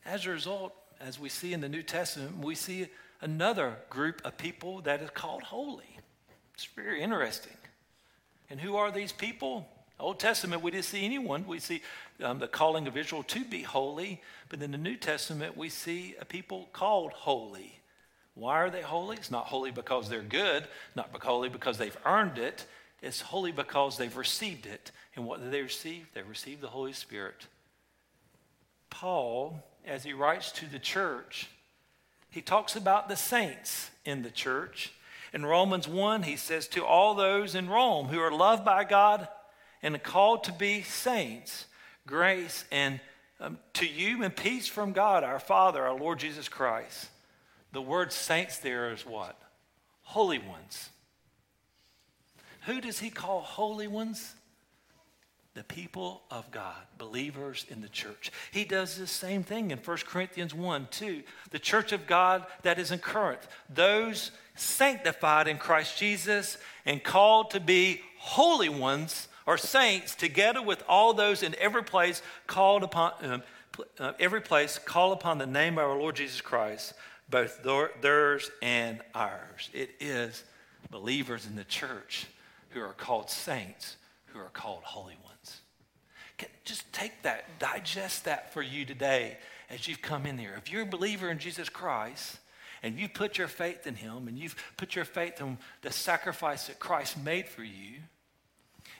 As 0.05 0.25
a 0.25 0.29
result, 0.29 0.73
as 1.01 1.19
we 1.19 1.29
see 1.29 1.53
in 1.53 1.61
the 1.61 1.69
New 1.69 1.83
Testament, 1.83 2.37
we 2.43 2.55
see 2.55 2.87
another 3.21 3.77
group 3.89 4.21
of 4.23 4.37
people 4.37 4.81
that 4.81 5.01
is 5.01 5.09
called 5.09 5.43
holy. 5.43 5.99
It's 6.53 6.65
very 6.65 7.01
interesting. 7.01 7.57
And 8.49 8.59
who 8.59 8.77
are 8.77 8.91
these 8.91 9.11
people? 9.11 9.67
Old 9.99 10.19
Testament, 10.19 10.61
we 10.61 10.71
didn't 10.71 10.85
see 10.85 11.03
anyone. 11.03 11.45
We 11.47 11.59
see 11.59 11.81
um, 12.23 12.39
the 12.39 12.47
calling 12.47 12.87
of 12.87 12.95
Israel 12.95 13.23
to 13.23 13.43
be 13.43 13.63
holy, 13.63 14.21
but 14.49 14.61
in 14.61 14.71
the 14.71 14.77
New 14.77 14.95
Testament, 14.95 15.57
we 15.57 15.69
see 15.69 16.15
a 16.19 16.25
people 16.25 16.69
called 16.71 17.11
holy. 17.13 17.79
Why 18.35 18.59
are 18.59 18.69
they 18.69 18.81
holy? 18.81 19.17
It's 19.17 19.31
not 19.31 19.45
holy 19.45 19.71
because 19.71 20.07
they're 20.07 20.21
good, 20.21 20.67
not 20.95 21.09
holy 21.19 21.49
because 21.49 21.79
they've 21.79 21.97
earned 22.05 22.37
it. 22.37 22.65
It's 23.01 23.21
holy 23.21 23.51
because 23.51 23.97
they've 23.97 24.15
received 24.15 24.67
it. 24.67 24.91
And 25.15 25.25
what 25.25 25.41
did 25.41 25.51
they 25.51 25.63
receive? 25.63 26.05
They 26.13 26.21
received 26.21 26.61
the 26.61 26.67
Holy 26.67 26.93
Spirit. 26.93 27.47
Paul, 28.91 29.63
as 29.85 30.03
he 30.03 30.13
writes 30.13 30.51
to 30.53 30.67
the 30.67 30.79
church, 30.79 31.49
he 32.29 32.41
talks 32.41 32.75
about 32.75 33.09
the 33.09 33.15
saints 33.15 33.89
in 34.05 34.21
the 34.21 34.29
church. 34.29 34.93
In 35.33 35.43
Romans 35.43 35.87
1, 35.87 36.23
he 36.23 36.35
says, 36.35 36.67
To 36.67 36.85
all 36.85 37.15
those 37.15 37.55
in 37.55 37.67
Rome 37.69 38.07
who 38.07 38.19
are 38.19 38.31
loved 38.31 38.63
by 38.63 38.83
God 38.83 39.27
and 39.95 40.03
called 40.03 40.43
to 40.45 40.51
be 40.51 40.81
saints, 40.81 41.65
grace 42.05 42.65
and 42.71 42.99
um, 43.39 43.59
to 43.73 43.85
you 43.85 44.23
and 44.23 44.35
peace 44.35 44.67
from 44.67 44.93
God, 44.93 45.23
our 45.23 45.39
Father, 45.39 45.85
our 45.85 45.95
Lord 45.95 46.19
Jesus 46.19 46.49
Christ. 46.49 47.09
The 47.71 47.81
word 47.81 48.11
saints 48.11 48.57
there 48.57 48.91
is 48.91 49.05
what? 49.05 49.39
Holy 50.01 50.39
ones. 50.39 50.89
Who 52.65 52.81
does 52.81 52.99
he 52.99 53.09
call 53.09 53.41
holy 53.41 53.87
ones? 53.87 54.33
the 55.57 55.63
people 55.63 56.21
of 56.29 56.51
God, 56.51 56.75
believers 56.99 57.65
in 57.67 57.81
the 57.81 57.89
church. 57.89 58.31
He 58.51 58.63
does 58.63 58.95
the 58.95 59.07
same 59.07 59.41
thing 59.41 59.71
in 59.71 59.79
1 59.79 59.97
Corinthians 60.05 60.53
1 60.53 60.87
2. 60.91 61.23
The 61.49 61.57
church 61.57 61.91
of 61.91 62.05
God 62.05 62.45
that 62.61 62.77
is 62.77 62.91
in 62.91 62.99
Corinth, 62.99 63.47
those 63.67 64.29
sanctified 64.53 65.47
in 65.47 65.57
Christ 65.57 65.97
Jesus 65.97 66.59
and 66.85 67.03
called 67.03 67.49
to 67.51 67.59
be 67.59 68.01
holy 68.19 68.69
ones 68.69 69.29
or 69.47 69.57
saints, 69.57 70.13
together 70.13 70.61
with 70.61 70.83
all 70.87 71.13
those 71.13 71.41
in 71.41 71.55
every 71.55 71.83
place 71.83 72.21
called 72.45 72.83
upon. 72.83 73.13
Um, 73.23 73.43
uh, 73.99 74.13
every 74.19 74.41
place 74.41 74.79
call 74.79 75.11
upon 75.11 75.37
the 75.37 75.45
name 75.45 75.77
of 75.77 75.85
our 75.85 75.97
Lord 75.97 76.15
Jesus 76.15 76.41
Christ, 76.41 76.93
both 77.29 77.61
theirs 78.01 78.49
and 78.61 79.01
ours. 79.13 79.69
It 79.73 79.91
is 79.99 80.43
believers 80.89 81.45
in 81.45 81.55
the 81.55 81.63
church 81.63 82.27
who 82.69 82.81
are 82.81 82.93
called 82.93 83.29
saints, 83.29 83.97
who 84.27 84.39
are 84.39 84.49
called 84.49 84.83
holy 84.83 85.17
ones. 85.23 85.61
Just 86.63 86.91
take 86.91 87.21
that, 87.23 87.59
digest 87.59 88.25
that 88.25 88.53
for 88.53 88.61
you 88.61 88.85
today 88.85 89.37
as 89.69 89.87
you've 89.87 90.01
come 90.01 90.25
in 90.25 90.37
here. 90.37 90.53
If 90.57 90.71
you're 90.71 90.83
a 90.83 90.85
believer 90.85 91.29
in 91.29 91.39
Jesus 91.39 91.69
Christ 91.69 92.37
and 92.83 92.97
you 92.97 93.09
put 93.09 93.37
your 93.37 93.47
faith 93.47 93.87
in 93.87 93.95
Him 93.95 94.27
and 94.27 94.37
you've 94.37 94.55
put 94.75 94.95
your 94.95 95.05
faith 95.05 95.41
in 95.41 95.57
the 95.81 95.91
sacrifice 95.91 96.67
that 96.67 96.79
Christ 96.79 97.21
made 97.23 97.47
for 97.47 97.63
you, 97.63 97.95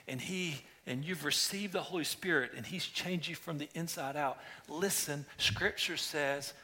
and 0.08 0.20
He 0.20 0.62
and 0.86 1.04
you've 1.04 1.24
received 1.24 1.74
the 1.74 1.82
Holy 1.82 2.04
Spirit 2.04 2.52
and 2.56 2.64
He's 2.64 2.86
changed 2.86 3.28
you 3.28 3.34
from 3.34 3.58
the 3.58 3.68
inside 3.74 4.16
out, 4.16 4.38
listen, 4.68 5.26
Scripture 5.36 5.98
says 5.98 6.54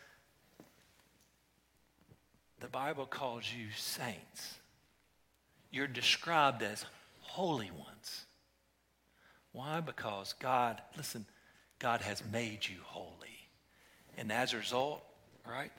the 2.60 2.68
Bible 2.68 3.04
calls 3.04 3.44
you 3.52 3.66
saints. 3.76 4.54
You're 5.70 5.86
described 5.86 6.62
as 6.62 6.86
holy 7.20 7.70
ones. 7.70 8.24
Why? 9.52 9.80
Because 9.80 10.34
God, 10.40 10.80
listen, 10.96 11.26
God 11.78 12.00
has 12.00 12.22
made 12.32 12.66
you 12.66 12.76
holy. 12.84 13.48
And 14.16 14.32
as 14.32 14.52
a 14.52 14.56
result, 14.56 15.02
right, 15.46 15.72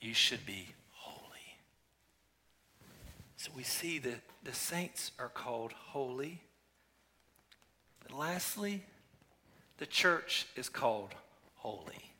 you 0.00 0.12
should 0.14 0.44
be 0.44 0.66
holy. 0.90 1.58
So 3.36 3.50
we 3.56 3.62
see 3.62 3.98
that 4.00 4.20
the 4.44 4.52
saints 4.52 5.12
are 5.18 5.28
called 5.28 5.72
holy. 5.72 6.42
But 8.06 8.16
lastly, 8.16 8.82
the 9.78 9.86
church 9.86 10.46
is 10.56 10.68
called 10.68 11.14
holy. 11.56 12.10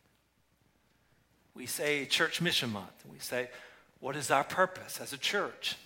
We 1.55 1.67
say 1.67 2.05
Church 2.07 2.41
Mission 2.41 2.71
Month. 2.71 3.05
We 3.11 3.19
say, 3.19 3.49
what 4.01 4.17
is 4.17 4.31
our 4.31 4.45
purpose 4.45 5.01
as 5.01 5.13
a 5.13 5.19
church? 5.19 5.77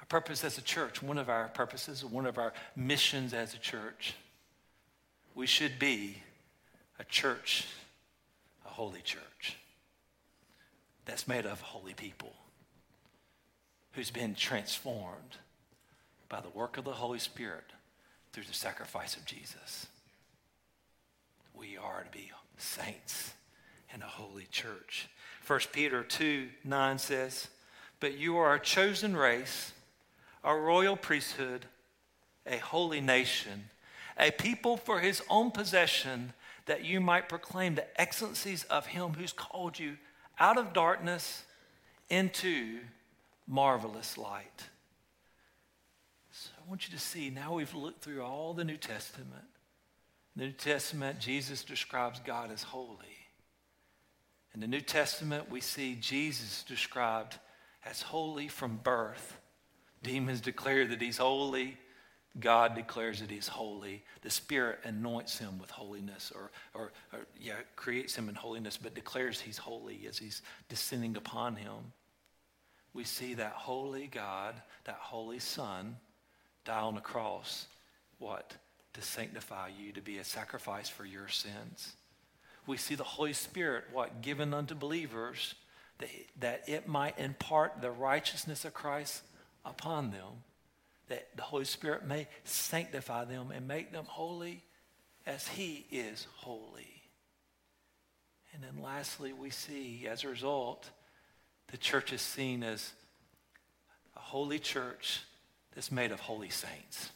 Our 0.00 0.06
purpose 0.06 0.44
as 0.44 0.58
a 0.58 0.62
church, 0.62 1.02
one 1.02 1.18
of 1.18 1.28
our 1.28 1.48
purposes, 1.48 2.04
one 2.04 2.26
of 2.26 2.38
our 2.38 2.52
missions 2.76 3.32
as 3.32 3.54
a 3.54 3.58
church, 3.58 4.14
we 5.34 5.46
should 5.46 5.78
be 5.78 6.18
a 6.98 7.04
church, 7.04 7.66
a 8.66 8.70
holy 8.70 9.00
church 9.00 9.56
that's 11.04 11.26
made 11.26 11.46
of 11.46 11.60
holy 11.60 11.94
people 11.94 12.32
who's 13.92 14.10
been 14.10 14.34
transformed 14.34 15.38
by 16.28 16.40
the 16.40 16.50
work 16.50 16.76
of 16.76 16.84
the 16.84 16.92
Holy 16.92 17.18
Spirit 17.18 17.64
through 18.38 18.46
the 18.46 18.54
sacrifice 18.54 19.16
of 19.16 19.24
Jesus. 19.24 19.88
We 21.58 21.76
are 21.76 22.04
to 22.04 22.10
be 22.16 22.30
saints 22.56 23.32
in 23.92 24.00
a 24.00 24.06
holy 24.06 24.46
church. 24.52 25.08
1 25.44 25.60
Peter 25.72 26.04
2 26.04 26.46
9 26.62 26.98
says, 26.98 27.48
But 27.98 28.16
you 28.16 28.36
are 28.36 28.54
a 28.54 28.60
chosen 28.60 29.16
race 29.16 29.72
a 30.44 30.54
royal 30.54 30.96
priesthood, 30.96 31.66
a 32.46 32.58
holy 32.58 33.00
nation, 33.00 33.70
a 34.16 34.30
people 34.30 34.76
for 34.76 35.00
his 35.00 35.20
own 35.28 35.50
possession, 35.50 36.32
that 36.66 36.84
you 36.84 37.00
might 37.00 37.28
proclaim 37.28 37.74
the 37.74 38.00
excellencies 38.00 38.62
of 38.64 38.86
him 38.86 39.14
who's 39.14 39.32
called 39.32 39.80
you 39.80 39.96
out 40.38 40.58
of 40.58 40.72
darkness 40.72 41.42
into 42.08 42.78
marvelous 43.48 44.16
light. 44.16 44.68
I 46.68 46.70
want 46.70 46.86
you 46.86 46.94
to 46.94 47.02
see 47.02 47.30
now 47.30 47.54
we've 47.54 47.74
looked 47.74 48.04
through 48.04 48.22
all 48.22 48.52
the 48.52 48.62
New 48.62 48.76
Testament. 48.76 49.46
In 50.36 50.40
the 50.40 50.44
New 50.48 50.52
Testament, 50.52 51.18
Jesus 51.18 51.64
describes 51.64 52.20
God 52.20 52.52
as 52.52 52.62
holy. 52.62 53.16
In 54.52 54.60
the 54.60 54.66
New 54.66 54.82
Testament, 54.82 55.50
we 55.50 55.62
see 55.62 55.94
Jesus 55.94 56.62
described 56.64 57.38
as 57.86 58.02
holy 58.02 58.48
from 58.48 58.76
birth 58.76 59.38
Demons 60.02 60.40
declare 60.40 60.86
that 60.86 61.00
he's 61.00 61.18
holy. 61.18 61.76
God 62.38 62.74
declares 62.74 63.20
that 63.20 63.30
he's 63.30 63.48
holy. 63.48 64.04
The 64.22 64.30
Spirit 64.30 64.80
anoints 64.84 65.38
him 65.38 65.58
with 65.58 65.70
holiness, 65.70 66.32
or, 66.34 66.50
or, 66.74 66.92
or, 67.12 67.26
yeah, 67.40 67.54
creates 67.74 68.14
him 68.14 68.28
in 68.28 68.34
holiness, 68.34 68.76
but 68.76 68.94
declares 68.94 69.40
he's 69.40 69.58
holy 69.58 70.06
as 70.08 70.18
he's 70.18 70.42
descending 70.68 71.16
upon 71.16 71.56
him. 71.56 71.92
We 72.92 73.04
see 73.04 73.34
that 73.34 73.52
holy 73.52 74.06
God, 74.06 74.54
that 74.84 74.96
holy 75.00 75.40
Son, 75.40 75.96
die 76.68 76.80
on 76.80 76.94
the 76.94 77.00
cross. 77.00 77.66
What? 78.18 78.54
To 78.94 79.02
sanctify 79.02 79.70
you, 79.80 79.92
to 79.92 80.00
be 80.00 80.18
a 80.18 80.24
sacrifice 80.24 80.88
for 80.88 81.04
your 81.04 81.28
sins. 81.28 81.94
We 82.66 82.76
see 82.76 82.94
the 82.94 83.04
Holy 83.04 83.32
Spirit, 83.32 83.84
what? 83.92 84.20
Given 84.20 84.52
unto 84.52 84.74
believers, 84.74 85.54
that, 85.98 86.10
that 86.40 86.68
it 86.68 86.86
might 86.86 87.18
impart 87.18 87.80
the 87.80 87.90
righteousness 87.90 88.64
of 88.64 88.74
Christ 88.74 89.22
upon 89.64 90.10
them 90.10 90.44
that 91.08 91.28
the 91.36 91.42
Holy 91.42 91.64
Spirit 91.64 92.06
may 92.06 92.28
sanctify 92.44 93.24
them 93.24 93.50
and 93.50 93.66
make 93.66 93.92
them 93.92 94.04
holy 94.06 94.62
as 95.26 95.48
He 95.48 95.86
is 95.90 96.26
holy. 96.36 97.02
And 98.52 98.62
then 98.62 98.82
lastly, 98.82 99.32
we 99.32 99.50
see 99.50 100.06
as 100.06 100.22
a 100.22 100.28
result, 100.28 100.90
the 101.70 101.78
church 101.78 102.12
is 102.12 102.20
seen 102.20 102.62
as 102.62 102.92
a 104.16 104.20
holy 104.20 104.58
church 104.58 105.22
that's 105.74 105.92
made 105.92 106.12
of 106.12 106.20
holy 106.20 106.50
saints. 106.50 107.10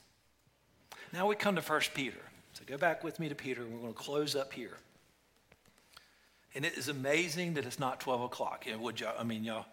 Now 1.12 1.26
we 1.26 1.36
come 1.36 1.56
to 1.56 1.62
1 1.62 1.80
Peter. 1.94 2.18
So 2.54 2.62
go 2.66 2.76
back 2.76 3.02
with 3.02 3.18
me 3.18 3.28
to 3.28 3.34
Peter, 3.34 3.62
and 3.62 3.72
we're 3.72 3.80
going 3.80 3.94
to 3.94 3.98
close 3.98 4.36
up 4.36 4.52
here. 4.52 4.76
And 6.54 6.64
it 6.64 6.76
is 6.76 6.88
amazing 6.88 7.54
that 7.54 7.64
it's 7.64 7.78
not 7.78 8.00
12 8.00 8.22
o'clock. 8.22 8.66
Know, 8.66 8.78
would 8.78 9.00
y'all, 9.00 9.14
I 9.18 9.24
mean, 9.24 9.42
y'all, 9.42 9.64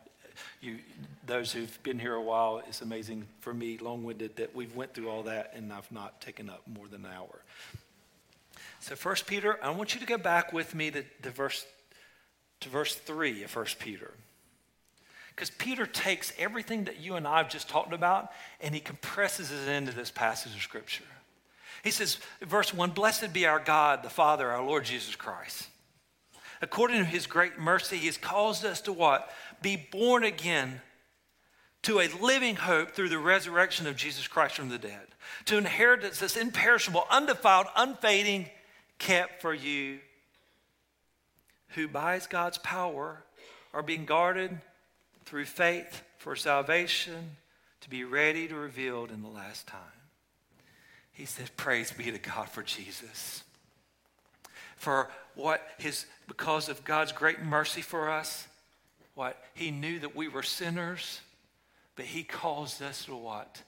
you, 0.61 0.77
those 1.25 1.51
who've 1.51 1.84
been 1.84 1.99
here 1.99 2.13
a 2.13 2.21
while, 2.21 2.61
it's 2.67 2.82
amazing 2.82 3.25
for 3.41 3.53
me, 3.53 3.77
long-winded, 3.77 4.38
that 4.38 4.55
we've 4.55 4.73
went 4.75 4.93
through 4.93 5.09
all 5.09 5.23
that 5.23 5.53
and 5.55 5.73
I've 5.73 5.91
not 5.91 6.21
taken 6.21 6.49
up 6.49 6.61
more 6.67 6.88
than 6.88 7.05
an 7.05 7.11
hour. 7.11 7.41
So 8.80 8.95
First 8.95 9.27
Peter, 9.27 9.59
I 9.61 9.71
want 9.71 9.93
you 9.93 9.99
to 9.99 10.05
go 10.05 10.17
back 10.17 10.53
with 10.53 10.73
me 10.73 10.91
to, 10.91 11.03
to 11.23 11.30
verse 11.32 11.65
to 12.61 12.69
verse 12.69 12.95
3 12.95 13.43
of 13.43 13.51
First 13.51 13.80
Peter. 13.80 14.11
Because 15.40 15.52
Peter 15.52 15.86
takes 15.86 16.34
everything 16.38 16.84
that 16.84 17.00
you 17.00 17.16
and 17.16 17.26
I 17.26 17.38
have 17.38 17.48
just 17.48 17.70
talked 17.70 17.94
about 17.94 18.34
and 18.60 18.76
he 18.76 18.82
compresses 18.82 19.54
it 19.54 19.72
into 19.72 19.94
this 19.94 20.12
passage 20.12 20.54
of 20.54 20.62
Scripture. 20.62 21.06
He 21.82 21.92
says, 21.92 22.18
verse 22.42 22.74
1 22.74 22.90
Blessed 22.90 23.32
be 23.32 23.46
our 23.46 23.62
God, 23.62 24.04
the 24.04 24.10
Father, 24.10 24.50
our 24.50 24.62
Lord 24.62 24.84
Jesus 24.84 25.16
Christ. 25.16 25.70
According 26.62 26.98
to 26.98 27.06
his 27.06 27.26
great 27.26 27.58
mercy, 27.58 27.96
he 27.96 28.08
has 28.08 28.18
caused 28.18 28.66
us 28.66 28.82
to 28.82 28.92
what? 28.92 29.32
be 29.62 29.78
born 29.78 30.26
again 30.26 30.82
to 31.84 32.02
a 32.02 32.10
living 32.22 32.58
hope 32.58 32.92
through 32.92 33.08
the 33.08 33.18
resurrection 33.18 33.88
of 33.88 33.96
Jesus 33.96 34.28
Christ 34.28 34.56
from 34.56 34.68
the 34.68 34.78
dead, 34.78 35.08
to 35.46 35.58
inheritance 35.58 36.20
that's 36.20 36.36
imperishable, 36.36 37.06
undefiled, 37.10 37.68
unfading, 37.78 38.50
kept 38.98 39.42
for 39.42 39.54
you, 39.54 40.00
who 41.70 41.88
by 41.88 42.20
God's 42.30 42.58
power 42.58 43.24
are 43.74 43.82
being 43.82 44.04
guarded 44.04 44.60
through 45.30 45.45
faith 45.45 46.01
for 46.17 46.36
salvation 46.36 47.38
to 47.82 47.89
be 47.89 48.03
ready 48.03 48.47
to 48.47 48.55
revealed 48.55 49.11
in 49.11 49.21
the 49.21 49.30
last 49.30 49.67
time. 49.67 49.80
He 51.11 51.25
says, 51.25 51.49
Praise 51.55 51.91
be 51.91 52.05
to 52.05 52.17
God 52.17 52.49
for 52.49 52.63
Jesus. 52.63 53.43
For 54.75 55.07
what 55.36 55.61
his, 55.77 56.07
because 56.27 56.67
of 56.67 56.84
God's 56.84 57.11
great 57.11 57.43
mercy 57.43 57.82
for 57.82 58.09
us, 58.09 58.47
what? 59.13 59.38
He 59.53 59.69
knew 59.69 59.99
that 59.99 60.15
we 60.15 60.27
were 60.27 60.41
sinners, 60.41 61.21
but 61.95 62.05
He 62.05 62.23
caused 62.23 62.82
us 62.82 63.05
to 63.05 63.15
what? 63.15 63.61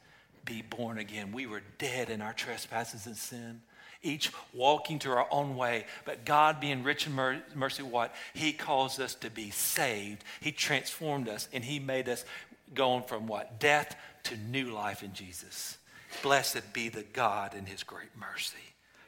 Be 0.45 0.64
born 0.64 0.97
again. 0.97 1.32
We 1.32 1.45
were 1.45 1.62
dead 1.78 2.09
in 2.09 2.22
our 2.22 2.34
trespasses 2.34 3.05
and 3.05 3.16
sin, 3.16 3.62
each 4.04 4.32
walking 4.54 4.99
to 4.99 5.12
our 5.12 5.28
own 5.32 5.56
way. 5.56 5.86
But 6.06 6.26
God, 6.26 6.60
being 6.60 6.84
rich 6.84 7.08
in 7.08 7.14
mercy, 7.56 7.84
what? 7.84 8.14
He 8.34 8.54
caused 8.54 8.99
us 8.99 9.16
to 9.16 9.30
be 9.30 9.52
saved. 9.52 10.24
He 10.39 10.52
transformed 10.52 11.30
us, 11.30 11.47
and 11.54 11.64
He 11.64 11.80
made 11.80 12.10
us 12.10 12.26
going 12.74 13.04
from 13.04 13.28
what? 13.28 13.60
Death 13.60 13.95
to 14.24 14.38
new 14.38 14.72
life 14.72 15.04
in 15.04 15.14
Jesus. 15.14 15.78
Blessed 16.22 16.74
be 16.74 16.89
the 16.89 17.04
God 17.04 17.54
in 17.54 17.66
His 17.66 17.84
great 17.84 18.16
mercy 18.20 18.58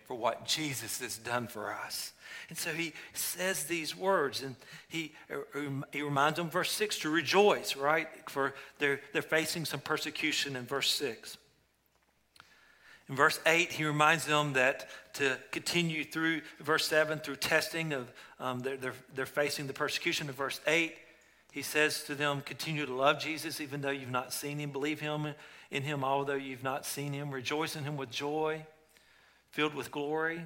for 0.05 0.15
what 0.15 0.45
Jesus 0.45 0.99
has 0.99 1.17
done 1.17 1.47
for 1.47 1.73
us. 1.73 2.13
And 2.49 2.57
so 2.57 2.71
he 2.71 2.93
says 3.13 3.63
these 3.63 3.95
words, 3.95 4.43
and 4.43 4.55
he, 4.89 5.13
um, 5.55 5.85
he 5.91 6.01
reminds 6.01 6.37
them, 6.37 6.49
verse 6.49 6.71
6, 6.71 6.99
to 6.99 7.09
rejoice, 7.09 7.75
right? 7.75 8.07
For 8.29 8.53
they're, 8.79 8.99
they're 9.13 9.21
facing 9.21 9.65
some 9.65 9.79
persecution 9.79 10.55
in 10.55 10.65
verse 10.65 10.91
6. 10.93 11.37
In 13.13 13.17
verse 13.17 13.39
8, 13.45 13.71
he 13.71 13.85
reminds 13.85 14.25
them 14.25 14.53
that 14.53 14.89
to 15.13 15.37
continue 15.51 16.03
through 16.03 16.41
verse 16.59 16.87
7 16.87 17.19
through 17.19 17.35
testing 17.35 17.93
of 17.93 18.11
um, 18.39 18.61
they're, 18.61 18.75
they're, 18.75 18.95
they're 19.13 19.25
facing 19.27 19.67
the 19.67 19.73
persecution. 19.73 20.27
In 20.27 20.33
verse 20.33 20.59
8, 20.65 20.95
he 21.51 21.61
says 21.61 22.05
to 22.05 22.15
them, 22.15 22.41
continue 22.41 22.87
to 22.87 22.95
love 22.95 23.19
Jesus 23.19 23.61
even 23.61 23.81
though 23.81 23.91
you've 23.91 24.09
not 24.09 24.33
seen 24.33 24.57
him, 24.57 24.71
believe 24.71 24.99
him 24.99 25.35
in 25.69 25.83
him 25.83 26.03
although 26.03 26.33
you've 26.33 26.63
not 26.63 26.87
seen 26.87 27.13
him, 27.13 27.29
rejoice 27.29 27.75
in 27.75 27.83
him 27.83 27.97
with 27.97 28.09
joy, 28.09 28.65
filled 29.51 29.75
with 29.75 29.91
glory 29.91 30.41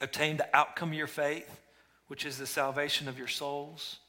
obtain 0.00 0.38
the 0.38 0.56
outcome 0.56 0.88
of 0.88 0.98
your 0.98 1.06
faith, 1.06 1.60
which 2.08 2.26
is 2.26 2.36
the 2.36 2.48
salvation 2.48 3.06
of 3.06 3.16
your 3.16 3.28
souls. 3.28 4.00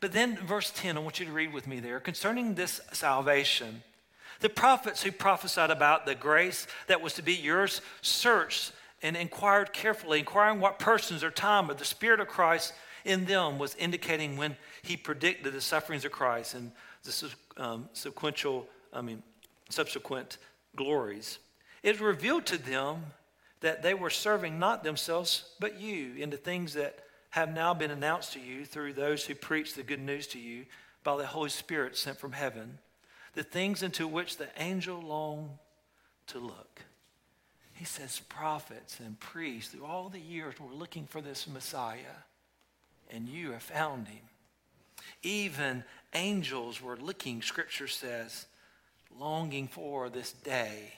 But 0.00 0.10
then, 0.10 0.36
verse 0.36 0.72
10, 0.74 0.96
I 0.96 1.00
want 1.00 1.20
you 1.20 1.26
to 1.26 1.32
read 1.32 1.52
with 1.52 1.68
me 1.68 1.78
there. 1.78 2.00
Concerning 2.00 2.56
this 2.56 2.80
salvation, 2.92 3.84
the 4.40 4.48
prophets 4.48 5.02
who 5.02 5.12
prophesied 5.12 5.70
about 5.70 6.06
the 6.06 6.14
grace 6.14 6.66
that 6.86 7.00
was 7.00 7.14
to 7.14 7.22
be 7.22 7.34
yours 7.34 7.80
searched 8.02 8.72
and 9.02 9.16
inquired 9.16 9.72
carefully, 9.72 10.18
inquiring 10.18 10.60
what 10.60 10.78
persons 10.78 11.24
or 11.24 11.30
time 11.30 11.68
the 11.68 11.84
Spirit 11.84 12.20
of 12.20 12.28
Christ 12.28 12.72
in 13.04 13.24
them 13.24 13.58
was 13.58 13.74
indicating 13.76 14.36
when 14.36 14.56
he 14.82 14.96
predicted 14.96 15.52
the 15.52 15.60
sufferings 15.60 16.04
of 16.04 16.12
Christ 16.12 16.54
and 16.54 16.72
the 17.04 17.30
um, 17.56 17.88
sequential, 17.92 18.66
I 18.92 19.00
mean, 19.00 19.22
subsequent 19.70 20.38
glories. 20.76 21.38
It 21.82 22.00
revealed 22.00 22.46
to 22.46 22.58
them 22.58 23.06
that 23.60 23.82
they 23.82 23.94
were 23.94 24.10
serving 24.10 24.58
not 24.58 24.84
themselves, 24.84 25.44
but 25.60 25.80
you 25.80 26.14
in 26.18 26.30
the 26.30 26.36
things 26.36 26.74
that 26.74 26.98
have 27.30 27.52
now 27.54 27.72
been 27.72 27.90
announced 27.90 28.32
to 28.32 28.40
you 28.40 28.64
through 28.64 28.92
those 28.92 29.24
who 29.24 29.34
preach 29.34 29.74
the 29.74 29.82
good 29.82 30.00
news 30.00 30.26
to 30.28 30.38
you 30.38 30.66
by 31.04 31.16
the 31.16 31.26
Holy 31.26 31.48
Spirit 31.48 31.96
sent 31.96 32.18
from 32.18 32.32
heaven, 32.32 32.78
the 33.34 33.42
things 33.42 33.82
into 33.82 34.06
which 34.06 34.36
the 34.36 34.48
angel 34.58 35.00
longed 35.00 35.50
to 36.28 36.38
look. 36.38 36.82
He 37.74 37.84
says, 37.84 38.20
prophets 38.28 39.00
and 39.00 39.18
priests 39.20 39.72
through 39.72 39.86
all 39.86 40.08
the 40.08 40.20
years 40.20 40.54
were 40.60 40.74
looking 40.74 41.06
for 41.06 41.20
this 41.20 41.48
Messiah, 41.48 42.24
and 43.10 43.28
you 43.28 43.52
have 43.52 43.62
found 43.62 44.08
him. 44.08 44.22
Even 45.22 45.84
angels 46.14 46.82
were 46.82 46.96
looking, 46.96 47.40
Scripture 47.40 47.88
says, 47.88 48.46
longing 49.18 49.66
for 49.66 50.08
this 50.08 50.32
day 50.32 50.92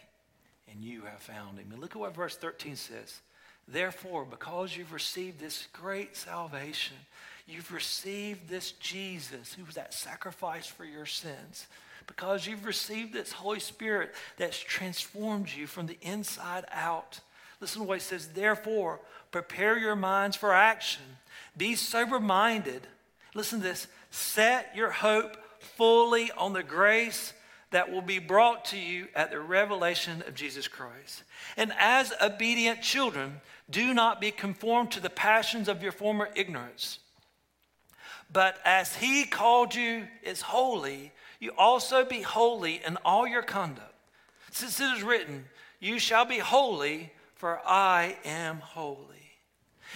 and 0.72 0.82
you 0.82 1.02
have 1.02 1.20
found 1.20 1.58
him. 1.58 1.68
And 1.72 1.80
look 1.80 1.92
at 1.92 2.00
what 2.00 2.14
verse 2.14 2.36
13 2.36 2.76
says. 2.76 3.20
Therefore, 3.68 4.24
because 4.24 4.76
you've 4.76 4.92
received 4.92 5.38
this 5.38 5.68
great 5.72 6.16
salvation, 6.16 6.96
you've 7.46 7.72
received 7.72 8.48
this 8.48 8.72
Jesus 8.72 9.54
who 9.54 9.64
was 9.64 9.76
that 9.76 9.94
sacrifice 9.94 10.66
for 10.66 10.84
your 10.84 11.06
sins, 11.06 11.66
because 12.06 12.46
you've 12.46 12.64
received 12.64 13.12
this 13.12 13.32
Holy 13.32 13.60
Spirit 13.60 14.14
that's 14.36 14.58
transformed 14.58 15.48
you 15.50 15.66
from 15.66 15.86
the 15.86 15.98
inside 16.02 16.64
out. 16.72 17.20
Listen 17.60 17.82
to 17.82 17.88
what 17.88 17.98
he 17.98 18.02
says. 18.02 18.28
Therefore, 18.28 19.00
prepare 19.30 19.78
your 19.78 19.96
minds 19.96 20.36
for 20.36 20.52
action. 20.52 21.02
Be 21.56 21.74
sober 21.74 22.18
minded. 22.18 22.86
Listen 23.34 23.60
to 23.60 23.64
this. 23.64 23.86
Set 24.10 24.74
your 24.74 24.90
hope 24.90 25.36
fully 25.60 26.30
on 26.32 26.52
the 26.52 26.62
grace 26.62 27.32
that 27.70 27.90
will 27.90 28.02
be 28.02 28.18
brought 28.18 28.66
to 28.66 28.78
you 28.78 29.08
at 29.14 29.30
the 29.30 29.40
revelation 29.40 30.22
of 30.26 30.34
Jesus 30.34 30.68
Christ. 30.68 31.22
And 31.56 31.72
as 31.78 32.12
obedient 32.20 32.82
children, 32.82 33.40
do 33.70 33.94
not 33.94 34.20
be 34.20 34.30
conformed 34.30 34.90
to 34.92 35.00
the 35.00 35.10
passions 35.10 35.68
of 35.68 35.82
your 35.82 35.92
former 35.92 36.28
ignorance. 36.34 36.98
But 38.32 38.58
as 38.64 38.96
he 38.96 39.24
called 39.24 39.74
you 39.74 40.06
is 40.22 40.40
holy, 40.42 41.12
you 41.42 41.50
also 41.58 42.04
be 42.04 42.22
holy 42.22 42.80
in 42.86 42.96
all 43.04 43.26
your 43.26 43.42
conduct. 43.42 43.92
Since 44.52 44.78
it 44.78 44.96
is 44.96 45.02
written, 45.02 45.46
You 45.80 45.98
shall 45.98 46.24
be 46.24 46.38
holy, 46.38 47.12
for 47.34 47.60
I 47.66 48.16
am 48.24 48.58
holy. 48.58 49.32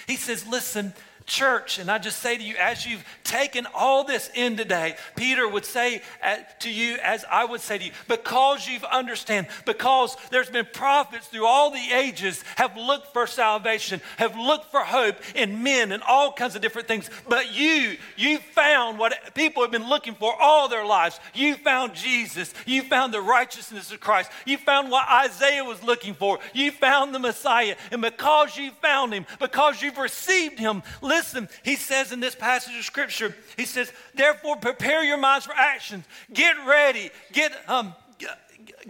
He 0.09 0.16
says, 0.16 0.44
Listen, 0.44 0.92
church, 1.27 1.79
and 1.79 1.91
I 1.91 1.99
just 1.99 2.20
say 2.20 2.37
to 2.37 2.43
you, 2.43 2.55
as 2.57 2.87
you've 2.87 3.05
taken 3.24 3.66
all 3.74 4.05
this 4.05 4.31
in 4.35 4.57
today, 4.57 4.97
Peter 5.16 5.47
would 5.49 5.64
say 5.64 6.03
uh, 6.22 6.37
to 6.61 6.70
you, 6.70 6.99
as 7.03 7.24
I 7.31 7.45
would 7.45 7.61
say 7.61 7.79
to 7.79 7.85
you, 7.85 7.91
because 8.09 8.66
you've 8.68 8.85
understand, 8.85 9.49
because 9.64 10.16
there's 10.31 10.51
been 10.51 10.66
prophets 10.72 11.27
through 11.27 11.47
all 11.47 11.70
the 11.70 11.93
ages 11.93 12.43
have 12.57 12.77
looked 12.77 13.12
for 13.12 13.27
salvation, 13.27 14.01
have 14.18 14.37
looked 14.37 14.70
for 14.70 14.81
hope 14.81 15.16
in 15.35 15.62
men 15.62 15.91
and 15.91 16.03
all 16.03 16.33
kinds 16.33 16.55
of 16.55 16.62
different 16.62 16.87
things. 16.87 17.11
But 17.29 17.55
you, 17.55 17.97
you 18.16 18.39
found 18.39 18.99
what 18.99 19.35
people 19.35 19.62
have 19.62 19.72
been 19.72 19.89
looking 19.89 20.14
for 20.14 20.35
all 20.41 20.68
their 20.68 20.87
lives. 20.87 21.18
You 21.35 21.57
found 21.57 21.95
Jesus. 21.95 22.55
You 22.66 22.83
found 22.83 23.12
the 23.12 23.20
righteousness 23.20 23.91
of 23.91 24.01
Christ. 24.01 24.31
You 24.45 24.59
found 24.59 24.91
what 24.91 25.09
Isaiah 25.09 25.64
was 25.64 25.83
looking 25.83 26.14
for. 26.14 26.39
You 26.55 26.70
found 26.70 27.14
the 27.14 27.18
Messiah. 27.18 27.74
And 27.91 28.01
because 28.01 28.57
you 28.57 28.70
found 28.83 29.12
him, 29.12 29.27
because 29.41 29.83
you've 29.83 29.99
received 29.99 30.59
him, 30.59 30.83
Listen, 31.03 31.16
he 31.62 31.77
says 31.77 32.12
in 32.12 32.21
this 32.21 32.35
passage 32.35 32.77
of 32.77 32.85
scripture, 32.85 33.35
he 33.57 33.64
says, 33.64 33.93
therefore 34.14 34.57
prepare 34.57 35.03
your 35.05 35.17
minds 35.17 35.47
for 35.47 35.55
actions. 35.55 36.05
Get 36.33 36.57
ready. 36.67 37.11
Get, 37.33 37.53
um, 37.69 37.95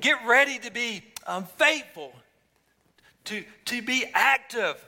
get 0.01 0.18
ready 0.27 0.59
to 0.61 0.70
be 0.70 1.03
um, 1.27 1.45
faithful, 1.57 2.12
to, 3.24 3.45
to 3.66 3.83
be 3.83 4.05
active. 4.14 4.83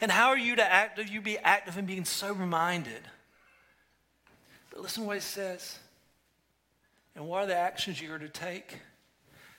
And 0.00 0.10
how 0.10 0.28
are 0.28 0.38
you 0.38 0.56
to 0.56 0.64
active? 0.64 1.08
You 1.08 1.20
be 1.20 1.38
active 1.38 1.78
in 1.78 1.86
being 1.86 2.04
sober 2.04 2.46
minded. 2.46 3.02
But 4.70 4.80
listen 4.80 5.04
to 5.04 5.06
what 5.06 5.16
he 5.16 5.22
says. 5.22 5.78
And 7.14 7.28
what 7.28 7.44
are 7.44 7.46
the 7.46 7.56
actions 7.56 8.00
you 8.00 8.12
are 8.12 8.18
to 8.18 8.28
take? 8.28 8.78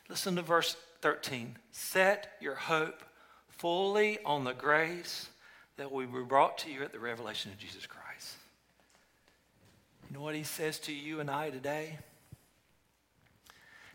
Listen 0.10 0.36
to 0.36 0.42
verse 0.42 0.76
13. 1.02 1.56
Set 1.72 2.34
your 2.42 2.56
hope 2.56 3.02
fully 3.48 4.20
on 4.26 4.44
the 4.44 4.54
grace 4.54 5.30
that 5.78 5.92
we 5.92 6.06
were 6.06 6.24
brought 6.24 6.58
to 6.60 6.72
you 6.72 6.84
at 6.84 6.92
the 6.92 7.00
revelation 7.00 7.52
of 7.52 7.58
Jesus 7.58 7.86
Christ. 7.86 8.36
You 10.10 10.18
know 10.18 10.24
what 10.24 10.36
he 10.36 10.44
says 10.44 10.80
to 10.80 10.94
you 10.94 11.20
and 11.20 11.30
I 11.30 11.50
today? 11.50 11.98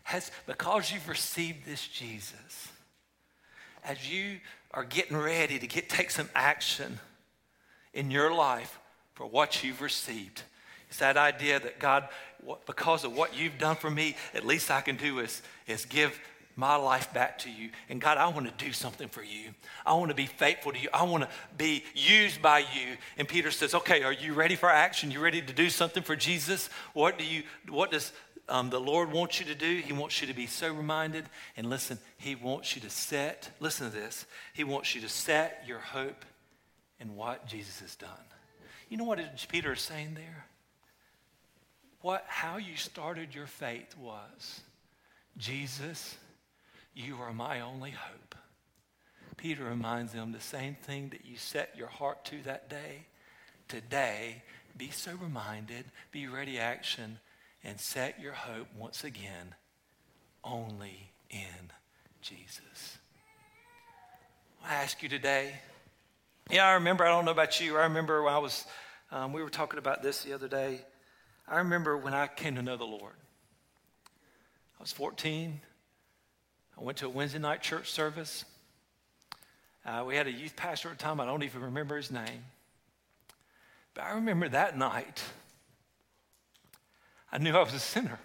Has, 0.03 0.31
because 0.45 0.91
you've 0.91 1.07
received 1.07 1.65
this 1.65 1.87
Jesus, 1.87 2.69
as 3.83 4.11
you 4.11 4.39
are 4.71 4.83
getting 4.83 5.17
ready 5.17 5.57
to 5.57 5.67
get, 5.67 5.89
take 5.89 6.11
some 6.11 6.29
action 6.35 6.99
in 7.93 8.11
your 8.11 8.33
life 8.33 8.79
for 9.13 9.25
what 9.25 9.63
you've 9.63 9.81
received, 9.81 10.43
it's 10.89 10.99
that 10.99 11.15
idea 11.15 11.59
that 11.59 11.79
God, 11.79 12.09
because 12.65 13.05
of 13.05 13.15
what 13.15 13.37
you've 13.37 13.57
done 13.57 13.77
for 13.77 13.89
me, 13.89 14.17
at 14.33 14.45
least 14.45 14.69
I 14.69 14.81
can 14.81 14.97
do 14.97 15.19
is, 15.19 15.41
is 15.65 15.85
give 15.85 16.19
my 16.55 16.75
life 16.75 17.13
back 17.13 17.39
to 17.39 17.49
you. 17.49 17.69
And 17.89 18.01
God, 18.01 18.17
I 18.17 18.27
want 18.27 18.47
to 18.47 18.65
do 18.65 18.71
something 18.73 19.07
for 19.07 19.23
you. 19.23 19.51
I 19.85 19.93
want 19.93 20.09
to 20.09 20.15
be 20.15 20.25
faithful 20.25 20.71
to 20.71 20.79
you. 20.79 20.89
I 20.93 21.03
want 21.03 21.23
to 21.23 21.29
be 21.57 21.83
used 21.95 22.41
by 22.41 22.59
you. 22.59 22.97
And 23.17 23.27
Peter 23.27 23.51
says, 23.51 23.73
Okay, 23.73 24.03
are 24.03 24.13
you 24.13 24.33
ready 24.33 24.55
for 24.55 24.69
action? 24.69 25.11
You 25.11 25.19
ready 25.19 25.41
to 25.41 25.53
do 25.53 25.69
something 25.69 26.03
for 26.03 26.15
Jesus? 26.15 26.69
What 26.93 27.17
do 27.17 27.25
you, 27.25 27.43
what 27.69 27.91
does 27.91 28.11
um, 28.49 28.69
the 28.69 28.79
Lord 28.79 29.11
want 29.11 29.39
you 29.39 29.45
to 29.47 29.55
do? 29.55 29.77
He 29.77 29.93
wants 29.93 30.21
you 30.21 30.27
to 30.27 30.33
be 30.33 30.45
sober 30.45 30.83
minded. 30.83 31.25
And 31.55 31.69
listen, 31.69 31.97
He 32.17 32.35
wants 32.35 32.75
you 32.75 32.81
to 32.81 32.89
set, 32.89 33.49
listen 33.59 33.89
to 33.89 33.95
this, 33.95 34.25
He 34.53 34.63
wants 34.63 34.93
you 34.93 35.01
to 35.01 35.09
set 35.09 35.63
your 35.67 35.79
hope 35.79 36.25
in 36.99 37.15
what 37.15 37.47
Jesus 37.47 37.79
has 37.79 37.95
done. 37.95 38.09
You 38.89 38.97
know 38.97 39.05
what 39.05 39.19
Peter 39.47 39.73
is 39.73 39.81
saying 39.81 40.15
there? 40.15 40.45
What, 42.01 42.25
how 42.27 42.57
you 42.57 42.75
started 42.75 43.33
your 43.33 43.47
faith 43.47 43.95
was 43.97 44.61
Jesus 45.37 46.17
you 46.93 47.17
are 47.17 47.33
my 47.33 47.61
only 47.61 47.91
hope. 47.91 48.35
Peter 49.37 49.63
reminds 49.63 50.13
them 50.13 50.31
the 50.31 50.39
same 50.39 50.75
thing 50.75 51.09
that 51.09 51.25
you 51.25 51.37
set 51.37 51.75
your 51.75 51.87
heart 51.87 52.23
to 52.25 52.41
that 52.43 52.69
day. 52.69 53.05
Today, 53.67 54.43
be 54.77 54.89
sober 54.89 55.27
minded, 55.27 55.85
be 56.11 56.27
ready 56.27 56.59
action, 56.59 57.19
and 57.63 57.79
set 57.79 58.19
your 58.19 58.33
hope 58.33 58.67
once 58.77 59.03
again 59.03 59.55
only 60.43 61.11
in 61.29 61.71
Jesus. 62.21 62.97
I 64.63 64.75
ask 64.75 65.01
you 65.01 65.09
today. 65.09 65.53
Yeah, 66.49 66.67
I 66.67 66.73
remember, 66.73 67.05
I 67.05 67.09
don't 67.09 67.25
know 67.25 67.31
about 67.31 67.59
you, 67.61 67.77
I 67.77 67.83
remember 67.83 68.21
when 68.23 68.33
I 68.33 68.39
was, 68.39 68.65
um, 69.11 69.33
we 69.33 69.41
were 69.41 69.49
talking 69.49 69.79
about 69.79 70.03
this 70.03 70.23
the 70.23 70.33
other 70.33 70.47
day. 70.47 70.81
I 71.47 71.57
remember 71.57 71.97
when 71.97 72.13
I 72.13 72.27
came 72.27 72.55
to 72.55 72.61
know 72.61 72.77
the 72.77 72.85
Lord. 72.85 73.13
I 74.79 74.83
was 74.83 74.91
14, 74.91 75.61
I 76.81 76.83
went 76.83 76.97
to 76.97 77.05
a 77.05 77.09
Wednesday 77.09 77.37
night 77.37 77.61
church 77.61 77.91
service. 77.91 78.43
Uh, 79.85 80.03
we 80.05 80.15
had 80.15 80.25
a 80.25 80.31
youth 80.31 80.55
pastor 80.55 80.89
at 80.89 80.97
the 80.97 81.03
time. 81.03 81.19
I 81.19 81.25
don't 81.25 81.43
even 81.43 81.61
remember 81.61 81.95
his 81.95 82.09
name. 82.09 82.43
But 83.93 84.05
I 84.05 84.11
remember 84.13 84.49
that 84.49 84.75
night, 84.75 85.21
I 87.31 87.37
knew 87.37 87.55
I 87.55 87.61
was 87.61 87.75
a 87.75 87.79
sinner. 87.79 88.17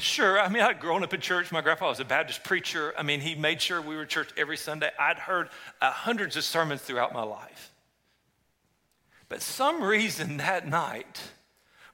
Sure, 0.00 0.40
I 0.40 0.48
mean, 0.48 0.62
I'd 0.62 0.80
grown 0.80 1.04
up 1.04 1.14
in 1.14 1.20
church. 1.20 1.52
My 1.52 1.60
grandpa 1.60 1.88
was 1.88 2.00
a 2.00 2.04
Baptist 2.04 2.42
preacher. 2.42 2.92
I 2.98 3.04
mean, 3.04 3.20
he 3.20 3.36
made 3.36 3.60
sure 3.62 3.80
we 3.80 3.94
were 3.94 4.04
church 4.04 4.30
every 4.36 4.56
Sunday. 4.56 4.90
I'd 4.98 5.18
heard 5.18 5.50
uh, 5.80 5.92
hundreds 5.92 6.36
of 6.36 6.42
sermons 6.42 6.82
throughout 6.82 7.12
my 7.12 7.22
life. 7.22 7.72
But 9.28 9.40
some 9.40 9.84
reason 9.84 10.38
that 10.38 10.66
night, 10.66 11.22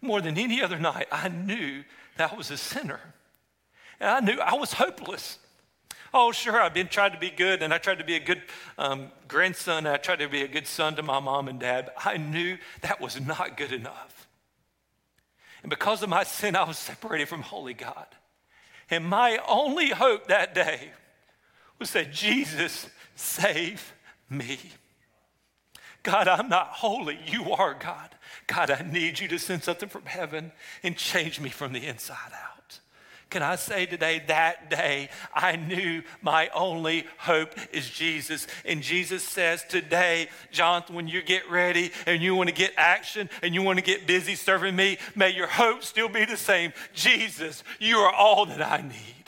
more 0.01 0.23
than 0.23 0.39
any 0.39 0.63
other 0.63 0.79
night, 0.79 1.09
I 1.13 1.29
knew 1.29 1.85
that 2.17 2.33
I 2.33 2.37
was 2.37 2.51
a 2.51 2.57
sinner. 2.57 3.01
And 4.05 4.11
I 4.11 4.21
knew 4.21 4.39
I 4.39 4.53
was 4.53 4.75
hopeless. 4.75 5.39
Oh, 6.13 6.31
sure, 6.31 6.61
I've 6.61 6.75
been 6.75 6.89
trying 6.89 7.13
to 7.13 7.19
be 7.19 7.31
good, 7.31 7.63
and 7.63 7.73
I 7.73 7.79
tried 7.79 8.01
to 8.01 8.05
be 8.05 8.17
a 8.17 8.21
good 8.21 8.43
um, 8.77 9.11
grandson, 9.29 9.87
I 9.87 9.97
tried 9.97 10.19
to 10.19 10.29
be 10.29 10.43
a 10.43 10.49
good 10.49 10.67
son 10.67 10.95
to 10.97 11.03
my 11.03 11.21
mom 11.21 11.49
and 11.49 11.59
dad, 11.59 11.91
I 11.97 12.19
knew 12.19 12.59
that 12.83 13.01
was 13.01 13.19
not 13.19 13.57
good 13.57 13.73
enough. 13.73 14.29
And 15.63 15.71
because 15.71 16.03
of 16.03 16.11
my 16.11 16.23
sin, 16.23 16.55
I 16.55 16.65
was 16.65 16.77
separated 16.77 17.29
from 17.29 17.41
holy 17.41 17.73
God. 17.73 18.07
And 18.91 19.07
my 19.07 19.39
only 19.49 19.89
hope 19.89 20.27
that 20.27 20.55
day 20.55 20.91
was 21.79 21.93
that 21.93 22.13
Jesus 22.13 22.87
save 23.15 23.95
me. 24.29 24.59
God, 26.03 26.29
I'm 26.29 26.51
not 26.51 26.67
holy. 26.67 27.19
You 27.25 27.53
are 27.53 27.73
God. 27.73 28.15
God, 28.49 28.71
I 28.71 28.83
need 28.83 29.19
you 29.19 29.29
to 29.29 29.39
send 29.39 29.63
something 29.65 29.89
from 29.89 30.05
heaven 30.05 30.53
and 30.83 30.95
change 30.95 31.41
me 31.41 31.49
from 31.49 31.73
the 31.73 31.87
inside 31.87 32.33
out. 32.35 32.54
Can 33.35 33.43
I 33.43 33.57
say 33.57 33.85
today, 33.85 34.23
that 34.29 34.71
day, 34.71 35.09
I 35.35 35.57
knew 35.57 36.05
my 36.23 36.49
only 36.55 37.05
hope 37.19 37.53
is 37.73 37.91
Jesus. 37.91 38.47
And 38.65 38.81
Jesus 38.81 39.25
says 39.25 39.65
today, 39.69 40.29
Jonathan, 40.53 40.95
when 40.95 41.09
you 41.09 41.21
get 41.21 41.51
ready 41.51 41.91
and 42.07 42.23
you 42.23 42.37
want 42.37 42.49
to 42.49 42.55
get 42.55 42.73
action 42.77 43.29
and 43.43 43.53
you 43.53 43.61
want 43.61 43.81
to 43.81 43.85
get 43.85 44.07
busy 44.07 44.37
serving 44.37 44.77
me, 44.77 44.99
may 45.17 45.31
your 45.31 45.49
hope 45.49 45.83
still 45.83 46.09
be 46.09 46.25
the 46.25 46.37
same. 46.37 46.73
Jesus, 46.93 47.65
you 47.81 47.97
are 47.97 48.13
all 48.13 48.47
that 48.47 48.63
I 48.63 48.83
need. 48.83 49.24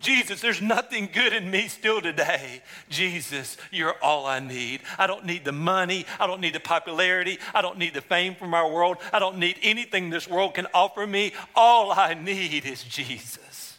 Jesus, 0.00 0.40
there's 0.40 0.62
nothing 0.62 1.08
good 1.12 1.32
in 1.32 1.50
me 1.50 1.68
still 1.68 2.00
today. 2.00 2.62
Jesus, 2.88 3.56
you're 3.70 3.96
all 4.02 4.26
I 4.26 4.40
need. 4.40 4.80
I 4.98 5.06
don't 5.06 5.24
need 5.24 5.44
the 5.44 5.52
money. 5.52 6.06
I 6.20 6.26
don't 6.26 6.40
need 6.40 6.54
the 6.54 6.60
popularity. 6.60 7.38
I 7.54 7.62
don't 7.62 7.78
need 7.78 7.94
the 7.94 8.00
fame 8.00 8.34
from 8.34 8.54
our 8.54 8.70
world. 8.70 8.98
I 9.12 9.18
don't 9.18 9.38
need 9.38 9.58
anything 9.62 10.10
this 10.10 10.28
world 10.28 10.54
can 10.54 10.66
offer 10.72 11.06
me. 11.06 11.32
All 11.54 11.92
I 11.92 12.14
need 12.14 12.64
is 12.64 12.84
Jesus. 12.84 13.78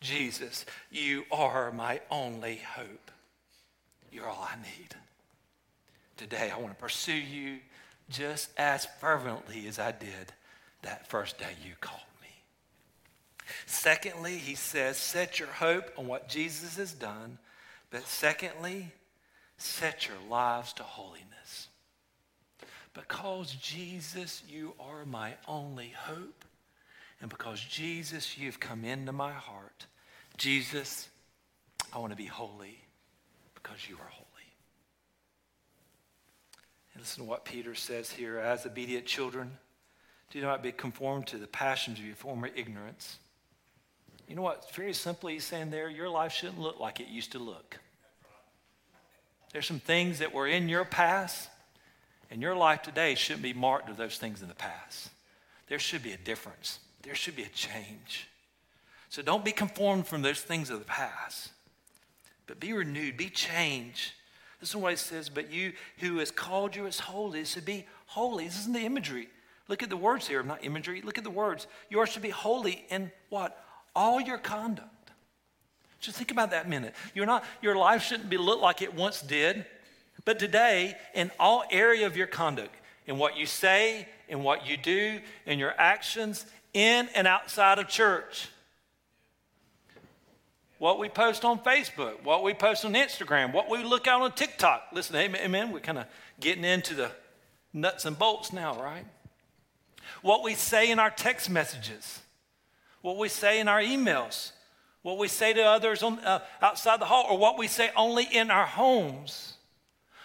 Jesus, 0.00 0.64
you 0.90 1.24
are 1.30 1.70
my 1.72 2.00
only 2.10 2.56
hope. 2.56 3.10
You're 4.10 4.28
all 4.28 4.48
I 4.50 4.56
need. 4.56 4.94
Today, 6.16 6.50
I 6.50 6.58
want 6.58 6.74
to 6.74 6.80
pursue 6.80 7.12
you 7.12 7.58
just 8.08 8.50
as 8.58 8.86
fervently 9.00 9.68
as 9.68 9.78
I 9.78 9.92
did 9.92 10.32
that 10.82 11.06
first 11.08 11.38
day 11.38 11.54
you 11.64 11.72
called. 11.80 12.00
Secondly, 13.66 14.36
he 14.36 14.54
says, 14.54 14.96
set 14.96 15.38
your 15.38 15.48
hope 15.48 15.90
on 15.96 16.06
what 16.06 16.28
Jesus 16.28 16.76
has 16.76 16.92
done. 16.92 17.38
But 17.90 18.06
secondly, 18.06 18.92
set 19.58 20.08
your 20.08 20.16
lives 20.28 20.72
to 20.74 20.82
holiness. 20.82 21.68
Because 22.94 23.52
Jesus, 23.52 24.42
you 24.48 24.74
are 24.80 25.04
my 25.04 25.34
only 25.46 25.92
hope. 25.96 26.44
And 27.20 27.28
because 27.28 27.60
Jesus, 27.60 28.38
you've 28.38 28.60
come 28.60 28.84
into 28.84 29.12
my 29.12 29.32
heart. 29.32 29.86
Jesus, 30.36 31.08
I 31.92 31.98
want 31.98 32.12
to 32.12 32.16
be 32.16 32.26
holy 32.26 32.78
because 33.54 33.88
you 33.88 33.96
are 33.96 34.08
holy. 34.10 34.26
And 36.94 37.02
listen 37.02 37.24
to 37.24 37.28
what 37.28 37.44
Peter 37.44 37.74
says 37.74 38.10
here 38.10 38.38
as 38.38 38.64
obedient 38.64 39.06
children, 39.06 39.58
do 40.30 40.40
not 40.40 40.62
be 40.62 40.72
conformed 40.72 41.26
to 41.28 41.38
the 41.38 41.46
passions 41.46 41.98
of 41.98 42.04
your 42.04 42.14
former 42.14 42.48
ignorance 42.54 43.18
you 44.30 44.36
know 44.36 44.42
what? 44.42 44.72
Very 44.76 44.92
simply, 44.92 45.32
he's 45.32 45.44
saying 45.44 45.70
there, 45.70 45.90
your 45.90 46.08
life 46.08 46.30
shouldn't 46.32 46.60
look 46.60 46.78
like 46.78 47.00
it 47.00 47.08
used 47.08 47.32
to 47.32 47.40
look. 47.40 47.80
There's 49.52 49.66
some 49.66 49.80
things 49.80 50.20
that 50.20 50.32
were 50.32 50.46
in 50.46 50.68
your 50.68 50.84
past, 50.84 51.48
and 52.30 52.40
your 52.40 52.54
life 52.54 52.80
today 52.80 53.16
shouldn't 53.16 53.42
be 53.42 53.52
marked 53.52 53.88
of 53.90 53.96
those 53.96 54.18
things 54.18 54.40
in 54.40 54.46
the 54.46 54.54
past. 54.54 55.10
There 55.66 55.80
should 55.80 56.04
be 56.04 56.12
a 56.12 56.16
difference, 56.16 56.78
there 57.02 57.16
should 57.16 57.34
be 57.34 57.42
a 57.42 57.48
change. 57.48 58.28
So 59.08 59.20
don't 59.20 59.44
be 59.44 59.50
conformed 59.50 60.06
from 60.06 60.22
those 60.22 60.40
things 60.40 60.70
of 60.70 60.78
the 60.78 60.84
past, 60.84 61.50
but 62.46 62.60
be 62.60 62.72
renewed, 62.72 63.16
be 63.16 63.30
changed, 63.30 64.12
This 64.60 64.68
is 64.68 64.76
what 64.76 64.92
it 64.92 65.00
says, 65.00 65.28
but 65.28 65.50
you 65.50 65.72
who 65.98 66.18
has 66.18 66.30
called 66.30 66.76
you 66.76 66.86
as 66.86 67.00
holy 67.00 67.42
to 67.42 67.60
be 67.60 67.84
holy. 68.06 68.44
This 68.44 68.60
isn't 68.60 68.74
the 68.74 68.86
imagery. 68.86 69.28
Look 69.66 69.82
at 69.82 69.90
the 69.90 69.96
words 69.96 70.28
here, 70.28 70.44
not 70.44 70.64
imagery. 70.64 71.02
Look 71.02 71.18
at 71.18 71.24
the 71.24 71.30
words. 71.30 71.66
You 71.88 71.98
are 71.98 72.06
to 72.06 72.20
be 72.20 72.30
holy 72.30 72.84
in 72.90 73.10
what? 73.28 73.60
All 74.00 74.18
your 74.18 74.38
conduct. 74.38 75.10
Just 76.00 76.16
think 76.16 76.30
about 76.30 76.52
that 76.52 76.66
minute. 76.66 76.94
You're 77.12 77.26
not, 77.26 77.44
your 77.60 77.76
life 77.76 78.02
shouldn't 78.02 78.30
be 78.30 78.38
look 78.38 78.62
like 78.62 78.80
it 78.80 78.94
once 78.94 79.20
did. 79.20 79.66
But 80.24 80.38
today, 80.38 80.96
in 81.14 81.30
all 81.38 81.64
area 81.70 82.06
of 82.06 82.16
your 82.16 82.26
conduct, 82.26 82.74
in 83.06 83.18
what 83.18 83.36
you 83.36 83.44
say, 83.44 84.08
in 84.26 84.42
what 84.42 84.66
you 84.66 84.78
do, 84.78 85.20
in 85.44 85.58
your 85.58 85.74
actions, 85.76 86.46
in 86.72 87.10
and 87.14 87.26
outside 87.26 87.78
of 87.78 87.88
church, 87.88 88.48
what 90.78 90.98
we 90.98 91.10
post 91.10 91.44
on 91.44 91.58
Facebook, 91.58 92.22
what 92.24 92.42
we 92.42 92.54
post 92.54 92.86
on 92.86 92.94
Instagram, 92.94 93.52
what 93.52 93.68
we 93.68 93.84
look 93.84 94.06
out 94.06 94.22
on 94.22 94.32
TikTok. 94.32 94.84
Listen, 94.94 95.14
amen. 95.16 95.72
We're 95.72 95.80
kind 95.80 95.98
of 95.98 96.06
getting 96.40 96.64
into 96.64 96.94
the 96.94 97.10
nuts 97.74 98.06
and 98.06 98.18
bolts 98.18 98.50
now, 98.50 98.82
right? 98.82 99.04
What 100.22 100.42
we 100.42 100.54
say 100.54 100.90
in 100.90 100.98
our 100.98 101.10
text 101.10 101.50
messages, 101.50 102.22
what 103.02 103.16
we 103.16 103.28
say 103.28 103.60
in 103.60 103.68
our 103.68 103.80
emails, 103.80 104.52
what 105.02 105.18
we 105.18 105.28
say 105.28 105.52
to 105.52 105.62
others 105.62 106.02
on, 106.02 106.18
uh, 106.20 106.40
outside 106.60 107.00
the 107.00 107.06
hall, 107.06 107.26
or 107.30 107.38
what 107.38 107.58
we 107.58 107.66
say 107.66 107.90
only 107.96 108.24
in 108.24 108.50
our 108.50 108.66
homes, 108.66 109.54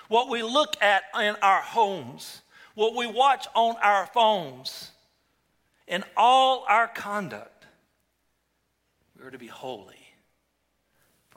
what 0.08 0.30
we 0.30 0.44
look 0.44 0.76
at 0.82 1.04
in 1.20 1.36
our 1.42 1.62
homes, 1.62 2.42
what 2.74 2.96
we 2.96 3.08
watch 3.08 3.48
on 3.56 3.76
our 3.82 4.06
phones, 4.08 4.92
in 5.88 6.04
all 6.18 6.66
our 6.68 6.88
conduct, 6.88 7.66
we 9.18 9.26
are 9.26 9.32
to 9.32 9.38
be 9.38 9.48
holy 9.48 10.06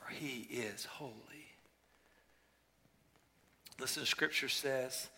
for 0.09 0.15
he 0.15 0.47
is 0.51 0.85
holy. 0.85 1.13
Listen, 3.81 4.05
scripture 4.05 4.49
says, 4.49 5.09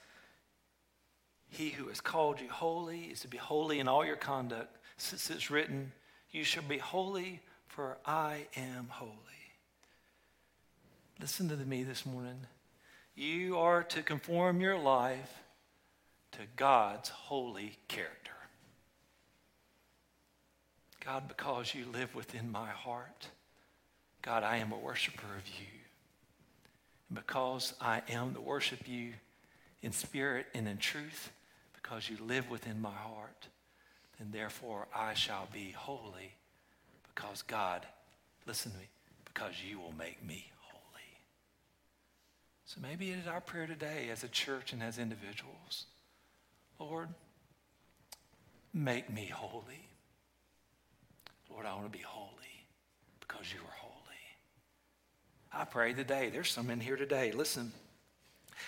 He 1.49 1.71
who 1.71 1.89
has 1.89 2.01
called 2.01 2.41
you 2.41 2.51
holy 2.51 3.05
is 3.05 3.21
to 3.21 3.29
be 3.29 3.39
holy 3.39 3.79
in 3.79 3.89
all 3.89 4.05
your 4.05 4.17
conduct, 4.17 4.77
since 4.97 5.31
it's 5.31 5.51
written, 5.51 5.93
You 6.31 6.45
shall 6.45 6.63
be 6.63 6.79
holy, 6.79 7.41
for 7.67 7.99
I 8.07 8.47
am 8.57 8.89
holy. 8.89 9.13
Listen 11.21 11.49
to 11.49 11.57
me 11.57 11.83
this 11.83 12.07
morning. 12.07 12.47
You 13.15 13.59
are 13.59 13.83
to 13.83 14.03
conform 14.03 14.61
your 14.61 14.79
life 14.79 15.43
to 16.33 16.41
God's 16.57 17.09
holy 17.09 17.77
character. 17.89 18.31
God, 21.05 21.29
because 21.29 21.75
you 21.75 21.85
live 21.93 22.15
within 22.15 22.51
my 22.53 22.69
heart. 22.69 23.29
God, 24.23 24.43
I 24.43 24.59
am 24.59 24.73
a 24.73 24.79
worshiper 24.79 25.27
of 25.37 25.47
you. 25.49 25.67
And 27.09 27.19
because 27.19 27.75
I 27.81 28.03
am 28.09 28.35
to 28.35 28.41
worship 28.41 28.87
you 28.87 29.15
in 29.83 29.93
spirit 29.93 30.47
and 30.55 30.69
in 30.69 30.77
truth, 30.77 31.33
because 31.75 32.09
you 32.09 32.17
live 32.25 32.49
within 32.51 32.81
my 32.81 32.93
heart, 32.93 33.49
then 34.21 34.29
therefore 34.31 34.87
I 34.95 35.15
shall 35.15 35.49
be 35.53 35.73
holy 35.77 36.35
because 37.15 37.43
God, 37.43 37.87
listen 38.47 38.71
to 38.73 38.79
me, 38.79 38.85
because 39.25 39.55
you 39.67 39.79
will 39.79 39.95
make 39.99 40.25
me 40.25 40.51
holy. 40.59 41.19
So 42.67 42.81
maybe 42.81 43.11
it 43.11 43.19
is 43.19 43.27
our 43.27 43.41
prayer 43.41 43.67
today 43.67 44.09
as 44.13 44.23
a 44.23 44.29
church 44.29 44.73
and 44.73 44.83
as 44.83 44.99
individuals. 44.99 45.87
Lord, 46.79 47.09
make 48.75 49.11
me 49.13 49.27
holy. 49.27 49.89
Lord, 51.51 51.67
I 51.67 51.75
want 51.75 51.91
to 51.91 51.99
be 51.99 52.05
holy 52.05 52.31
because 53.21 53.53
you 53.53 53.61
are 53.61 53.77
holy. 53.79 53.97
I 55.53 55.65
pray 55.65 55.95
today, 55.95 56.31
there's 56.31 56.51
some 56.51 56.71
in 56.71 56.81
here 56.81 56.97
today. 56.97 57.33
Listen, 57.33 57.73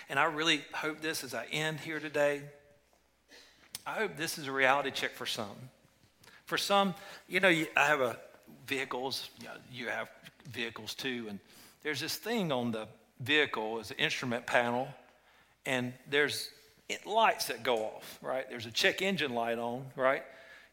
and 0.09 0.19
I 0.19 0.25
really 0.25 0.63
hope 0.73 0.99
this 1.01 1.23
as 1.23 1.33
I 1.33 1.45
end 1.51 1.79
here 1.79 1.99
today, 1.99 2.41
I 3.85 3.91
hope 3.95 4.15
this 4.15 4.37
is 4.37 4.47
a 4.47 4.51
reality 4.51 4.91
check 4.91 5.11
for 5.11 5.25
some. 5.25 5.69
For 6.45 6.57
some, 6.57 6.93
you 7.27 7.39
know, 7.39 7.49
I 7.49 7.67
have 7.75 8.01
a 8.01 8.17
vehicles, 8.67 9.29
you 9.71 9.87
have 9.87 10.09
vehicles 10.51 10.93
too, 10.93 11.27
and 11.29 11.39
there's 11.83 11.99
this 11.99 12.15
thing 12.15 12.51
on 12.51 12.71
the 12.71 12.87
vehicle 13.19 13.79
as 13.79 13.91
an 13.91 13.97
instrument 13.97 14.45
panel, 14.45 14.87
and 15.65 15.93
there's 16.09 16.49
lights 17.05 17.45
that 17.47 17.63
go 17.63 17.77
off, 17.77 18.19
right? 18.21 18.49
There's 18.49 18.65
a 18.65 18.71
check 18.71 19.01
engine 19.01 19.33
light 19.33 19.57
on, 19.57 19.85
right? 19.95 20.23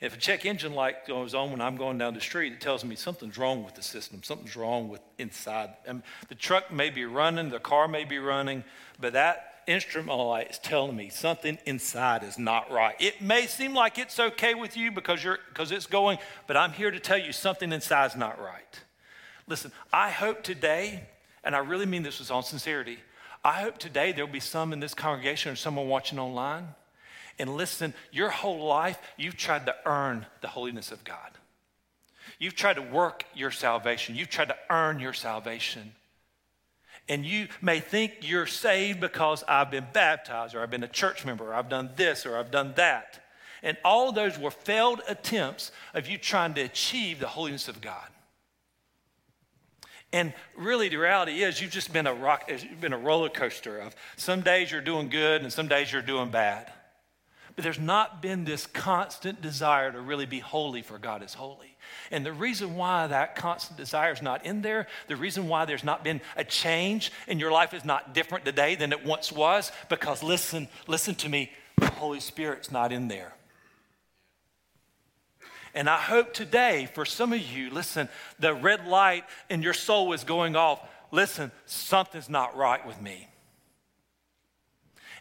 If 0.01 0.15
a 0.15 0.19
check 0.19 0.47
engine 0.47 0.75
light 0.75 1.07
goes 1.07 1.35
on 1.35 1.51
when 1.51 1.61
I'm 1.61 1.77
going 1.77 1.99
down 1.99 2.15
the 2.15 2.21
street, 2.21 2.53
it 2.53 2.61
tells 2.61 2.85
me 2.85 2.97
something's 2.97 3.37
wrong 3.37 3.65
with 3.65 3.75
the 3.75 3.83
system. 3.83 4.23
Something's 4.23 4.57
wrong 4.57 4.89
with 4.89 5.01
inside. 5.19 5.71
And 5.87 6.03
the 6.29 6.35
truck 6.35 6.73
may 6.73 6.91
be 6.91 7.05
running, 7.05 7.51
the 7.51 7.59
car 7.59 7.87
may 7.87 8.05
be 8.05 8.19
running, 8.19 8.65
but 8.99 9.13
that 9.13 9.50
instrument 9.67 10.19
light 10.19 10.51
is 10.51 10.59
telling 10.59 10.97
me 10.97 11.09
something 11.09 11.59
inside 11.67 12.23
is 12.23 12.39
not 12.39 12.71
right. 12.71 12.95
It 12.99 13.21
may 13.21 13.47
seem 13.47 13.75
like 13.75 13.99
it's 13.99 14.19
okay 14.19 14.55
with 14.55 14.77
you 14.77 14.91
because 14.91 15.23
you're 15.23 15.39
because 15.49 15.71
it's 15.71 15.87
going, 15.87 16.19
but 16.47 16.57
I'm 16.57 16.73
here 16.73 16.91
to 16.91 17.01
tell 17.01 17.19
you 17.19 17.33
something 17.33 17.73
inside 17.73 18.07
is 18.07 18.17
not 18.17 18.41
right. 18.41 18.81
Listen, 19.47 19.73
I 19.93 20.11
hope 20.11 20.43
today, 20.43 21.09
and 21.43 21.57
I 21.57 21.59
really 21.59 21.87
mean 21.87 22.03
this 22.03 22.21
with 22.21 22.31
all 22.31 22.43
sincerity, 22.43 22.99
I 23.45 23.63
hope 23.63 23.79
today 23.79 24.13
there'll 24.13 24.31
be 24.31 24.41
some 24.41 24.73
in 24.73 24.81
this 24.81 24.95
congregation 24.95 25.53
or 25.53 25.57
someone 25.57 25.89
watching 25.89 26.19
online 26.19 26.69
and 27.41 27.57
listen, 27.57 27.95
your 28.13 28.29
whole 28.29 28.67
life, 28.67 28.99
you've 29.17 29.37
tried 29.37 29.65
to 29.65 29.75
earn 29.87 30.27
the 30.43 30.49
holiness 30.49 30.93
of 30.93 31.03
God. 31.05 31.31
You've 32.39 32.55
tried 32.55 32.75
to 32.75 32.83
work 32.83 33.25
your 33.35 33.51
salvation. 33.51 34.15
You've 34.15 34.29
tried 34.29 34.49
to 34.49 34.57
earn 34.69 35.01
your 35.01 35.15
salvation. 35.15 35.93
And 37.11 37.27
you 37.27 37.49
may 37.61 37.81
think 37.81 38.19
you're 38.21 38.47
saved 38.47 39.01
because 39.01 39.43
I've 39.49 39.73
been 39.73 39.89
baptized, 39.93 40.55
or 40.55 40.63
I've 40.63 40.71
been 40.71 40.85
a 40.85 40.89
church 40.89 41.27
member, 41.27 41.51
or 41.51 41.55
I've 41.55 41.69
done 41.69 41.91
this, 41.97 42.25
or 42.25 42.39
I've 42.39 42.53
done 42.53 42.73
that. 42.77 43.19
And 43.65 43.77
all 43.85 44.13
those 44.13 44.39
were 44.39 44.53
failed 44.53 45.03
attempts 45.09 45.73
of 45.93 46.07
you 46.07 46.19
trying 46.19 46.55
to 46.55 46.61
achieve 46.61 47.19
the 47.19 47.27
holiness 47.27 47.67
of 47.67 47.81
God. 47.81 48.07
And 50.13 50.33
really, 50.57 50.89
the 50.89 50.99
reality 50.99 51.43
is, 51.43 51.61
you've 51.61 51.73
just 51.73 51.93
been 51.93 52.07
a 52.07 52.15
rock, 52.15 52.45
it's 52.47 52.65
been 52.81 52.93
a 52.93 52.99
roller 52.99 53.29
coaster 53.29 53.79
of 53.79 53.97
some 54.17 54.43
days 54.43 54.71
you're 54.71 54.81
doing 54.81 55.09
good 55.09 55.43
and 55.43 55.53
some 55.53 55.67
days 55.67 55.93
you're 55.93 56.03
doing 56.03 56.31
bad. 56.31 56.73
But 57.57 57.65
there's 57.65 57.81
not 57.81 58.23
been 58.23 58.45
this 58.45 58.69
constant 58.69 59.43
desire 59.43 59.91
to 59.91 60.01
really 60.01 60.27
be 60.27 60.39
holy 60.39 60.83
for 60.83 60.97
God 60.97 61.25
is 61.25 61.35
holy. 61.35 61.70
And 62.11 62.24
the 62.24 62.32
reason 62.32 62.76
why 62.76 63.07
that 63.07 63.36
constant 63.36 63.76
desire 63.76 64.12
is 64.12 64.22
not 64.22 64.45
in 64.45 64.62
there, 64.62 64.86
the 65.09 65.16
reason 65.16 65.49
why 65.49 65.64
there's 65.64 65.84
not 65.84 66.05
been 66.05 66.20
a 66.36 66.45
change 66.45 67.12
in 67.26 67.38
your 67.38 67.53
life 67.53 67.74
is 67.74 67.84
not 67.84 68.14
different 68.14 68.45
today 68.45 68.74
than 68.74 68.93
it 68.93 69.05
once 69.05 69.32
was, 69.32 69.72
because 69.88 70.22
listen, 70.22 70.68
listen 70.86 71.14
to 71.16 71.28
me, 71.28 71.51
the 71.78 71.91
Holy 71.91 72.20
Spirit's 72.20 72.70
not 72.70 72.93
in 72.93 73.09
there. 73.09 73.32
And 75.74 75.88
I 75.88 75.99
hope 75.99 76.34
today, 76.34 76.88
for 76.95 77.05
some 77.05 77.32
of 77.32 77.41
you, 77.41 77.70
listen, 77.70 78.09
the 78.38 78.55
red 78.55 78.86
light 78.86 79.24
in 79.49 79.62
your 79.62 79.74
soul 79.74 80.12
is 80.12 80.24
going 80.24 80.57
off. 80.57 80.80
Listen, 81.12 81.53
something's 81.66 82.28
not 82.28 82.57
right 82.57 82.84
with 82.86 83.01
me. 83.01 83.30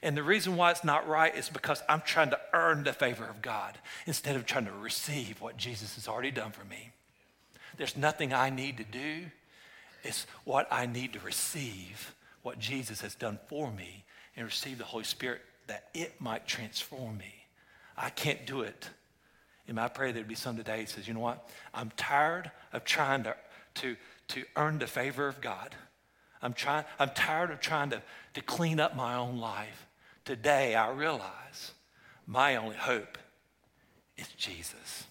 And 0.02 0.16
the 0.16 0.24
reason 0.24 0.56
why 0.56 0.72
it's 0.72 0.84
not 0.84 1.08
right 1.08 1.36
is 1.36 1.50
because 1.50 1.84
I'm 1.90 2.02
trying 2.02 2.30
to 2.30 2.40
earn 2.54 2.84
the 2.84 2.94
favor 2.94 3.26
of 3.26 3.42
God 3.42 3.78
instead 4.06 4.36
of 4.36 4.46
trying 4.46 4.66
to 4.66 4.72
receive 4.72 5.42
what 5.42 5.58
Jesus 5.58 5.96
has 5.96 6.08
already 6.08 6.32
done 6.32 6.52
for 6.52 6.64
me. 6.66 6.92
There's 7.78 7.98
nothing 7.98 8.34
I 8.34 8.50
need 8.50 8.78
to 8.78 8.84
do, 8.84 9.26
it's 10.04 10.26
what 10.46 10.68
I 10.72 10.86
need 10.86 11.14
to 11.14 11.20
receive, 11.20 12.16
what 12.42 12.60
Jesus 12.60 13.02
has 13.02 13.16
done 13.16 13.40
for 13.48 13.72
me, 13.72 14.06
and 14.36 14.46
receive 14.46 14.78
the 14.78 14.86
Holy 14.86 15.04
Spirit 15.04 15.42
that 15.68 15.90
it 15.94 16.20
might 16.20 16.48
transform 16.48 17.18
me. 17.18 17.34
I 17.98 18.10
can't 18.10 18.46
do 18.46 18.62
it. 18.62 18.90
And 19.68 19.76
my 19.76 19.88
prayer, 19.88 20.12
there'd 20.12 20.28
be 20.28 20.36
some 20.36 20.58
today 20.58 20.82
that 20.82 20.90
says, 20.90 21.08
you 21.08 21.14
know 21.14 21.20
what? 21.20 21.48
I'm 21.74 21.92
tired 21.96 22.50
of 22.74 22.86
trying 22.86 23.24
to, 23.24 23.36
to, 23.76 23.96
to 24.30 24.44
earn 24.56 24.80
the 24.80 24.88
favor 24.88 25.28
of 25.28 25.42
God. 25.42 25.76
I'm, 26.42 26.54
trying, 26.54 26.86
I'm 26.98 27.10
tired 27.10 27.52
of 27.52 27.60
trying 27.60 27.90
to, 27.92 28.02
to 28.34 28.42
clean 28.42 28.80
up 28.80 28.96
my 28.96 29.16
own 29.16 29.38
life. 29.38 29.86
Today, 30.30 30.76
I 30.76 30.92
realize 30.92 31.72
my 32.28 32.58
only 32.58 32.76
hope 32.76 33.18
is 34.16 34.28
Jesus. 34.38 35.06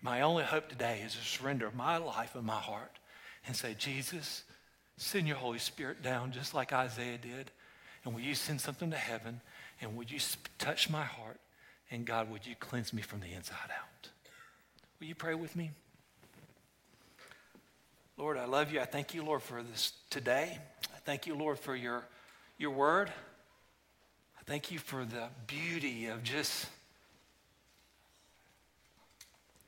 My 0.00 0.20
only 0.20 0.44
hope 0.44 0.68
today 0.68 1.02
is 1.04 1.16
to 1.16 1.24
surrender 1.24 1.72
my 1.74 1.96
life 1.96 2.36
and 2.36 2.44
my 2.44 2.60
heart 2.60 3.00
and 3.48 3.56
say, 3.56 3.74
Jesus, 3.76 4.44
send 4.96 5.26
your 5.26 5.38
Holy 5.38 5.58
Spirit 5.58 6.04
down 6.04 6.30
just 6.30 6.54
like 6.54 6.72
Isaiah 6.72 7.18
did. 7.18 7.50
And 8.04 8.14
will 8.14 8.20
you 8.20 8.36
send 8.36 8.60
something 8.60 8.92
to 8.92 8.96
heaven? 8.96 9.40
And 9.80 9.96
would 9.96 10.08
you 10.08 10.20
touch 10.60 10.88
my 10.88 11.02
heart? 11.02 11.40
And 11.90 12.06
God, 12.06 12.30
would 12.30 12.46
you 12.46 12.54
cleanse 12.60 12.92
me 12.92 13.02
from 13.02 13.18
the 13.18 13.32
inside 13.32 13.72
out? 13.76 14.08
Will 15.00 15.08
you 15.08 15.16
pray 15.16 15.34
with 15.34 15.56
me? 15.56 15.72
Lord, 18.16 18.38
I 18.38 18.44
love 18.44 18.70
you. 18.70 18.78
I 18.78 18.84
thank 18.84 19.14
you, 19.14 19.24
Lord, 19.24 19.42
for 19.42 19.64
this 19.64 19.94
today. 20.10 20.58
I 20.94 20.98
thank 20.98 21.26
you, 21.26 21.34
Lord, 21.34 21.58
for 21.58 21.74
your, 21.74 22.04
your 22.56 22.70
word. 22.70 23.10
Thank 24.50 24.72
you 24.72 24.80
for 24.80 25.04
the 25.04 25.28
beauty 25.46 26.06
of 26.06 26.24
just 26.24 26.66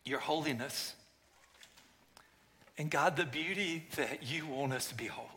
your 0.05 0.19
holiness. 0.19 0.97
And 2.77 2.91
God, 2.91 3.17
the 3.17 3.25
beauty 3.25 3.87
that 3.95 4.25
you 4.25 4.45
want 4.45 4.73
us 4.73 4.89
to 4.89 4.97
be 4.97 5.07
holy. 5.07 5.29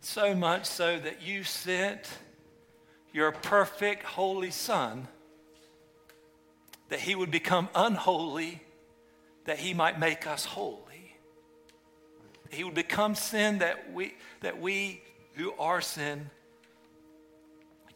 So 0.00 0.32
much 0.36 0.66
so 0.66 0.96
that 1.00 1.22
you 1.22 1.42
sent 1.42 2.08
your 3.12 3.32
perfect, 3.32 4.04
holy 4.04 4.52
Son 4.52 5.08
that 6.88 7.00
he 7.00 7.16
would 7.16 7.32
become 7.32 7.68
unholy, 7.74 8.62
that 9.46 9.58
he 9.58 9.74
might 9.74 9.98
make 9.98 10.28
us 10.28 10.44
holy. 10.44 11.16
He 12.50 12.62
would 12.62 12.74
become 12.74 13.16
sin 13.16 13.58
that 13.58 13.92
we, 13.92 14.14
that 14.40 14.60
we 14.60 15.02
who 15.34 15.52
are 15.58 15.80
sin 15.80 16.30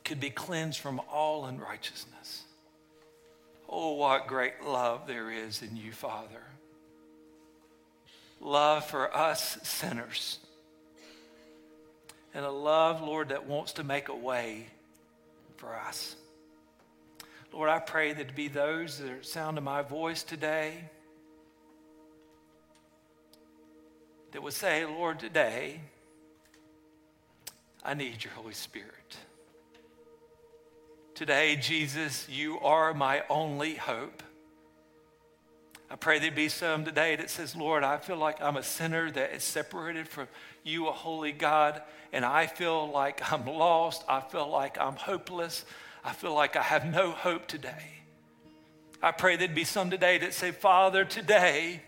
could 0.08 0.20
be 0.20 0.30
cleansed 0.30 0.80
from 0.80 1.02
all 1.12 1.44
unrighteousness. 1.44 2.44
Oh, 3.68 3.92
what 3.92 4.26
great 4.26 4.64
love 4.64 5.06
there 5.06 5.30
is 5.30 5.60
in 5.60 5.76
you, 5.76 5.92
Father. 5.92 6.42
Love 8.40 8.86
for 8.86 9.14
us 9.14 9.58
sinners. 9.62 10.38
And 12.32 12.42
a 12.42 12.50
love, 12.50 13.02
Lord, 13.02 13.28
that 13.28 13.46
wants 13.46 13.74
to 13.74 13.84
make 13.84 14.08
a 14.08 14.16
way 14.16 14.68
for 15.58 15.76
us. 15.76 16.16
Lord, 17.52 17.68
I 17.68 17.78
pray 17.78 18.14
that 18.14 18.28
to 18.28 18.34
be 18.34 18.48
those 18.48 18.98
that 18.98 19.10
are 19.10 19.22
sound 19.22 19.58
of 19.58 19.64
my 19.64 19.82
voice 19.82 20.22
today 20.22 20.72
that 24.32 24.42
would 24.42 24.54
say, 24.54 24.86
Lord, 24.86 25.18
today 25.18 25.82
I 27.84 27.92
need 27.92 28.24
your 28.24 28.32
Holy 28.32 28.54
Spirit. 28.54 29.18
Today, 31.18 31.56
Jesus, 31.56 32.28
you 32.28 32.60
are 32.60 32.94
my 32.94 33.24
only 33.28 33.74
hope. 33.74 34.22
I 35.90 35.96
pray 35.96 36.20
there 36.20 36.30
be 36.30 36.48
some 36.48 36.84
today 36.84 37.16
that 37.16 37.28
says, 37.28 37.56
Lord, 37.56 37.82
I 37.82 37.96
feel 37.96 38.18
like 38.18 38.40
I'm 38.40 38.56
a 38.56 38.62
sinner 38.62 39.10
that 39.10 39.32
is 39.32 39.42
separated 39.42 40.06
from 40.06 40.28
you, 40.62 40.86
a 40.86 40.92
holy 40.92 41.32
God, 41.32 41.82
and 42.12 42.24
I 42.24 42.46
feel 42.46 42.88
like 42.92 43.32
I'm 43.32 43.44
lost. 43.46 44.04
I 44.08 44.20
feel 44.20 44.48
like 44.48 44.78
I'm 44.78 44.94
hopeless. 44.94 45.64
I 46.04 46.12
feel 46.12 46.34
like 46.34 46.54
I 46.54 46.62
have 46.62 46.86
no 46.86 47.10
hope 47.10 47.48
today. 47.48 47.98
I 49.02 49.10
pray 49.10 49.34
there'd 49.34 49.56
be 49.56 49.64
some 49.64 49.90
today 49.90 50.18
that 50.18 50.34
say, 50.34 50.52
Father, 50.52 51.04
today, 51.04 51.82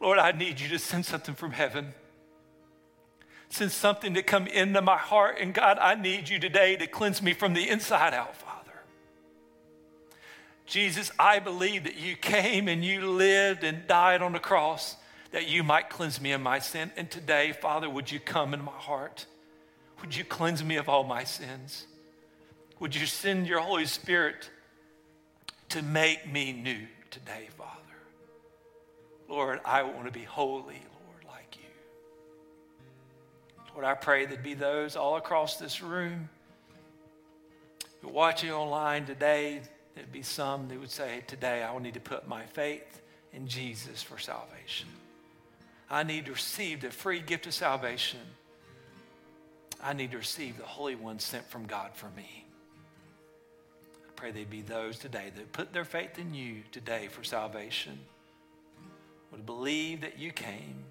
Lord, 0.00 0.20
I 0.20 0.30
need 0.30 0.60
you 0.60 0.68
to 0.68 0.78
send 0.78 1.04
something 1.04 1.34
from 1.34 1.50
heaven. 1.50 1.94
Send 3.54 3.70
something 3.70 4.14
to 4.14 4.22
come 4.24 4.48
into 4.48 4.82
my 4.82 4.98
heart. 4.98 5.38
And 5.38 5.54
God, 5.54 5.78
I 5.78 5.94
need 5.94 6.28
you 6.28 6.40
today 6.40 6.74
to 6.74 6.88
cleanse 6.88 7.22
me 7.22 7.34
from 7.34 7.54
the 7.54 7.68
inside 7.68 8.12
out, 8.12 8.34
Father. 8.34 8.72
Jesus, 10.66 11.12
I 11.20 11.38
believe 11.38 11.84
that 11.84 11.94
you 11.94 12.16
came 12.16 12.66
and 12.66 12.84
you 12.84 13.08
lived 13.08 13.62
and 13.62 13.86
died 13.86 14.22
on 14.22 14.32
the 14.32 14.40
cross 14.40 14.96
that 15.30 15.46
you 15.46 15.62
might 15.62 15.88
cleanse 15.88 16.20
me 16.20 16.32
of 16.32 16.40
my 16.40 16.58
sin. 16.58 16.90
And 16.96 17.08
today, 17.08 17.52
Father, 17.52 17.88
would 17.88 18.10
you 18.10 18.18
come 18.18 18.54
into 18.54 18.66
my 18.66 18.72
heart? 18.72 19.24
Would 20.00 20.16
you 20.16 20.24
cleanse 20.24 20.64
me 20.64 20.74
of 20.74 20.88
all 20.88 21.04
my 21.04 21.22
sins? 21.22 21.86
Would 22.80 22.96
you 22.96 23.06
send 23.06 23.46
your 23.46 23.60
Holy 23.60 23.86
Spirit 23.86 24.50
to 25.68 25.80
make 25.80 26.28
me 26.28 26.50
new 26.52 26.88
today, 27.12 27.50
Father? 27.56 27.70
Lord, 29.28 29.60
I 29.64 29.84
want 29.84 30.06
to 30.06 30.10
be 30.12 30.24
holy. 30.24 30.82
Lord, 33.74 33.84
I 33.84 33.94
pray 33.94 34.24
there'd 34.24 34.42
be 34.42 34.54
those 34.54 34.96
all 34.96 35.16
across 35.16 35.56
this 35.56 35.82
room 35.82 36.28
who 38.00 38.08
are 38.08 38.12
watching 38.12 38.52
online 38.52 39.04
today, 39.04 39.62
there'd 39.94 40.12
be 40.12 40.22
some 40.22 40.68
that 40.68 40.78
would 40.78 40.90
say, 40.90 41.24
Today 41.26 41.62
I 41.62 41.72
will 41.72 41.80
need 41.80 41.94
to 41.94 42.00
put 42.00 42.28
my 42.28 42.44
faith 42.44 43.02
in 43.32 43.48
Jesus 43.48 44.02
for 44.02 44.18
salvation. 44.18 44.88
I 45.90 46.02
need 46.04 46.26
to 46.26 46.32
receive 46.32 46.80
the 46.80 46.90
free 46.90 47.20
gift 47.20 47.46
of 47.46 47.54
salvation. 47.54 48.20
I 49.82 49.92
need 49.92 50.12
to 50.12 50.18
receive 50.18 50.56
the 50.56 50.64
Holy 50.64 50.94
One 50.94 51.18
sent 51.18 51.44
from 51.50 51.66
God 51.66 51.90
for 51.94 52.08
me 52.16 52.44
I 54.08 54.12
pray 54.16 54.30
they 54.30 54.44
be 54.44 54.62
those 54.62 54.98
today 54.98 55.32
that 55.34 55.52
put 55.52 55.72
their 55.72 55.84
faith 55.84 56.18
in 56.18 56.32
you 56.32 56.62
today 56.72 57.08
for 57.10 57.24
salvation, 57.24 57.98
would 59.32 59.44
believe 59.44 60.00
that 60.02 60.18
you 60.18 60.30
came, 60.30 60.84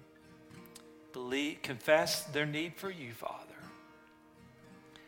believe, 1.14 1.62
confess 1.62 2.24
their 2.24 2.44
need 2.44 2.74
for 2.74 2.90
you, 2.90 3.12
Father. 3.12 3.38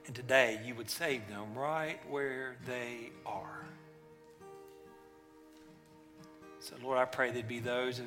And 0.06 0.14
today 0.14 0.60
you 0.64 0.74
would 0.76 0.88
save 0.88 1.28
them 1.28 1.54
right 1.54 1.98
where 2.08 2.56
they 2.64 3.10
are. 3.26 3.66
So, 6.60 6.76
Lord, 6.82 6.96
I 6.96 7.04
pray 7.04 7.32
there'd 7.32 7.46
be 7.46 7.58
those 7.58 8.00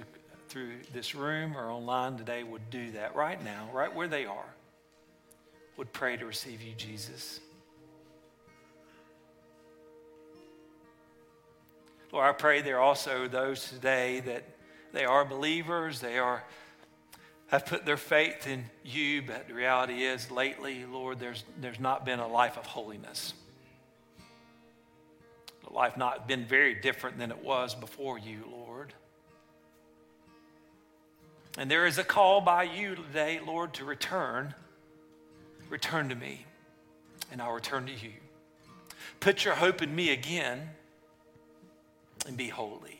through 0.47 0.71
this 0.93 1.13
room 1.13 1.55
or 1.55 1.69
online 1.69 2.17
today 2.17 2.41
would 2.41 2.69
do 2.71 2.91
that 2.91 3.15
right 3.15 3.43
now, 3.43 3.69
right 3.71 3.93
where 3.93 4.07
they 4.07 4.25
are, 4.25 4.55
would 5.77 5.93
pray 5.93 6.17
to 6.17 6.25
receive 6.25 6.61
you, 6.61 6.73
Jesus. 6.75 7.41
Lord, 12.11 12.27
I 12.27 12.31
pray 12.31 12.61
there 12.61 12.77
are 12.77 12.81
also 12.81 13.27
those 13.27 13.69
today 13.69 14.21
that 14.21 14.43
they 14.93 15.05
are 15.05 15.23
believers, 15.23 15.99
they 15.99 16.17
are 16.17 16.43
have 17.49 17.65
put 17.65 17.85
their 17.85 17.97
faith 17.97 18.47
in 18.47 18.65
you, 18.83 19.23
but 19.23 19.47
the 19.47 19.53
reality 19.53 20.03
is 20.03 20.29
lately, 20.29 20.85
Lord, 20.85 21.19
there's 21.19 21.43
there's 21.59 21.79
not 21.79 22.05
been 22.05 22.19
a 22.19 22.27
life 22.27 22.57
of 22.57 22.65
holiness. 22.65 23.33
The 25.67 25.73
life 25.73 25.97
not 25.97 26.27
been 26.27 26.45
very 26.45 26.75
different 26.75 27.17
than 27.17 27.31
it 27.31 27.43
was 27.43 27.75
before 27.75 28.17
you, 28.17 28.43
Lord. 28.51 28.93
And 31.57 31.69
there 31.69 31.85
is 31.85 31.97
a 31.97 32.03
call 32.03 32.41
by 32.41 32.63
you 32.63 32.95
today, 32.95 33.39
Lord, 33.45 33.73
to 33.75 33.85
return. 33.85 34.53
Return 35.69 36.09
to 36.09 36.15
me, 36.15 36.45
and 37.31 37.41
I'll 37.41 37.51
return 37.51 37.85
to 37.87 37.91
you. 37.91 38.13
Put 39.19 39.43
your 39.43 39.55
hope 39.55 39.81
in 39.81 39.93
me 39.93 40.11
again 40.11 40.69
and 42.25 42.37
be 42.37 42.47
holy. 42.47 42.99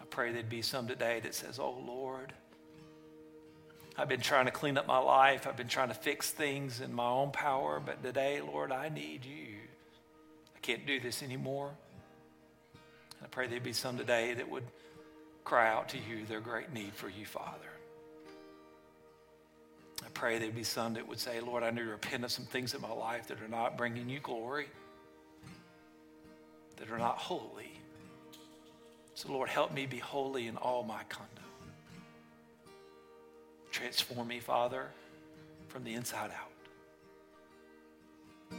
I 0.00 0.04
pray 0.10 0.32
there'd 0.32 0.48
be 0.48 0.62
some 0.62 0.88
today 0.88 1.20
that 1.20 1.34
says, 1.34 1.58
Oh 1.58 1.76
Lord, 1.86 2.32
I've 4.00 4.08
been 4.08 4.20
trying 4.20 4.44
to 4.44 4.52
clean 4.52 4.78
up 4.78 4.86
my 4.86 4.98
life. 4.98 5.48
I've 5.48 5.56
been 5.56 5.66
trying 5.66 5.88
to 5.88 5.94
fix 5.94 6.30
things 6.30 6.80
in 6.80 6.94
my 6.94 7.08
own 7.08 7.32
power, 7.32 7.82
but 7.84 8.00
today, 8.00 8.40
Lord, 8.40 8.70
I 8.70 8.90
need 8.90 9.24
you. 9.24 9.56
I 10.54 10.60
can't 10.62 10.86
do 10.86 11.00
this 11.00 11.20
anymore. 11.20 11.72
I 13.20 13.26
pray 13.26 13.48
there'd 13.48 13.64
be 13.64 13.72
some 13.72 13.98
today 13.98 14.34
that 14.34 14.48
would 14.48 14.62
cry 15.42 15.68
out 15.68 15.88
to 15.88 15.96
you 15.98 16.24
their 16.26 16.40
great 16.40 16.72
need 16.72 16.94
for 16.94 17.08
you, 17.08 17.26
Father. 17.26 17.72
I 20.04 20.08
pray 20.14 20.38
there'd 20.38 20.54
be 20.54 20.62
some 20.62 20.94
that 20.94 21.08
would 21.08 21.18
say, 21.18 21.40
Lord, 21.40 21.64
I 21.64 21.70
need 21.70 21.80
to 21.80 21.86
repent 21.86 22.22
of 22.22 22.30
some 22.30 22.44
things 22.44 22.74
in 22.74 22.80
my 22.80 22.92
life 22.92 23.26
that 23.26 23.42
are 23.42 23.48
not 23.48 23.76
bringing 23.76 24.08
you 24.08 24.20
glory, 24.20 24.68
that 26.76 26.88
are 26.92 26.98
not 26.98 27.18
holy. 27.18 27.72
So, 29.16 29.32
Lord, 29.32 29.48
help 29.48 29.74
me 29.74 29.86
be 29.86 29.98
holy 29.98 30.46
in 30.46 30.56
all 30.56 30.84
my 30.84 31.02
conduct. 31.08 31.37
Transform 33.78 34.26
me, 34.26 34.40
Father, 34.40 34.88
from 35.68 35.84
the 35.84 35.94
inside 35.94 36.32
out. 36.32 36.50
I'm 38.50 38.58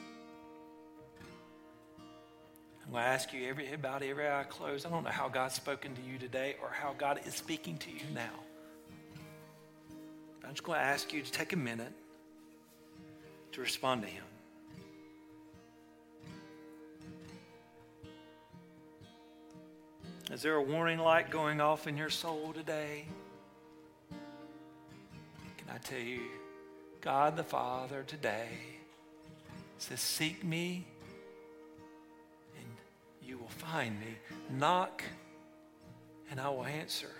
going 2.94 3.04
to 3.04 3.10
ask 3.10 3.34
you 3.34 3.50
every, 3.50 3.74
about 3.74 4.02
every 4.02 4.30
eye 4.30 4.46
closed. 4.48 4.86
I 4.86 4.90
don't 4.90 5.04
know 5.04 5.10
how 5.10 5.28
God's 5.28 5.56
spoken 5.56 5.94
to 5.94 6.02
you 6.02 6.18
today 6.18 6.56
or 6.62 6.70
how 6.70 6.96
God 6.98 7.20
is 7.26 7.36
speaking 7.36 7.78
to 7.80 7.92
you 7.92 8.00
now. 8.16 8.30
I'm 10.46 10.52
just 10.52 10.64
going 10.64 10.80
to 10.80 10.86
ask 10.86 11.12
you 11.12 11.22
to 11.22 11.30
take 11.30 11.52
a 11.52 11.58
minute 11.58 11.92
to 13.52 13.60
respond 13.60 14.04
to 14.04 14.08
Him. 14.08 14.24
Is 20.32 20.42
there 20.42 20.56
a 20.56 20.64
warning 20.64 21.00
light 21.00 21.30
going 21.30 21.60
off 21.60 21.88
in 21.88 21.98
your 21.98 22.10
soul 22.10 22.54
today? 22.54 23.04
Can 25.70 25.78
I 25.78 25.88
tell 25.88 26.00
you, 26.00 26.22
God 27.00 27.38
the 27.38 27.44
Father 27.44 28.04
today 28.08 28.48
says, 29.78 30.00
Seek 30.00 30.44
me 30.44 30.88
and 32.58 32.66
you 33.22 33.38
will 33.38 33.50
find 33.50 34.00
me. 34.00 34.18
Knock 34.50 35.04
and 36.32 36.40
I 36.40 36.50
will 36.50 36.66
answer. 36.66 37.12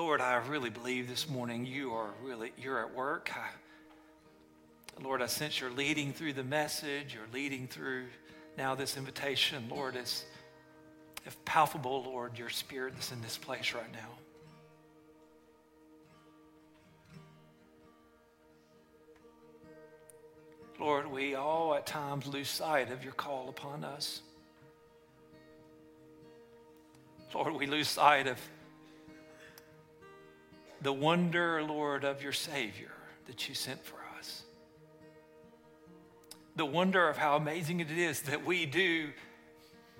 Lord, 0.00 0.22
I 0.22 0.36
really 0.48 0.70
believe 0.70 1.10
this 1.10 1.28
morning 1.28 1.66
you 1.66 1.92
are 1.92 2.08
really, 2.22 2.52
you're 2.56 2.80
at 2.80 2.94
work. 2.94 3.30
I, 3.36 3.50
Lord, 5.02 5.20
I 5.20 5.26
sense 5.26 5.60
you're 5.60 5.70
leading 5.70 6.14
through 6.14 6.32
the 6.32 6.42
message, 6.42 7.12
you're 7.12 7.28
leading 7.34 7.66
through 7.66 8.06
now 8.56 8.74
this 8.74 8.96
invitation. 8.96 9.62
Lord, 9.68 9.96
as, 9.96 10.24
if 11.26 11.36
palpable, 11.44 12.02
Lord, 12.02 12.38
your 12.38 12.48
spirit 12.48 12.94
that's 12.94 13.12
in 13.12 13.20
this 13.20 13.36
place 13.36 13.74
right 13.74 13.92
now. 13.92 14.08
Lord, 20.80 21.12
we 21.12 21.34
all 21.34 21.74
at 21.74 21.86
times 21.86 22.26
lose 22.26 22.48
sight 22.48 22.90
of 22.90 23.04
your 23.04 23.12
call 23.12 23.50
upon 23.50 23.84
us. 23.84 24.22
Lord, 27.34 27.52
we 27.52 27.66
lose 27.66 27.88
sight 27.88 28.26
of 28.26 28.38
the 30.80 30.92
wonder, 30.92 31.62
Lord, 31.62 32.04
of 32.04 32.22
your 32.22 32.32
Savior 32.32 32.92
that 33.26 33.48
you 33.48 33.54
sent 33.54 33.84
for 33.84 33.96
us. 34.18 34.42
The 36.56 36.66
wonder 36.66 37.08
of 37.08 37.16
how 37.16 37.36
amazing 37.36 37.80
it 37.80 37.90
is 37.90 38.22
that 38.22 38.44
we 38.44 38.66
do 38.66 39.10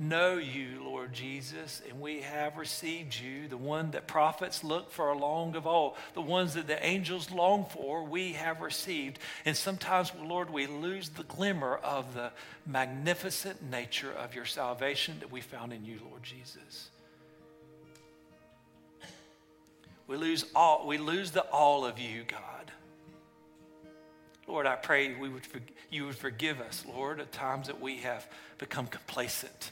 know 0.01 0.39
you, 0.39 0.83
Lord 0.83 1.13
Jesus, 1.13 1.83
and 1.89 2.01
we 2.01 2.23
have 2.23 2.57
received 2.57 3.15
you, 3.15 3.49
the 3.49 3.57
one 3.59 3.91
that 3.91 4.07
prophets 4.07 4.65
look 4.65 4.91
for 4.91 5.15
long 5.15 5.55
of 5.57 5.67
all, 5.67 5.97
the 6.15 6.23
ones 6.23 6.55
that 6.55 6.67
the 6.67 6.85
angels 6.85 7.31
long 7.31 7.67
for, 7.67 8.03
we 8.03 8.33
have 8.33 8.63
received. 8.63 9.19
And 9.45 9.55
sometimes, 9.55 10.11
Lord, 10.19 10.49
we 10.49 10.67
lose 10.67 11.11
the 11.11 11.25
glimmer 11.25 11.77
of 11.77 12.15
the 12.15 12.33
magnificent 12.67 13.63
nature 13.63 14.13
of 14.13 14.35
your 14.35 14.47
salvation 14.47 15.17
that 15.21 15.31
we 15.31 15.43
found 15.43 15.73
in 15.75 15.85
you, 15.85 16.01
Lord 16.09 16.23
Jesus. 16.23 16.89
We 20.11 20.17
lose 20.17 20.45
all, 20.57 20.89
we 20.89 20.99
lose 20.99 21.31
the 21.31 21.43
all 21.53 21.85
of 21.85 22.01
you, 22.01 22.25
God. 22.25 22.73
Lord, 24.49 24.67
I 24.67 24.75
pray 24.75 25.15
we 25.15 25.29
would, 25.29 25.47
you 25.89 26.05
would 26.07 26.17
forgive 26.17 26.61
us, 26.61 26.85
Lord, 26.85 27.21
at 27.21 27.31
times 27.31 27.69
that 27.69 27.81
we 27.81 27.99
have 27.99 28.27
become 28.59 28.89
complacent. 28.89 29.71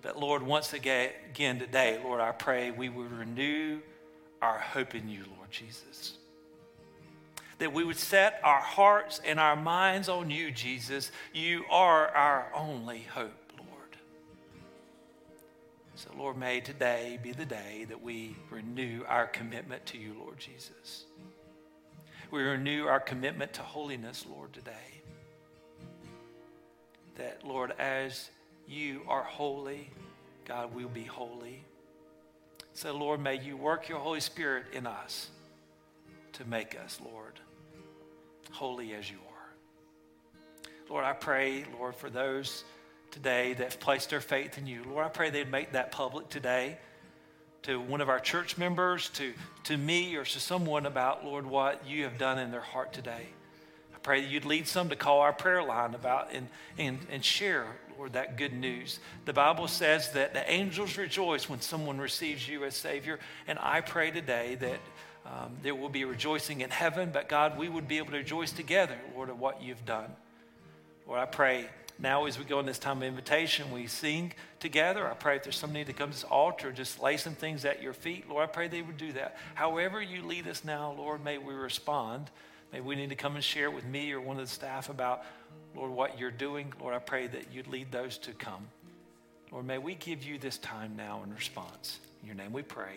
But 0.00 0.18
Lord, 0.18 0.42
once 0.42 0.72
again, 0.72 1.10
again 1.28 1.58
today, 1.58 2.00
Lord, 2.02 2.22
I 2.22 2.32
pray 2.32 2.70
we 2.70 2.88
would 2.88 3.12
renew 3.12 3.80
our 4.40 4.58
hope 4.58 4.94
in 4.94 5.10
you, 5.10 5.24
Lord 5.36 5.50
Jesus. 5.50 6.14
That 7.58 7.74
we 7.74 7.84
would 7.84 7.98
set 7.98 8.40
our 8.42 8.62
hearts 8.62 9.20
and 9.26 9.38
our 9.38 9.56
minds 9.56 10.08
on 10.08 10.30
you, 10.30 10.50
Jesus. 10.50 11.12
You 11.34 11.66
are 11.68 12.08
our 12.08 12.50
only 12.54 13.02
hope. 13.02 13.41
So, 16.02 16.10
Lord, 16.18 16.36
may 16.36 16.58
today 16.58 17.16
be 17.22 17.30
the 17.30 17.44
day 17.44 17.86
that 17.88 18.02
we 18.02 18.34
renew 18.50 19.04
our 19.06 19.28
commitment 19.28 19.86
to 19.86 19.98
you, 19.98 20.16
Lord 20.18 20.36
Jesus. 20.36 21.04
We 22.32 22.42
renew 22.42 22.86
our 22.86 22.98
commitment 22.98 23.52
to 23.52 23.62
holiness, 23.62 24.26
Lord, 24.28 24.52
today. 24.52 25.02
That, 27.14 27.46
Lord, 27.46 27.74
as 27.78 28.30
you 28.66 29.02
are 29.06 29.22
holy, 29.22 29.90
God, 30.44 30.74
we'll 30.74 30.88
be 30.88 31.04
holy. 31.04 31.64
So, 32.74 32.92
Lord, 32.96 33.20
may 33.20 33.40
you 33.40 33.56
work 33.56 33.88
your 33.88 34.00
Holy 34.00 34.18
Spirit 34.18 34.64
in 34.72 34.88
us 34.88 35.30
to 36.32 36.44
make 36.44 36.76
us, 36.84 37.00
Lord, 37.04 37.38
holy 38.50 38.92
as 38.94 39.08
you 39.08 39.18
are. 39.18 40.72
Lord, 40.90 41.04
I 41.04 41.12
pray, 41.12 41.64
Lord, 41.78 41.94
for 41.94 42.10
those 42.10 42.64
today 43.12 43.52
that 43.52 43.62
have 43.62 43.80
placed 43.80 44.10
their 44.10 44.20
faith 44.20 44.58
in 44.58 44.66
you. 44.66 44.82
Lord, 44.88 45.06
I 45.06 45.08
pray 45.08 45.30
they'd 45.30 45.50
make 45.50 45.72
that 45.72 45.92
public 45.92 46.28
today 46.28 46.78
to 47.62 47.80
one 47.80 48.00
of 48.00 48.08
our 48.08 48.18
church 48.18 48.58
members, 48.58 49.08
to, 49.10 49.32
to 49.64 49.76
me, 49.76 50.16
or 50.16 50.24
to 50.24 50.40
someone 50.40 50.86
about, 50.86 51.24
Lord, 51.24 51.46
what 51.46 51.86
you 51.86 52.04
have 52.04 52.18
done 52.18 52.38
in 52.38 52.50
their 52.50 52.60
heart 52.60 52.92
today. 52.92 53.28
I 53.94 53.98
pray 53.98 54.22
that 54.22 54.30
you'd 54.30 54.44
lead 54.44 54.66
some 54.66 54.88
to 54.88 54.96
call 54.96 55.20
our 55.20 55.32
prayer 55.32 55.62
line 55.62 55.94
about 55.94 56.32
and, 56.32 56.48
and, 56.76 56.98
and 57.08 57.24
share, 57.24 57.66
Lord, 57.96 58.14
that 58.14 58.36
good 58.36 58.52
news. 58.52 58.98
The 59.26 59.32
Bible 59.32 59.68
says 59.68 60.10
that 60.12 60.34
the 60.34 60.50
angels 60.50 60.98
rejoice 60.98 61.48
when 61.48 61.60
someone 61.60 61.98
receives 61.98 62.48
you 62.48 62.64
as 62.64 62.74
Savior. 62.74 63.20
And 63.46 63.58
I 63.60 63.80
pray 63.80 64.10
today 64.10 64.56
that 64.56 64.80
um, 65.24 65.56
there 65.62 65.76
will 65.76 65.88
be 65.88 66.04
rejoicing 66.04 66.62
in 66.62 66.70
heaven, 66.70 67.10
but 67.12 67.28
God, 67.28 67.56
we 67.56 67.68
would 67.68 67.86
be 67.86 67.98
able 67.98 68.10
to 68.10 68.16
rejoice 68.16 68.50
together, 68.50 68.98
Lord, 69.14 69.28
of 69.28 69.38
what 69.38 69.62
you've 69.62 69.84
done. 69.84 70.10
Lord, 71.06 71.20
I 71.20 71.26
pray 71.26 71.68
now, 71.98 72.26
as 72.26 72.38
we 72.38 72.44
go 72.44 72.58
in 72.58 72.66
this 72.66 72.78
time 72.78 72.98
of 72.98 73.02
invitation, 73.04 73.70
we 73.70 73.86
sing 73.86 74.32
together. 74.60 75.08
I 75.08 75.14
pray 75.14 75.36
if 75.36 75.44
there's 75.44 75.56
somebody 75.56 75.84
to 75.84 75.92
come 75.92 76.10
to 76.10 76.16
this 76.16 76.24
altar, 76.24 76.72
just 76.72 77.00
lay 77.00 77.16
some 77.16 77.34
things 77.34 77.64
at 77.64 77.82
your 77.82 77.92
feet. 77.92 78.28
Lord, 78.28 78.48
I 78.48 78.52
pray 78.52 78.68
they 78.68 78.82
would 78.82 78.96
do 78.96 79.12
that. 79.12 79.36
However, 79.54 80.02
you 80.02 80.26
lead 80.26 80.48
us 80.48 80.64
now, 80.64 80.92
Lord, 80.96 81.22
may 81.22 81.38
we 81.38 81.54
respond. 81.54 82.30
Maybe 82.72 82.84
we 82.84 82.96
need 82.96 83.10
to 83.10 83.16
come 83.16 83.34
and 83.34 83.44
share 83.44 83.70
with 83.70 83.84
me 83.84 84.12
or 84.12 84.20
one 84.20 84.38
of 84.38 84.46
the 84.46 84.52
staff 84.52 84.88
about, 84.88 85.24
Lord, 85.76 85.92
what 85.92 86.18
you're 86.18 86.30
doing. 86.30 86.72
Lord, 86.80 86.94
I 86.94 86.98
pray 86.98 87.26
that 87.28 87.52
you'd 87.52 87.68
lead 87.68 87.92
those 87.92 88.18
to 88.18 88.32
come. 88.32 88.66
Lord, 89.50 89.66
may 89.66 89.78
we 89.78 89.94
give 89.94 90.24
you 90.24 90.38
this 90.38 90.58
time 90.58 90.94
now 90.96 91.22
in 91.24 91.34
response. 91.34 92.00
In 92.22 92.26
your 92.26 92.36
name 92.36 92.52
we 92.52 92.62
pray. 92.62 92.96